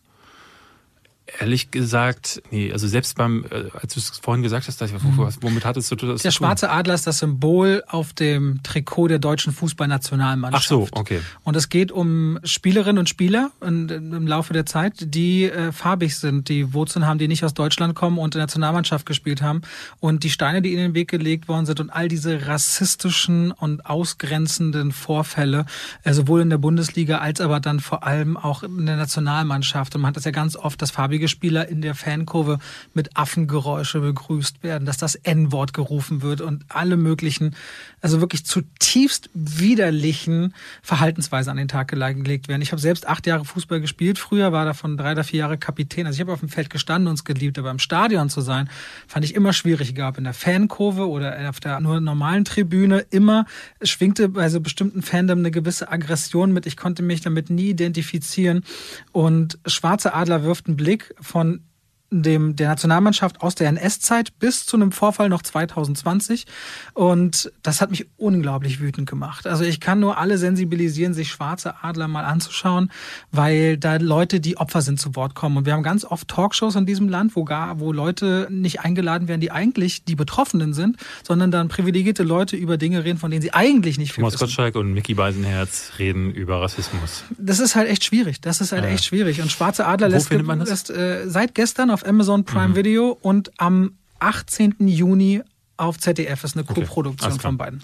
[1.40, 5.04] Ehrlich gesagt, nee, also selbst beim, äh, als du es vorhin gesagt hast, dachte ich,
[5.16, 6.46] wo- was- womit hattest du das Der zu tun?
[6.46, 10.64] schwarze Adler ist das Symbol auf dem Trikot der deutschen Fußballnationalmannschaft.
[10.64, 11.20] Ach so, okay.
[11.44, 16.48] Und es geht um Spielerinnen und Spieler im Laufe der Zeit, die äh, farbig sind,
[16.48, 19.62] die Wurzeln haben, die nicht aus Deutschland kommen und in der Nationalmannschaft gespielt haben.
[20.00, 23.86] Und die Steine, die in den Weg gelegt worden sind und all diese rassistischen und
[23.86, 25.66] ausgrenzenden Vorfälle,
[26.02, 29.94] äh, sowohl in der Bundesliga als aber dann vor allem auch in der Nationalmannschaft.
[29.94, 32.58] Und man hat das ja ganz oft, dass farbige Spieler in der Fankurve
[32.94, 37.54] mit Affengeräusche begrüßt werden, dass das N-Wort gerufen wird und alle möglichen,
[38.00, 42.62] also wirklich zutiefst widerlichen Verhaltensweisen an den Tag gelegt werden.
[42.62, 44.18] Ich habe selbst acht Jahre Fußball gespielt.
[44.18, 46.06] Früher war davon drei oder vier Jahre Kapitän.
[46.06, 48.70] Also ich habe auf dem Feld gestanden und es geliebt, aber im Stadion zu sein,
[49.06, 49.94] fand ich immer schwierig.
[49.94, 53.44] Gab in der Fankurve oder auf der nur normalen Tribüne immer
[53.82, 56.64] schwingte bei so bestimmten Fandom eine gewisse Aggression mit.
[56.64, 58.64] Ich konnte mich damit nie identifizieren.
[59.12, 61.68] Und Schwarze Adler wirft einen Blick von
[62.12, 66.46] dem, der Nationalmannschaft aus der NS-Zeit bis zu einem Vorfall noch 2020.
[66.94, 69.46] Und das hat mich unglaublich wütend gemacht.
[69.46, 72.90] Also ich kann nur alle sensibilisieren, sich schwarze Adler mal anzuschauen,
[73.30, 75.56] weil da Leute, die Opfer sind, zu Wort kommen.
[75.56, 79.28] Und wir haben ganz oft Talkshows in diesem Land, wo gar, wo Leute nicht eingeladen
[79.28, 83.42] werden, die eigentlich die Betroffenen sind, sondern dann privilegierte Leute über Dinge reden, von denen
[83.42, 84.44] sie eigentlich nicht viel Thomas wissen.
[84.46, 87.24] Gottschalk und Mickey Beisenherz reden über Rassismus.
[87.38, 88.40] Das ist halt echt schwierig.
[88.40, 88.90] Das ist halt Ja.
[88.90, 89.40] echt schwierig.
[89.40, 94.76] Und Schwarze Adler lässt, lässt äh, seit gestern auf Amazon Prime Video und am 18.
[94.86, 95.42] Juni
[95.76, 96.42] auf ZDF.
[96.42, 96.82] Das ist eine Okay.
[96.82, 97.82] Co-Produktion von beiden.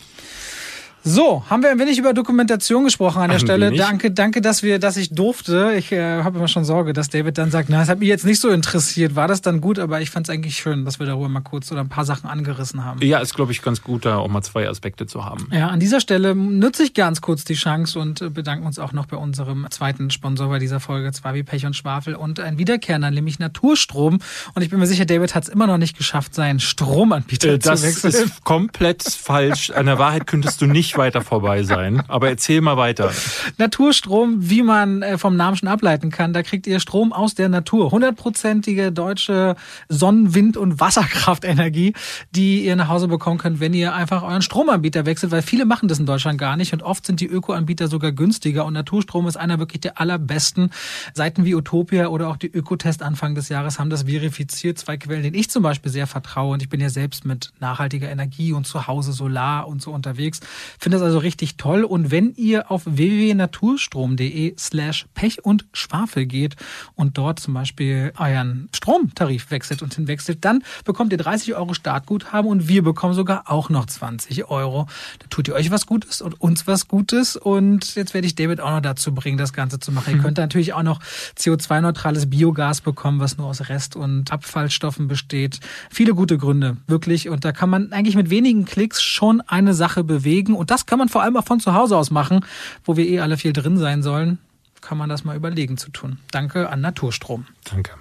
[1.04, 3.72] So, haben wir ein wenig über Dokumentation gesprochen an der Ein Stelle.
[3.72, 5.72] Danke, danke, dass wir, dass ich durfte.
[5.78, 8.26] Ich äh, habe immer schon Sorge, dass David dann sagt, na, das hat mich jetzt
[8.26, 9.14] nicht so interessiert.
[9.14, 9.78] War das dann gut?
[9.78, 12.28] Aber ich fand es eigentlich schön, dass wir darüber mal kurz oder ein paar Sachen
[12.28, 13.00] angerissen haben.
[13.02, 15.48] Ja, ist, glaube ich, ganz gut, da auch mal zwei Aspekte zu haben.
[15.50, 18.92] Ja, an dieser Stelle nutze ich ganz kurz die Chance und äh, bedanken uns auch
[18.92, 22.58] noch bei unserem zweiten Sponsor bei dieser Folge, zwar wie Pech und Schwafel und ein
[22.58, 24.18] Wiederkehrender, nämlich Naturstrom.
[24.54, 27.58] Und ich bin mir sicher, David hat es immer noch nicht geschafft, seinen Stromanbieter Äh,
[27.58, 28.10] Das zu wechseln.
[28.26, 29.70] ist komplett falsch.
[29.70, 32.02] An der Wahrheit könntest du nicht weiter vorbei sein.
[32.08, 33.12] Aber erzähl mal weiter.
[33.58, 37.48] Naturstrom, wie man äh, vom Namen schon ableiten kann, da kriegt ihr Strom aus der
[37.48, 37.90] Natur.
[37.90, 39.56] Hundertprozentige deutsche
[39.88, 41.94] Sonnen-, Wind- und Wasserkraftenergie,
[42.30, 45.88] die ihr nach Hause bekommen könnt, wenn ihr einfach euren Stromanbieter wechselt, weil viele machen
[45.88, 49.36] das in Deutschland gar nicht und oft sind die Ökoanbieter sogar günstiger und Naturstrom ist
[49.36, 50.70] einer wirklich der allerbesten.
[51.14, 54.78] Seiten wie Utopia oder auch die Ökotest Anfang des Jahres haben das verifiziert.
[54.78, 58.10] Zwei Quellen, denen ich zum Beispiel sehr vertraue und ich bin ja selbst mit nachhaltiger
[58.10, 60.40] Energie und zu Hause Solar und so unterwegs.
[60.78, 66.56] Finde das also richtig toll und wenn ihr auf www.naturstrom.de slash Pech und Schwafel geht
[66.94, 72.50] und dort zum Beispiel euren Stromtarif wechselt und hinwechselt, dann bekommt ihr 30 Euro Startguthaben
[72.50, 74.86] und wir bekommen sogar auch noch 20 Euro.
[75.18, 78.60] Da tut ihr euch was Gutes und uns was Gutes und jetzt werde ich David
[78.60, 80.14] auch noch dazu bringen, das Ganze zu machen.
[80.14, 81.00] Ihr könnt natürlich auch noch
[81.36, 85.60] CO2-neutrales Biogas bekommen, was nur aus Rest- und Abfallstoffen besteht.
[85.90, 87.28] Viele gute Gründe, wirklich.
[87.28, 90.54] Und da kann man eigentlich mit wenigen Klicks schon eine Sache bewegen.
[90.54, 92.44] Und das kann man vor allem auch von zu Hause aus machen,
[92.84, 94.38] wo wir eh alle viel drin sein sollen.
[94.80, 96.18] Kann man das mal überlegen zu tun.
[96.30, 97.46] Danke an Naturstrom.
[97.64, 97.92] Danke.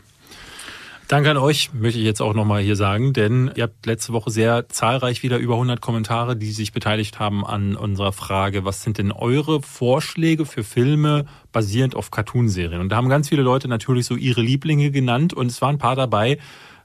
[1.07, 4.29] Danke an euch, möchte ich jetzt auch nochmal hier sagen, denn ihr habt letzte Woche
[4.29, 8.97] sehr zahlreich wieder über 100 Kommentare, die sich beteiligt haben an unserer Frage, was sind
[8.97, 12.81] denn eure Vorschläge für Filme basierend auf Cartoonserien?
[12.81, 15.79] Und da haben ganz viele Leute natürlich so ihre Lieblinge genannt und es waren ein
[15.79, 16.39] paar dabei,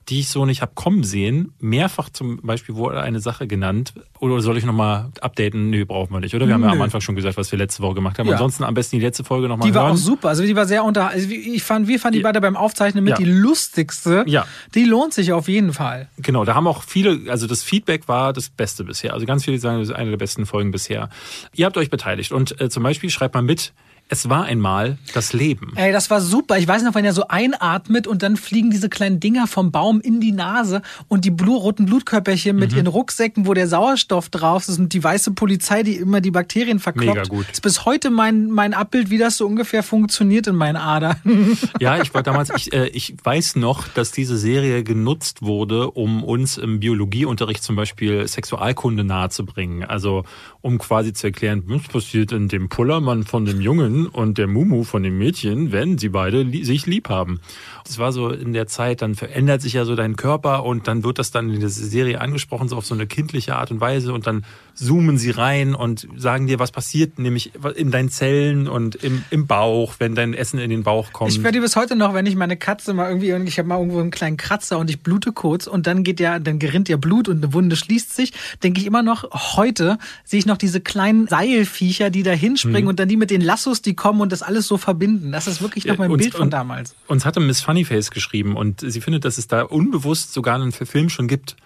[0.09, 1.53] die ich so nicht hab kommen sehen.
[1.61, 3.95] Mehrfach zum Beispiel wurde eine Sache genannt.
[4.19, 5.71] Oder soll ich nochmal updaten?
[5.71, 6.47] Nö, brauchen wir nicht, oder?
[6.47, 6.75] Wir haben ja Nö.
[6.75, 8.27] am Anfang schon gesagt, was wir letzte Woche gemacht haben.
[8.27, 8.33] Ja.
[8.35, 9.93] Ansonsten am besten die letzte Folge nochmal Die war hören.
[9.93, 10.29] auch super.
[10.29, 11.09] Also die war sehr unter.
[11.09, 12.29] Also ich fand, wir fanden die Ja.
[12.29, 13.17] beide beim Aufzeichnen mit Ja.
[13.17, 14.25] die lustigste.
[14.27, 14.47] Ja.
[14.75, 16.09] Die lohnt sich auf jeden Fall.
[16.19, 19.13] Genau, da haben auch viele, also das Feedback war das Beste bisher.
[19.15, 21.11] Also ganz viele sagen, das ist eine der besten Folgen bisher.
[21.55, 23.73] Ihr habt euch beteiligt und äh, zum Beispiel schreibt mal mit,
[24.13, 25.73] Es war einmal das Leben.
[25.75, 26.59] Ey, das war super.
[26.59, 30.03] Ich weiß noch, wenn er so einatmet und dann fliegen diese kleinen Dinger vom Baum
[30.03, 32.61] in die Nase und die blu roten Blutkörperchen Mhm.
[32.61, 36.31] mit ihren Rucksäcken, wo der Sauerstoff drauf ist und die weiße Polizei, die immer die
[36.31, 37.09] Bakterien verkloppt.
[37.09, 37.47] Mega gut.
[37.51, 41.17] Ist bis heute mein, mein Abbild, wie das so ungefähr funktioniert in meinen Adern.
[41.81, 46.23] Ja, ich war damals, ich, äh, ich weiß noch, dass diese Serie genutzt wurde, um
[46.23, 49.85] uns im Biologieunterricht zum Beispiel Sexualkunde nahezubringen.
[49.85, 50.25] Also
[50.61, 54.85] um quasi zu erklären, was passiert in dem Pullermann von dem Jungen und der Mumu
[54.85, 57.41] von dem Mädchen, wenn sie beide li sich lieb haben.
[57.87, 61.05] Das war so in der Zeit, dann verändert sich ja so dein Körper und dann
[61.05, 64.13] wird das dann in der Serie angesprochen, so auf so eine kindliche Art und Weise
[64.13, 68.95] und dann zoomen sie rein und sagen dir, was passiert, nämlich in deinen Zellen und
[68.97, 71.31] im, im Bauch, wenn dein Essen in den Bauch kommt.
[71.31, 74.01] Ich werde bis heute noch, wenn ich meine Katze mal irgendwie, ich habe mal irgendwo
[74.01, 77.29] einen kleinen Kratzer und ich blute kurz und dann geht ja, dann gerinnt ja Blut
[77.29, 79.25] und eine Wunde schließt sich, denke ich immer noch,
[79.57, 83.41] heute sehe ich noch diese kleinen Seilviecher, die da hinspringen und dann die mit den
[83.43, 85.33] Lassos, die kommen und das alles so verbinden.
[85.33, 85.99] Das ist wirklich noch Mhm.
[85.99, 86.95] Mein uns- Bild von und- damals.
[87.09, 91.09] Uns hatte Miss Funnyface geschrieben und sie findet, dass es da unbewusst sogar einen Film
[91.09, 91.57] schon gibt.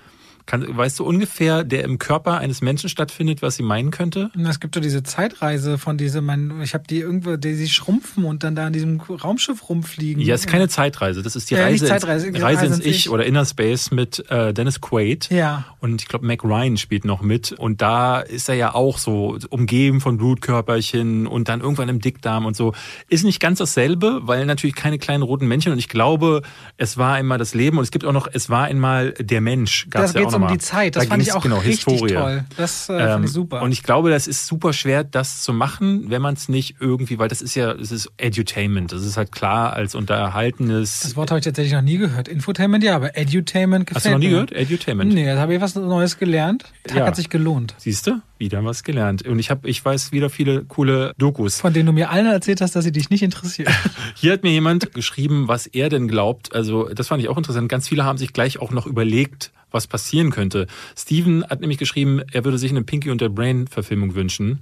[0.47, 4.31] Kann, weißt du ungefähr, der im Körper eines Menschen stattfindet, was sie meinen könnte?
[4.35, 7.69] Und Es gibt doch diese Zeitreise von diese, mein, ich habe die irgendwo, die sie
[7.69, 10.23] schrumpfen und dann da in diesem Raumschiff rumfliegen.
[10.23, 11.23] Ja, ist keine Zeitreise.
[11.23, 13.11] Das ist die Ja, Reise, Zeitreise, ins, Reise ins ins Ich Ich.
[13.11, 15.31] oder Inner Space mit äh, Dennis Quaid.
[15.31, 15.65] Ja.
[15.81, 17.51] Und ich glaube, Mac Ryan spielt noch mit.
[17.53, 22.47] Und da ist er ja auch so umgeben von Blutkörperchen und dann irgendwann im Dickdarm
[22.47, 22.73] und so.
[23.09, 25.73] Ist nicht ganz dasselbe, weil natürlich keine kleinen roten Männchen.
[25.73, 26.43] Und ich glaube,
[26.77, 29.87] es war einmal das Leben und es gibt auch noch, es war einmal der Mensch.
[29.91, 30.97] Gab's Das ja auch um die Zeit.
[30.97, 32.15] Das Da fand ich auch genau, richtig Historie.
[32.15, 32.45] toll.
[32.57, 33.63] Das äh, Ähm, fand ich super.
[33.63, 37.19] Und ich glaube, das ist super schwer, das zu machen, wenn man es nicht irgendwie,
[37.19, 38.93] weil das ist ja, es ist Edutainment.
[38.93, 41.01] Das ist halt klar als unterhaltenes.
[41.01, 42.29] das Wort habe ich tatsächlich noch nie gehört.
[42.29, 44.31] Infotainment ja, aber Edutainment gefällt Hast du noch nie mir.
[44.33, 44.53] gehört?
[44.53, 45.13] Edutainment.
[45.15, 46.65] Nee, da habe ich was Neues gelernt.
[46.87, 47.07] Tag Ja.
[47.07, 47.75] hat sich gelohnt.
[47.79, 48.21] Siehst du?
[48.39, 49.23] Wieder was gelernt.
[49.27, 51.61] Und ich habe, ich weiß wieder viele coole Dokus.
[51.61, 53.73] Von denen du mir allen erzählt hast, dass sie dich nicht interessieren.
[54.15, 56.55] Hier hat mir jemand geschrieben, was er denn glaubt.
[56.55, 57.69] Also, das fand ich auch interessant.
[57.69, 60.67] Ganz viele haben sich gleich auch noch überlegt, was passieren könnte.
[60.97, 64.61] Steven hat nämlich geschrieben, er würde sich eine Pinky und der Brain Verfilmung wünschen.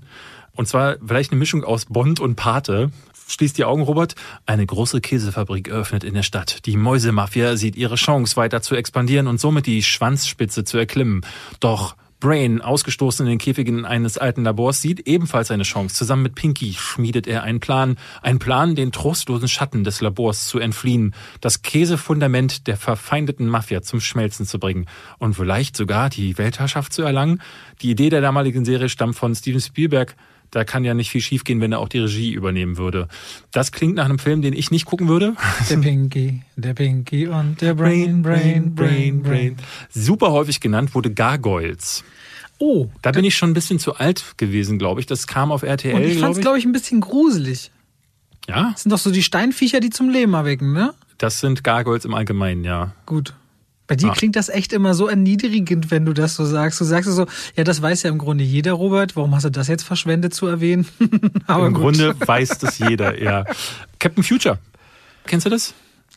[0.53, 2.91] Und zwar vielleicht eine Mischung aus Bond und Pate.
[3.27, 4.15] Schließt die Augen, Robert.
[4.45, 6.67] Eine große Käsefabrik eröffnet in der Stadt.
[6.67, 11.25] Die Mäusemafia sieht ihre Chance, weiter zu expandieren und somit die Schwanzspitze zu erklimmen.
[11.61, 15.95] Doch Brain, ausgestoßen in den Käfigen eines alten Labors, sieht ebenfalls eine Chance.
[15.95, 17.97] Zusammen mit Pinky schmiedet er einen Plan.
[18.23, 21.15] Einen Plan, den trostlosen Schatten des Labors zu entfliehen.
[21.41, 24.87] Das Käsefundament der verfeindeten Mafia zum Schmelzen zu bringen.
[25.19, 27.43] Und vielleicht sogar die Weltherrschaft zu erlangen.
[27.83, 30.17] Die Idee der damaligen Serie stammt von Steven Spielberg.
[30.51, 33.09] Da kann ja nicht viel schiefgehen, wenn er auch die Regie übernehmen würde.
[33.51, 35.35] Das klingt nach einem Film, den ich nicht gucken würde.
[35.69, 39.57] Der Pinky, der Pinky und der Brain, Brain, Brain, Brain.
[39.91, 42.05] Super häufig genannt wurde Gargoyles.
[42.59, 45.07] Oh, Da bin ich schon ein bisschen zu alt gewesen, glaube ich.
[45.07, 47.73] Das kam auf RTL, und ich fand es, glaube ich, ein bisschen gruselig.
[48.49, 50.95] Ja, Das sind doch so die Steinviecher, die zum Leben erwecken, ne?
[51.19, 52.93] das sind Gargoyles im Allgemeinen, ja.
[53.07, 53.35] Gut.
[53.87, 54.15] Bei dir Ah.
[54.15, 56.81] klingt das echt immer so erniedrigend, wenn du das so sagst.
[56.81, 59.15] Du sagst so, ja, das weiß ja im Grunde jeder, Robert.
[59.17, 60.87] Warum hast du das jetzt verschwendet zu erwähnen?
[61.47, 61.83] Aber Im gut.
[61.83, 63.45] Grunde weiß das jeder, ja.
[63.99, 64.59] Captain Future.
[65.27, 65.75] Kennst du das?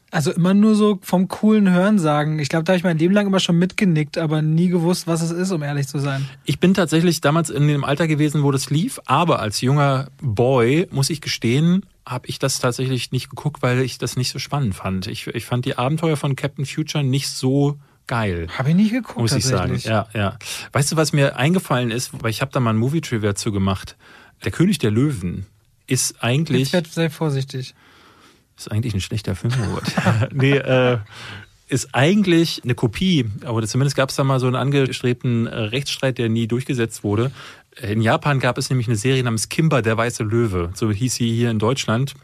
[0.09, 2.39] Also immer nur so vom coolen Hören sagen.
[2.39, 5.21] Ich glaube, da habe ich mein Leben lang immer schon mitgenickt, aber nie gewusst, was
[5.21, 6.27] es ist, um ehrlich zu sein.
[6.45, 10.87] Ich bin tatsächlich damals in dem Alter gewesen, wo das lief, aber als junger Boy,
[10.91, 14.75] muss ich gestehen, habe ich das tatsächlich nicht geguckt, weil ich das nicht so spannend
[14.75, 15.07] fand.
[15.07, 17.77] Ich, ich fand die Abenteuer von Captain Future nicht so
[18.07, 18.47] geil.
[18.57, 19.77] Habe ich nie geguckt, muss ich sagen.
[19.83, 20.37] Ja, ja.
[20.71, 22.11] Weißt du, was mir eingefallen ist?
[22.23, 23.97] Weil ich habe da mal ein Movie Trivia zu gemacht.
[24.45, 25.45] Der König der Löwen
[25.85, 27.75] ist eigentlich Jetzt werd sehr vorsichtig.
[28.57, 30.33] Ist eigentlich ein schlechter Film, Robert.
[30.33, 30.97] nee, äh,
[31.69, 36.17] ist eigentlich eine Kopie, aber zumindest gab es da mal so einen angestrebten äh, Rechtsstreit,
[36.17, 37.31] der nie durchgesetzt wurde.
[37.81, 40.71] In Japan gab es nämlich eine Serie namens Kimba, der weiße Löwe.
[40.73, 42.15] So hieß sie hier in Deutschland.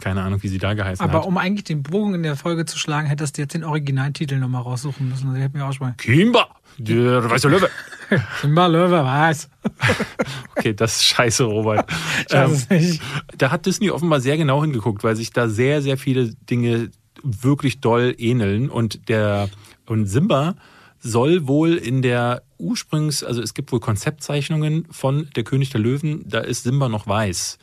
[0.00, 1.26] Keine Ahnung, wie sie da geheißen Aber hat.
[1.26, 4.62] um eigentlich den Bogen in der Folge zu schlagen, hättest du jetzt den Originaltitel nochmal
[4.62, 5.32] raussuchen müssen.
[5.32, 5.94] Das hätte mir auch schon mal.
[5.96, 7.68] Kimba, der weiße Löwe.
[8.42, 9.48] Simba Löwe, was?
[10.56, 11.88] Okay, das ist scheiße, Robert.
[12.26, 13.02] Ich weiß Ähm, es nicht.
[13.36, 16.90] da hat Disney offenbar sehr genau hingeguckt, weil sich da sehr, sehr viele Dinge
[17.22, 18.68] wirklich doll ähneln.
[18.70, 19.48] Und der
[19.86, 20.56] und Simba
[20.98, 26.24] soll wohl in der Ursprungs, also es gibt wohl Konzeptzeichnungen von Der König der Löwen,
[26.26, 27.58] da ist Simba noch weiß.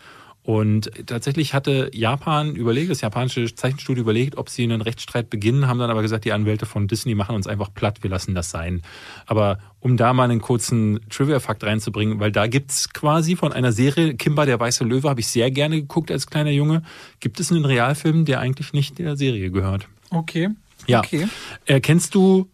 [0.46, 5.80] Und tatsächlich hatte Japan überlegt, das japanische Zeichenstudio überlegt, ob sie einen Rechtsstreit beginnen, haben
[5.80, 8.84] dann aber gesagt, die Anwälte von Disney machen uns einfach platt, wir lassen das sein.
[9.26, 14.14] Aber um da mal einen kurzen Trivia-Fakt reinzubringen, weil da gibt's quasi von einer Serie,
[14.14, 16.84] Kimba, der weiße Löwe, habe ich sehr gerne geguckt als kleiner Junge,
[17.20, 19.88] gibt es einen Realfilm, der eigentlich nicht der Serie gehört.
[20.12, 20.50] Okay.
[20.86, 21.00] Ja.
[21.00, 21.28] Okay.
[21.66, 22.48] Äh, kennst du,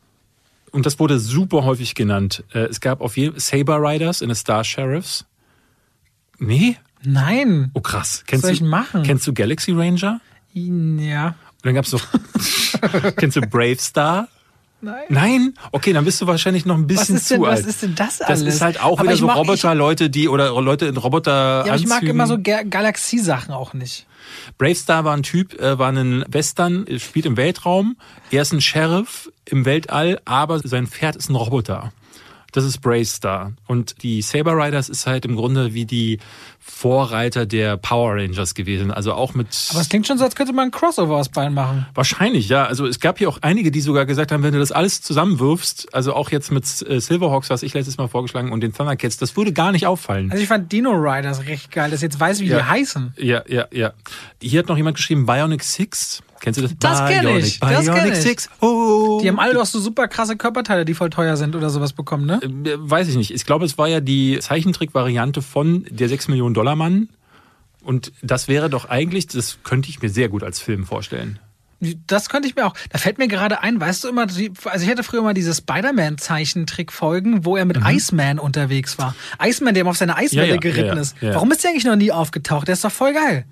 [0.71, 4.35] und das wurde super häufig genannt, äh, es gab auf jeden Saber Riders in the
[4.35, 5.25] Star Sheriffs.
[6.39, 6.77] Nee?
[7.03, 7.71] Nein.
[7.73, 8.23] Oh krass.
[8.27, 9.03] Kennst soll ich du, machen?
[9.03, 10.19] Kennst du Galaxy Ranger?
[10.53, 11.27] Ja.
[11.27, 12.05] Und dann gab's noch.
[13.17, 14.27] kennst du Brave Star?
[14.81, 15.03] Nein.
[15.09, 15.53] Nein?
[15.71, 17.59] Okay, dann bist du wahrscheinlich noch ein Was bisschen ist, denn, zu alt.
[17.59, 18.55] was ist denn das das alles?
[18.55, 21.75] ist halt auch Aber wieder ich so Roboter-Leute, die oder Leute in Roboter Ich, ja,
[21.75, 24.07] ich mag immer so Ga Galaxie-Sachen auch nicht.
[24.57, 27.95] Brave Star war ein Typ, äh, war ein Western, spielt im Weltraum.
[28.31, 31.91] Er ist ein Sheriff im Weltall, aber sein Pferd ist ein Roboter.
[32.53, 33.53] Das ist Brave Star.
[33.67, 36.19] Und die Saber Riders ist halt im Grunde wie die
[36.59, 38.91] Vorreiter der Power Rangers gewesen.
[38.91, 39.47] Also auch mit.
[39.71, 41.85] Aber es klingt schon so, als könnte man ein Crossover aus beiden machen.
[41.93, 42.65] Wahrscheinlich, ja.
[42.65, 45.93] Also es gab hier auch einige, die sogar gesagt haben, wenn du das alles zusammenwirfst,
[45.93, 49.35] also auch jetzt mit äh, Silverhawks, was ich letztes Mal vorgeschlagen, und den Thundercats, das
[49.37, 50.29] würde gar nicht auffallen.
[50.31, 52.57] Also ich fand Dino Riders richtig geil, dass ich jetzt weiß, wie Ja.
[52.59, 53.13] die heißen.
[53.17, 53.93] Ja, ja, ja.
[54.41, 56.21] Hier hat noch jemand geschrieben, Bionic Six.
[56.41, 56.73] Kennst du das?
[56.79, 58.17] Das kenn Bionic, ich, das kenn ich.
[58.17, 58.49] Six.
[58.59, 59.19] Oh.
[59.21, 62.25] Die haben alle doch so super krasse Körperteile, die voll teuer sind oder sowas bekommen,
[62.25, 62.39] ne?
[62.43, 63.31] Äh, Weiß ich nicht.
[63.31, 67.09] Ich glaube, es war ja die Zeichentrick-Variante von der 6 Millionen Dollar Mann.
[67.83, 71.39] Und das wäre doch eigentlich, das könnte ich mir sehr gut als Film vorstellen.
[72.05, 72.73] Das könnte ich mir auch.
[72.89, 77.43] Da fällt mir gerade ein, weißt du immer, also ich hatte früher mal diese Spider-Man-Zeichentrick-Folgen,
[77.43, 79.15] wo er mit Iceman unterwegs war.
[79.41, 80.49] Iceman, der immer auf seine Eiswelle Mhm.
[80.49, 81.15] Ja, ja, geritten ja, ist.
[81.21, 82.67] Warum ist der eigentlich noch nie aufgetaucht?
[82.67, 83.45] Der ist doch voll geil.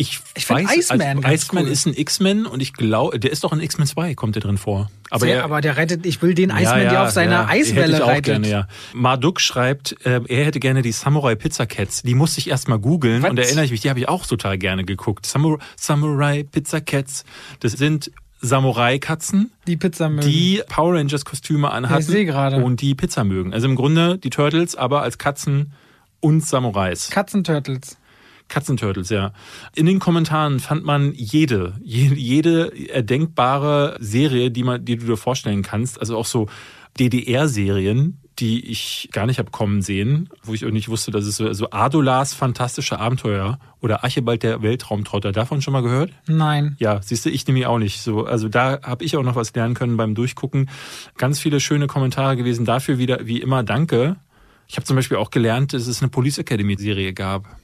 [0.00, 1.70] Ich, Ich weiß, Iceman also, ganz Iceman cool.
[1.72, 4.56] ist ein X-Men und ich glaube, der ist doch in X-Men 2, kommt der drin
[4.56, 4.92] vor.
[5.10, 7.82] Aber, Sehr, er, aber der rettet, ich will den Iceman, der auf seiner ja, Eiswelle
[7.82, 8.24] hätte ich auch reitet.
[8.24, 8.68] Gerne, ja.
[8.92, 12.02] Marduk schreibt, äh, er hätte gerne die Samurai Pizza Cats.
[12.02, 14.24] Die musste ich erst mal googeln und da erinnere ich mich, die habe ich auch
[14.24, 15.26] total gerne geguckt.
[15.26, 17.24] Samurai, Samurai Pizza Cats,
[17.58, 20.28] das sind Samurai-Katzen, Die Pizza mögen.
[20.28, 22.62] die Power Rangers Kostüme anhatten gerade.
[22.62, 23.52] und die Pizza mögen.
[23.52, 25.72] Also im Grunde die Turtles, aber als Katzen
[26.20, 27.10] und Samurais.
[27.10, 27.96] Katzenturtles.
[28.48, 29.32] Katzenturtles, ja.
[29.74, 35.62] In den Kommentaren fand man jede, jede, erdenkbare Serie, die man, die du dir vorstellen
[35.62, 36.00] kannst.
[36.00, 36.48] Also auch so
[36.98, 41.36] DDR-Serien, die ich gar nicht hab kommen sehen, wo ich auch nicht wusste, dass es
[41.36, 45.32] so, so Adolas fantastische Abenteuer oder Archibald der Weltraumtrauter.
[45.32, 46.12] Davon schon mal gehört?
[46.26, 46.76] Nein.
[46.78, 48.00] Ja, siehst du, ich nämlich auch nicht.
[48.00, 50.70] So, also da habe ich auch noch was lernen können beim Durchgucken.
[51.16, 52.64] Ganz viele schöne Kommentare gewesen.
[52.64, 54.16] Dafür wieder, wie immer, danke.
[54.68, 57.56] Ich habe zum Beispiel auch gelernt, dass es eine Police Academy Serie gab.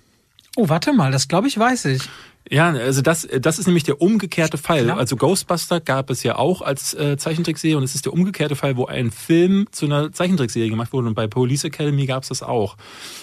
[0.56, 2.02] Oh, warte mal, das glaube ich, weiß ich.
[2.50, 4.84] Ja, also das, das ist nämlich der umgekehrte Fall.
[4.84, 8.54] glaub- Also Ghostbuster gab es ja auch als äh, Zeichentrickserie und es ist der umgekehrte
[8.54, 12.28] Fall, wo ein Film zu einer Zeichentrickserie gemacht wurde und bei Police Academy gab es
[12.28, 12.76] das auch.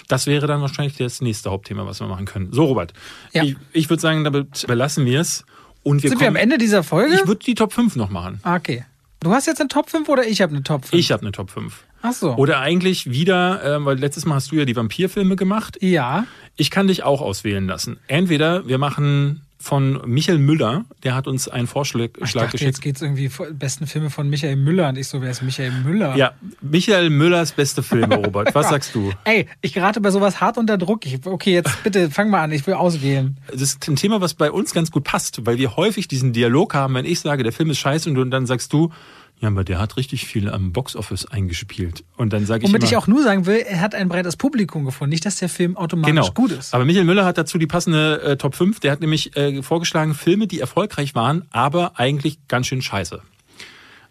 [0.08, 2.52] Das wäre dann wahrscheinlich das nächste Hauptthema, was wir machen können.
[2.52, 2.92] So, Robert,
[3.32, 3.44] Ja.
[3.44, 5.44] ich, ich würde sagen, damit belassen wir es.
[5.84, 7.14] Und wir Sind wir am kommen, Ende dieser Folge?
[7.14, 8.40] Ich würde die Top 5 noch machen.
[8.42, 8.84] Ah, okay.
[9.20, 10.98] Du hast jetzt eine Top 5 oder ich habe eine Top 5?
[11.00, 11.84] Ich habe eine Top 5.
[12.02, 12.34] Ach so.
[12.36, 15.78] Oder eigentlich wieder, äh, weil letztes Mal hast du ja die Vampirfilme gemacht.
[15.80, 16.26] ja.
[16.56, 17.98] Ich kann dich auch auswählen lassen.
[18.08, 22.60] Entweder wir machen von Michael Müller, der hat uns einen Vorschlag Ich dachte, geschickt.
[22.62, 25.70] jetzt geht's irgendwie vor- besten Filme von Michael Müller und ich so, wer ist Michael
[25.82, 26.14] Müller?
[26.14, 28.54] Ja, Michael Müllers beste Filme, Robert.
[28.54, 29.12] Was sagst du?
[29.24, 31.06] Ey, ich gerate bei sowas hart unter Druck.
[31.06, 33.38] Ich, okay, jetzt bitte fang mal an, ich will auswählen.
[33.50, 36.74] Das ist ein Thema, was bei uns ganz gut passt, weil wir häufig diesen Dialog
[36.74, 38.92] haben, wenn ich sage, der Film ist scheiße und dann sagst du,
[39.42, 42.04] ja, aber der hat richtig viel am Boxoffice eingespielt.
[42.16, 44.36] Und dann sage ich Womit immer, ich auch nur sagen will, er hat ein breites
[44.36, 45.10] Publikum gefunden.
[45.10, 46.30] Nicht, dass der Film automatisch Genau.
[46.32, 46.72] gut ist.
[46.72, 48.78] Aber Michael Müller hat dazu die passende äh, Top 5.
[48.78, 53.20] Der hat nämlich äh, vorgeschlagen, Filme, die erfolgreich waren, aber eigentlich ganz schön scheiße.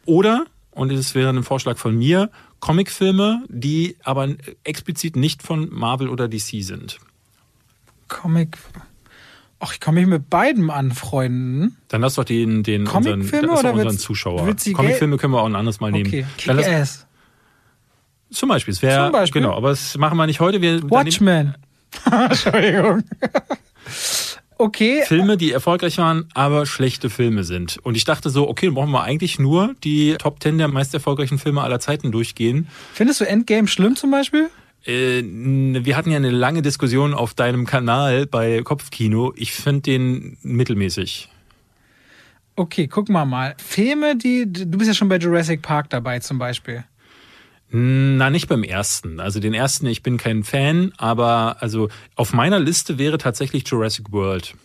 [0.05, 2.29] Oder, und das wäre ein Vorschlag von mir,
[2.59, 4.27] Comicfilme, die aber
[4.65, 6.99] explizit nicht von Marvel oder DC sind.
[8.09, 8.57] Comic.
[9.63, 11.77] Ach, ich kann mich mit beiden anfreunden.
[11.87, 14.55] Dann lass doch den, den unseren, Comicfilme das ist doch oder unseren Zuschauer.
[14.73, 16.07] Comicfilme können wir auch ein anderes Mal nehmen.
[16.07, 16.25] Okay.
[16.47, 17.07] Dann lass, Kick-Ass.
[18.31, 18.73] zum Beispiel.
[18.73, 19.43] Es wär, Zum Beispiel.
[19.43, 20.61] Genau, aber das machen wir nicht heute.
[20.61, 21.53] Wir, Watchmen.
[22.11, 23.03] Entschuldigung.
[24.57, 25.03] okay.
[25.05, 27.77] Filme, die erfolgreich waren, aber schlechte Filme sind.
[27.83, 30.91] Und ich dachte so, okay, dann brauchen wir eigentlich nur die Top 10 der meist
[30.95, 32.67] erfolgreichen Filme aller Zeiten durchgehen.
[32.93, 34.49] Findest du Endgame schlimm zum Beispiel?
[34.85, 39.33] Äh, wir hatten ja eine lange Diskussion auf deinem Kanal bei Kopfkino.
[39.35, 41.29] Ich finde den mittelmäßig.
[42.55, 43.55] Okay, guck mal mal.
[43.57, 44.45] Filme, die.
[44.51, 46.83] Du bist ja schon bei Jurassic Park dabei zum Beispiel.
[47.73, 49.21] Na, nicht beim ersten.
[49.21, 54.11] Also den ersten, ich bin kein Fan, aber also auf meiner Liste wäre tatsächlich Jurassic
[54.11, 54.55] World.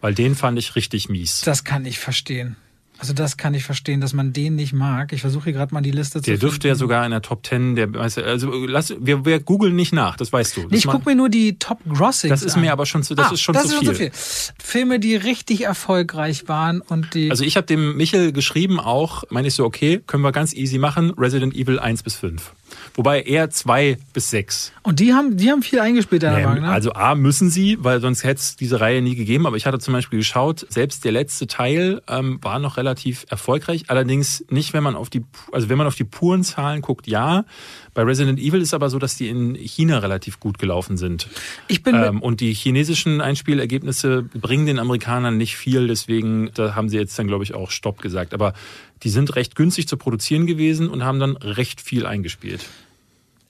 [0.00, 1.42] Weil den fand ich richtig mies.
[1.42, 2.56] Das kann ich verstehen.
[3.02, 5.12] Also das kann ich verstehen, dass man den nicht mag.
[5.12, 7.44] Ich versuche hier gerade mal die Liste zu Der dürfte ja sogar in der Top
[7.44, 10.68] 10 der also lass wir, wir googeln nicht nach, das weißt du.
[10.68, 12.60] Das ich ma- guck mir nur die Top Grossings Das ist an.
[12.60, 13.86] mir aber schon zu das ah, ist schon das zu ist viel.
[13.88, 14.54] schon zu viel.
[14.64, 17.28] Filme, die richtig erfolgreich waren und die.
[17.28, 20.78] Also ich habe dem Michel geschrieben auch, meine ich so, okay, können wir ganz easy
[20.78, 22.52] machen, Resident Evil 1 bis 5.
[22.94, 24.72] Wobei eher zwei bis sechs.
[24.82, 26.72] Und die haben, die haben viel eingespielt, deiner Meinung nach?
[26.72, 29.46] Also A müssen sie, weil sonst hätte es diese Reihe nie gegeben.
[29.46, 33.84] Aber ich hatte zum Beispiel geschaut, selbst der letzte Teil ähm, war noch relativ erfolgreich.
[33.88, 37.44] Allerdings nicht, wenn man auf die, also wenn man auf die puren Zahlen guckt, ja.
[37.94, 41.28] Bei Resident Evil ist aber so, dass die in China relativ gut gelaufen sind.
[41.68, 45.88] Ich bin ähm, und die chinesischen Einspielergebnisse bringen den Amerikanern nicht viel.
[45.88, 48.34] Deswegen, da haben sie jetzt dann, glaube ich, auch Stopp gesagt.
[48.34, 48.54] Aber
[49.02, 52.64] die sind recht günstig zu produzieren gewesen und haben dann recht viel eingespielt.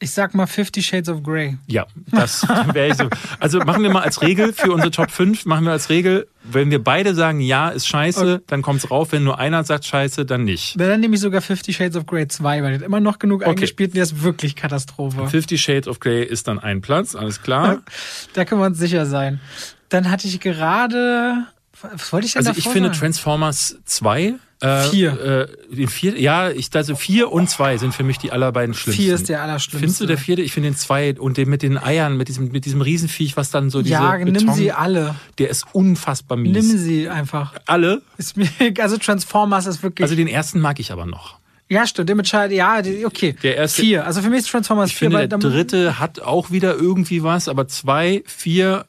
[0.00, 1.58] ich sag mal Fifty Shades of Grey.
[1.68, 2.42] Ja, das
[2.72, 3.08] wäre ich so.
[3.38, 6.70] Also machen wir mal als Regel für unsere Top 5, machen wir als Regel, wenn
[6.72, 9.12] wir beide sagen, ja, ist scheiße, dann kommt's rauf.
[9.12, 10.80] Wenn nur einer sagt scheiße, dann nicht.
[10.80, 13.90] Dann nehme ich sogar Fifty Shades of Grey 2, weil hat immer noch genug eingespielt
[13.90, 15.28] und der ist wirklich Katastrophe.
[15.28, 17.82] Fifty Shades of Grey ist dann ein Platz, alles klar.
[18.34, 19.40] Da können wir uns sicher sein.
[19.88, 21.46] Dann hatte ich gerade.
[21.80, 22.98] Was wollte ich denn Also ich finde sagen?
[22.98, 24.34] Transformers 2.
[24.62, 25.48] Äh, Vier.
[25.74, 29.02] Äh, vier, ja, ich, also vier und zwei sind für mich die allerbeiden schlimmsten.
[29.02, 29.78] Vier ist der allerschlimmste.
[29.78, 30.40] Findest du der vierte?
[30.42, 33.50] Ich finde den zwei und den mit den Eiern, mit diesem, mit diesem Riesenviech, was
[33.50, 35.16] dann so diese Ja, nimm Beton, sie alle.
[35.38, 36.52] Der ist unfassbar mies.
[36.52, 37.54] Nimm sie einfach.
[37.66, 38.02] alle.
[38.18, 38.48] Ist mir,
[38.80, 40.04] also Transformers ist wirklich.
[40.04, 41.38] Also den ersten mag ich aber noch.
[41.68, 42.08] ja, stimmt.
[42.08, 43.34] Der mit Schall, ja, okay.
[43.42, 44.06] Der erste- Vier.
[44.06, 45.10] Also für mich ist Transformers Ich vier.
[45.10, 48.86] finde, der dritte hat auch wieder irgendwie was, aber zwei, vier,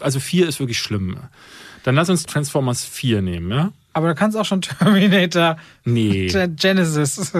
[0.00, 1.16] also vier ist wirklich schlimm.
[1.82, 3.72] Dann lass uns Transformers 4 nehmen, ja?
[3.92, 5.56] Aber du kannst auch schon Terminator.
[5.84, 6.28] Nee.
[6.56, 7.32] Genesis.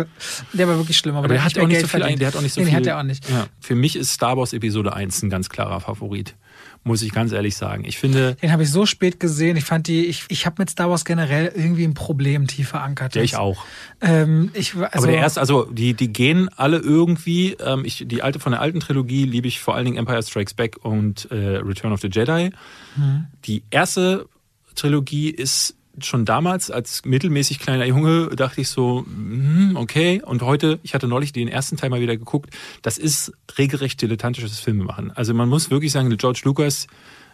[0.52, 1.14] Der war wirklich schlimm.
[1.14, 2.20] Aber, Aber der hat auch nicht so viel, verdient.
[2.20, 2.77] der hat auch nicht so nee, viel.
[2.77, 3.28] Hat er auch nicht.
[3.28, 3.47] Ja.
[3.60, 6.35] Für mich ist Star Wars Episode 1 ein ganz klarer Favorit.
[6.82, 7.85] Muss ich ganz ehrlich sagen.
[7.85, 9.59] Ich finde, Den habe ich so spät gesehen.
[9.59, 13.14] Ich fand die, ich, ich habe mit Star Wars generell irgendwie ein Problem tief verankert.
[13.14, 13.64] ja, ich auch.
[14.01, 17.52] Ähm, ich, also, Aber der erste, also die, die gehen alle irgendwie.
[17.60, 20.55] Ähm, ich, die alte von der alten Trilogie liebe ich vor allen Dingen Empire Strikes
[20.55, 22.51] Back und äh, Return of the Jedi.
[22.97, 23.27] Mhm.
[23.44, 24.27] Die erste
[24.74, 30.22] Trilogie ist schon damals als mittelmäßig kleiner Junge dachte ich so, hm, okay.
[30.24, 32.50] Und heute, ich hatte neulich den ersten Teil mal wieder geguckt.
[32.82, 35.10] Das ist regelrecht dilettantisches Filmemachen.
[35.10, 36.86] Also man muss wirklich sagen, George Lucas,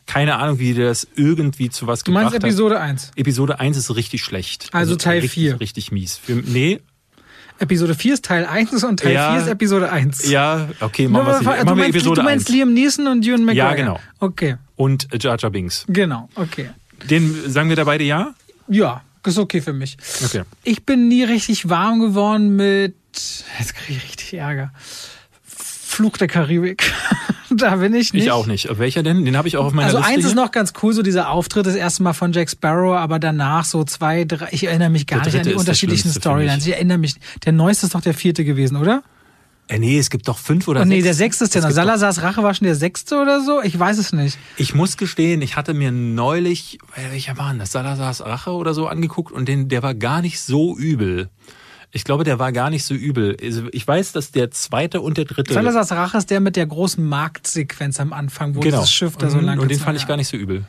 [0.06, 2.48] keine Ahnung, wie der das irgendwie zu was du meinst gebracht hat.
[2.48, 3.12] Episode 1.
[3.16, 4.68] Episode 1 ist richtig schlecht.
[4.72, 5.60] Also Teil richtig, 4.
[5.60, 6.16] Richtig mies.
[6.16, 6.80] Für, nee,
[7.58, 9.32] Episode 4 ist Teil 1 und Teil Ja.
[9.32, 10.30] 4 ist Episode 1.
[10.30, 12.56] Ja, okay, machen, du, machen wir meinst, Episode du meinst 1.
[12.56, 13.70] Liam Neeson und Ewan McGregor?
[13.70, 14.00] Ja, genau.
[14.20, 15.84] Okay, Und Jar Jar Binks.
[15.88, 16.70] genau, okay.
[17.10, 18.34] Den sagen wir da beide ja?
[18.68, 19.96] Ja, ist okay für mich.
[20.24, 20.42] Okay.
[20.64, 22.94] Ich bin nie richtig warm geworden mit.
[23.58, 24.72] Jetzt kriege ich richtig Ärger.
[25.42, 26.92] Fluch der Karibik.
[27.50, 28.24] da bin ich nicht.
[28.24, 28.68] Ich auch nicht.
[28.78, 29.24] Welcher denn?
[29.24, 30.12] Den habe ich auch auf meiner Also Liste.
[30.12, 30.40] eins ist hier.
[30.42, 33.82] noch ganz cool, so dieser Auftritt das erste Mal von Jack Sparrow, aber danach so
[33.84, 36.56] zwei, drei, ich erinnere mich gar nicht an die ist unterschiedlichen Storylines.
[36.58, 36.66] mich.
[36.68, 37.14] Ich erinnere mich,
[37.44, 39.02] der neueste ist doch der vierte gewesen, oder?
[39.68, 41.04] Äh, nee, es gibt doch fünf oder Oh nee, sechs.
[41.04, 43.60] der sechste ist doch- Salazars Rache war schon der sechste oder so?
[43.62, 44.38] Ich weiß es nicht.
[44.56, 47.72] Ich muss gestehen, ich hatte mir neulich, äh, welcher war denn das?
[47.72, 51.30] Salazars Rache oder so angeguckt und den, der war gar nicht so übel.
[51.92, 53.36] Ich glaube, der war gar nicht so übel.
[53.42, 55.54] Also Ich weiß, dass der zweite und der dritte.
[55.54, 58.78] Salazars Rache ist der mit der großen Marktsequenz am Anfang, wo genau.
[58.78, 60.08] dieses Schiff da so Mhm, lang Und den fand ich ja.
[60.08, 60.64] gar nicht so übel.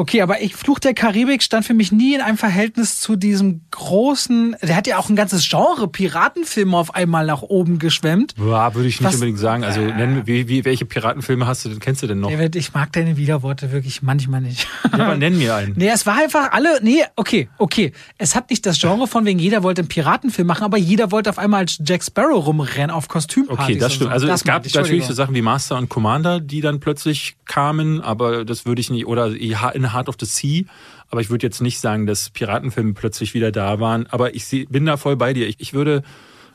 [0.00, 3.62] Okay, aber ich Fluch der Karibik stand für mich nie in einem Verhältnis zu diesem
[3.72, 4.54] großen.
[4.62, 8.32] Der hat ja auch ein ganzes Genre Piratenfilme auf einmal nach oben geschwemmt.
[8.38, 9.64] Ja, würde ich nicht Was- unbedingt sagen.
[9.64, 12.30] Also, nenn, wie, wie, welche Piratenfilme hast du denn, kennst du denn noch?
[12.30, 14.68] Ich mag deine Widerworte wirklich manchmal nicht.
[14.96, 15.74] Ja, aber nenn mir einen.
[15.76, 16.78] Nee, es war einfach alle.
[16.80, 17.92] Nee, okay, okay.
[18.18, 21.28] Es hat nicht das Genre von wegen jeder wollte einen Piratenfilm machen, aber jeder wollte
[21.30, 23.64] auf einmal als Jack Sparrow rumrennen auf Kostümpartys.
[23.64, 24.10] Okay, das stimmt.
[24.10, 24.14] So.
[24.14, 25.12] Also das es gab natürlich so.
[25.12, 29.34] Sachen wie Master und Commander, die dann plötzlich kamen, aber das würde ich nicht, oder
[29.34, 30.64] in Heart of the Sea,
[31.10, 34.06] aber ich würde jetzt nicht sagen, dass Piratenfilme plötzlich wieder da waren.
[34.08, 35.48] Aber ich seh- bin da voll bei dir.
[35.48, 36.02] Ich, ich würde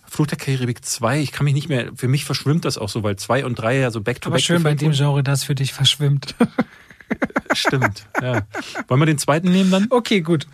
[0.06, 3.04] Fluch der Karibik 2, ich kann mich nicht mehr, für mich verschwimmt das auch so,
[3.04, 4.92] weil 2 und 3 ja so back to Aber back schön bei dem.
[4.92, 6.36] Genre, das für dich verschwimmt.
[7.54, 8.42] Stimmt, ja.
[8.88, 9.88] Wollen wir den zweiten nehmen dann?
[9.92, 10.48] okay, gut.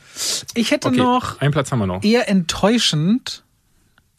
[0.56, 2.03] Ich hätte Okay, noch einen Platz haben wir noch.
[2.03, 3.43] eher enttäuschend.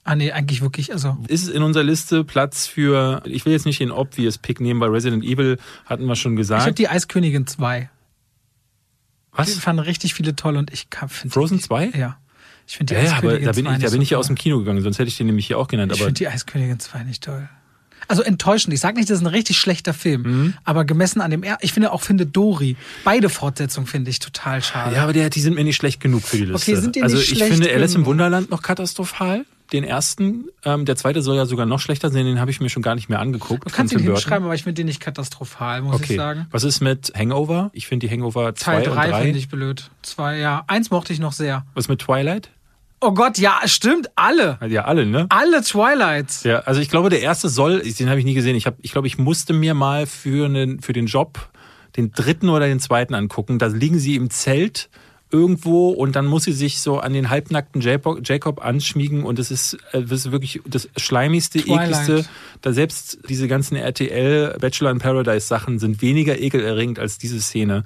[0.04, 1.18] Ah nee, eigentlich wirklich, also.
[1.28, 4.86] Ist in unserer Liste Platz für, ich will jetzt nicht den Obvious Pick nehmen, bei
[4.86, 6.78] Resident Evil hatten wir schon Ich habe gesagt.
[6.78, 7.90] die Eiskönigin 2.
[9.32, 9.54] Die Was?
[9.54, 11.90] fanden richtig viele toll und ich finde Frozen 2?
[11.96, 12.18] Ja.
[12.66, 14.18] Ich finde die Ja, ja, aber Eiskönigin da bin 2 ich, da bin ich ja
[14.18, 14.36] aus dem.
[14.36, 15.92] Kino gegangen, sonst hätte ich den nämlich hier auch genannt.
[15.92, 17.48] Ich finde die Eiskönigin 2 nicht toll.
[18.08, 18.74] Also enttäuschend.
[18.74, 20.22] Ich sage nicht, das ist ein richtig schlechter Film.
[20.22, 20.54] Mhm.
[20.64, 22.76] Aber gemessen an dem er ich finde auch finde Dory.
[23.04, 24.96] Beide Fortsetzungen finde ich total schade.
[24.96, 26.72] ja, aber der, die sind mir nicht schlecht genug für die Liste.
[26.72, 28.06] Okay, sind die also nicht ich schlecht finde Alice im?
[28.06, 29.44] Wunderland noch katastrophal.
[29.72, 32.68] Den ersten, ähm, der zweite soll ja sogar noch schlechter sein, den habe ich mir
[32.68, 33.64] schon gar nicht mehr angeguckt.
[33.66, 36.16] Du kannst ihn hinschreiben, aber ich finde den nicht katastrophal, muss ich Okay.
[36.16, 36.46] sagen.
[36.50, 37.70] Was ist mit Hangover?
[37.72, 39.22] Ich finde die Hangover 2 Teil und 3 3.
[39.22, 39.90] finde ich blöd.
[40.02, 40.64] Zwei, ja.
[40.66, 41.64] Eins mochte ich noch sehr.
[41.74, 42.50] Was mit Twilight?
[43.00, 44.10] Oh Gott, ja, stimmt.
[44.16, 44.58] Alle.
[44.68, 45.26] Ja, alle, ne?
[45.30, 46.44] Alle Twilights.
[46.44, 48.56] Ja, also ich glaube, der erste soll, den habe ich nie gesehen.
[48.56, 51.48] Ich, hab, ich glaube, ich musste mir mal für, einen, für den Job
[51.96, 53.58] den dritten oder den zweiten angucken.
[53.58, 54.90] Da liegen sie im Zelt
[55.30, 59.50] irgendwo und dann muss sie sich so an den halbnackten Jacob, Jacob anschmiegen und es
[59.50, 61.90] ist, äh, das ist wirklich das schleimigste, Twilight.
[61.90, 62.24] ekligste.
[62.62, 67.84] Da selbst diese ganzen RTL Bachelor in Paradise Sachen sind weniger ekelerregend als diese Szene.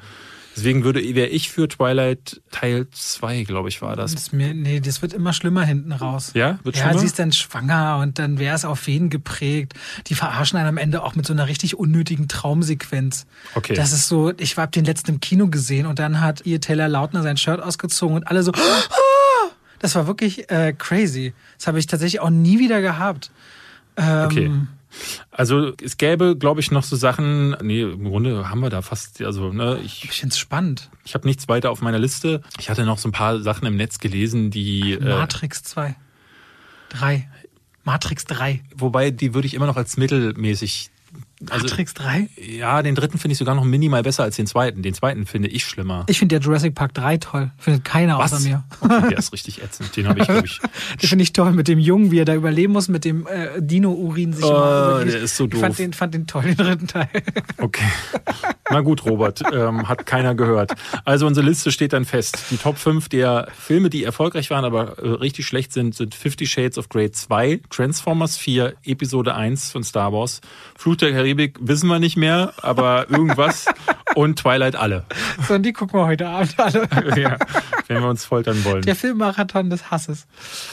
[0.57, 4.13] Deswegen würde wäre ich für Twilight Teil 2, glaube ich, war das.
[4.13, 6.31] Das, ist mir, nee, das wird immer schlimmer hinten raus.
[6.35, 7.01] Ja, wird Ja, schlimmer?
[7.01, 9.75] sie ist dann schwanger und dann wäre es auf wen geprägt.
[10.07, 13.27] Die verarschen einen am Ende auch mit so einer richtig unnötigen Traumsequenz.
[13.55, 13.75] Okay.
[13.75, 16.89] Das ist so, ich habe den letzten im Kino gesehen und dann hat ihr Taylor
[16.89, 19.51] Lautner sein Shirt ausgezogen und alle so, "Ah!"
[19.81, 21.35] das war wirklich äh, crazy.
[21.59, 23.31] Das habe ich tatsächlich auch nie wieder gehabt.
[23.97, 24.51] Ähm, Okay.
[25.31, 27.51] Also es gäbe, glaube ich, noch so Sachen.
[27.63, 29.21] Nee, im Grunde haben wir da fast.
[29.23, 30.91] Also ne, ich, Ich finde es spannend.
[31.05, 32.43] ich habe nichts weiter auf meiner Liste.
[32.59, 34.93] Ich hatte noch so ein paar Sachen im Netz gelesen, die.
[34.93, 35.97] Äh, Matrix 2.
[36.91, 37.29] 3.
[37.83, 38.63] Matrix 3.
[38.77, 40.91] wobei die würde ich immer noch als mittelmäßig.
[41.51, 42.29] Also, Matrix 3?
[42.37, 44.83] ja, den dritten finde ich sogar noch minimal besser als den zweiten.
[44.83, 46.05] Den zweiten finde ich schlimmer.
[46.09, 47.51] Ich finde ja Jurassic Park 3 toll.
[47.59, 48.65] Findet keiner außer mir.
[48.81, 49.97] Okay, der ist richtig ätzend.
[49.97, 50.59] Den habe ich, glaube ich.
[51.03, 53.61] Den finde ich toll mit dem Jungen, wie er da überleben muss, mit dem äh,
[53.61, 55.61] Dino-Urin sich Oh, die- der ist so Ich doof.
[55.61, 57.09] fand den, fand den toll, den dritten Teil.
[57.59, 57.85] Okay.
[58.71, 60.73] Na gut, Robert, ähm, hat keiner gehört.
[61.05, 62.39] Also unsere Liste steht dann fest.
[62.51, 66.47] Die Top 5 der Filme, die erfolgreich waren, aber äh, richtig schlecht sind, sind Fifty
[66.47, 70.41] Shades of Grey 2, Transformers 4, Episode 1 von Star Wars,
[70.77, 73.67] Fluch der Karibik wissen wir nicht mehr, aber irgendwas
[74.15, 75.05] und Twilight alle.
[75.47, 76.89] So, und die gucken wir heute Abend alle.
[77.21, 77.37] ja,
[77.89, 78.83] wenn wir uns foltern wollen.
[78.83, 80.27] Der Filmmarathon des Hasses.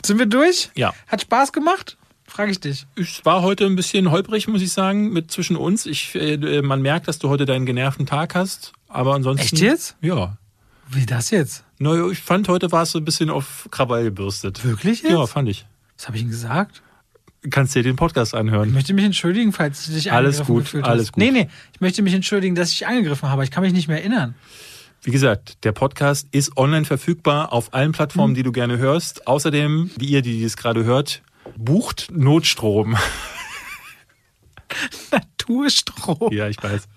[0.03, 0.69] Sind wir durch?
[0.75, 0.93] Ja.
[1.07, 1.97] Hat Spaß gemacht?
[2.27, 2.87] Frage ich dich.
[2.95, 5.85] Es war heute ein bisschen holprig, muss ich sagen, mit zwischen uns.
[5.85, 9.43] Ich, äh, man merkt, dass du heute deinen genervten Tag hast, aber ansonsten.
[9.43, 9.97] Echt jetzt?
[10.01, 10.37] Ja.
[10.87, 11.65] Wie das jetzt?
[11.77, 14.63] Naja, ich fand, heute war es so ein bisschen auf Krawall gebürstet.
[14.63, 15.11] Wirklich jetzt?
[15.11, 15.65] Ja, fand ich.
[15.97, 16.81] Was habe ich Ihnen gesagt?
[17.49, 18.71] Kannst dir den Podcast Ich anhören.
[18.71, 21.11] möchte mich entschuldigen, falls ich dich Alles angegriffen gut, gefühlt alles hast.
[21.13, 21.23] gut.
[21.23, 23.43] Nee, nee, ich möchte mich entschuldigen, dass ich angegriffen habe.
[23.43, 24.35] Ich kann mich nicht mehr erinnern.
[25.03, 27.91] Wie gesagt, der Podcast ist online verfügbar auf allen Hm.
[27.93, 29.25] Plattformen, die du gerne hörst.
[29.25, 31.23] Außerdem, wie ihr, die es gerade hört,
[31.57, 32.95] bucht Notstrom.
[35.11, 36.31] Naturstrom.
[36.31, 36.87] ja, ich weiß.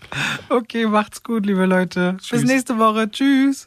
[0.50, 2.12] Okay, macht's gut, liebe Leute.
[2.18, 2.44] Bis Tschüss.
[2.44, 3.10] nächste Woche.
[3.10, 3.66] Tschüss.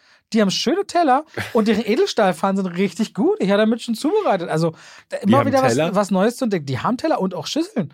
[0.33, 3.37] Die haben schöne Teller und deren Edelstahlpfannen sind richtig gut.
[3.39, 4.49] Ich habe damit schon zubereitet.
[4.49, 4.73] Also
[5.21, 6.65] immer wieder was, was Neues zu entdecken.
[6.65, 7.93] Die haben Teller und auch Schüsseln.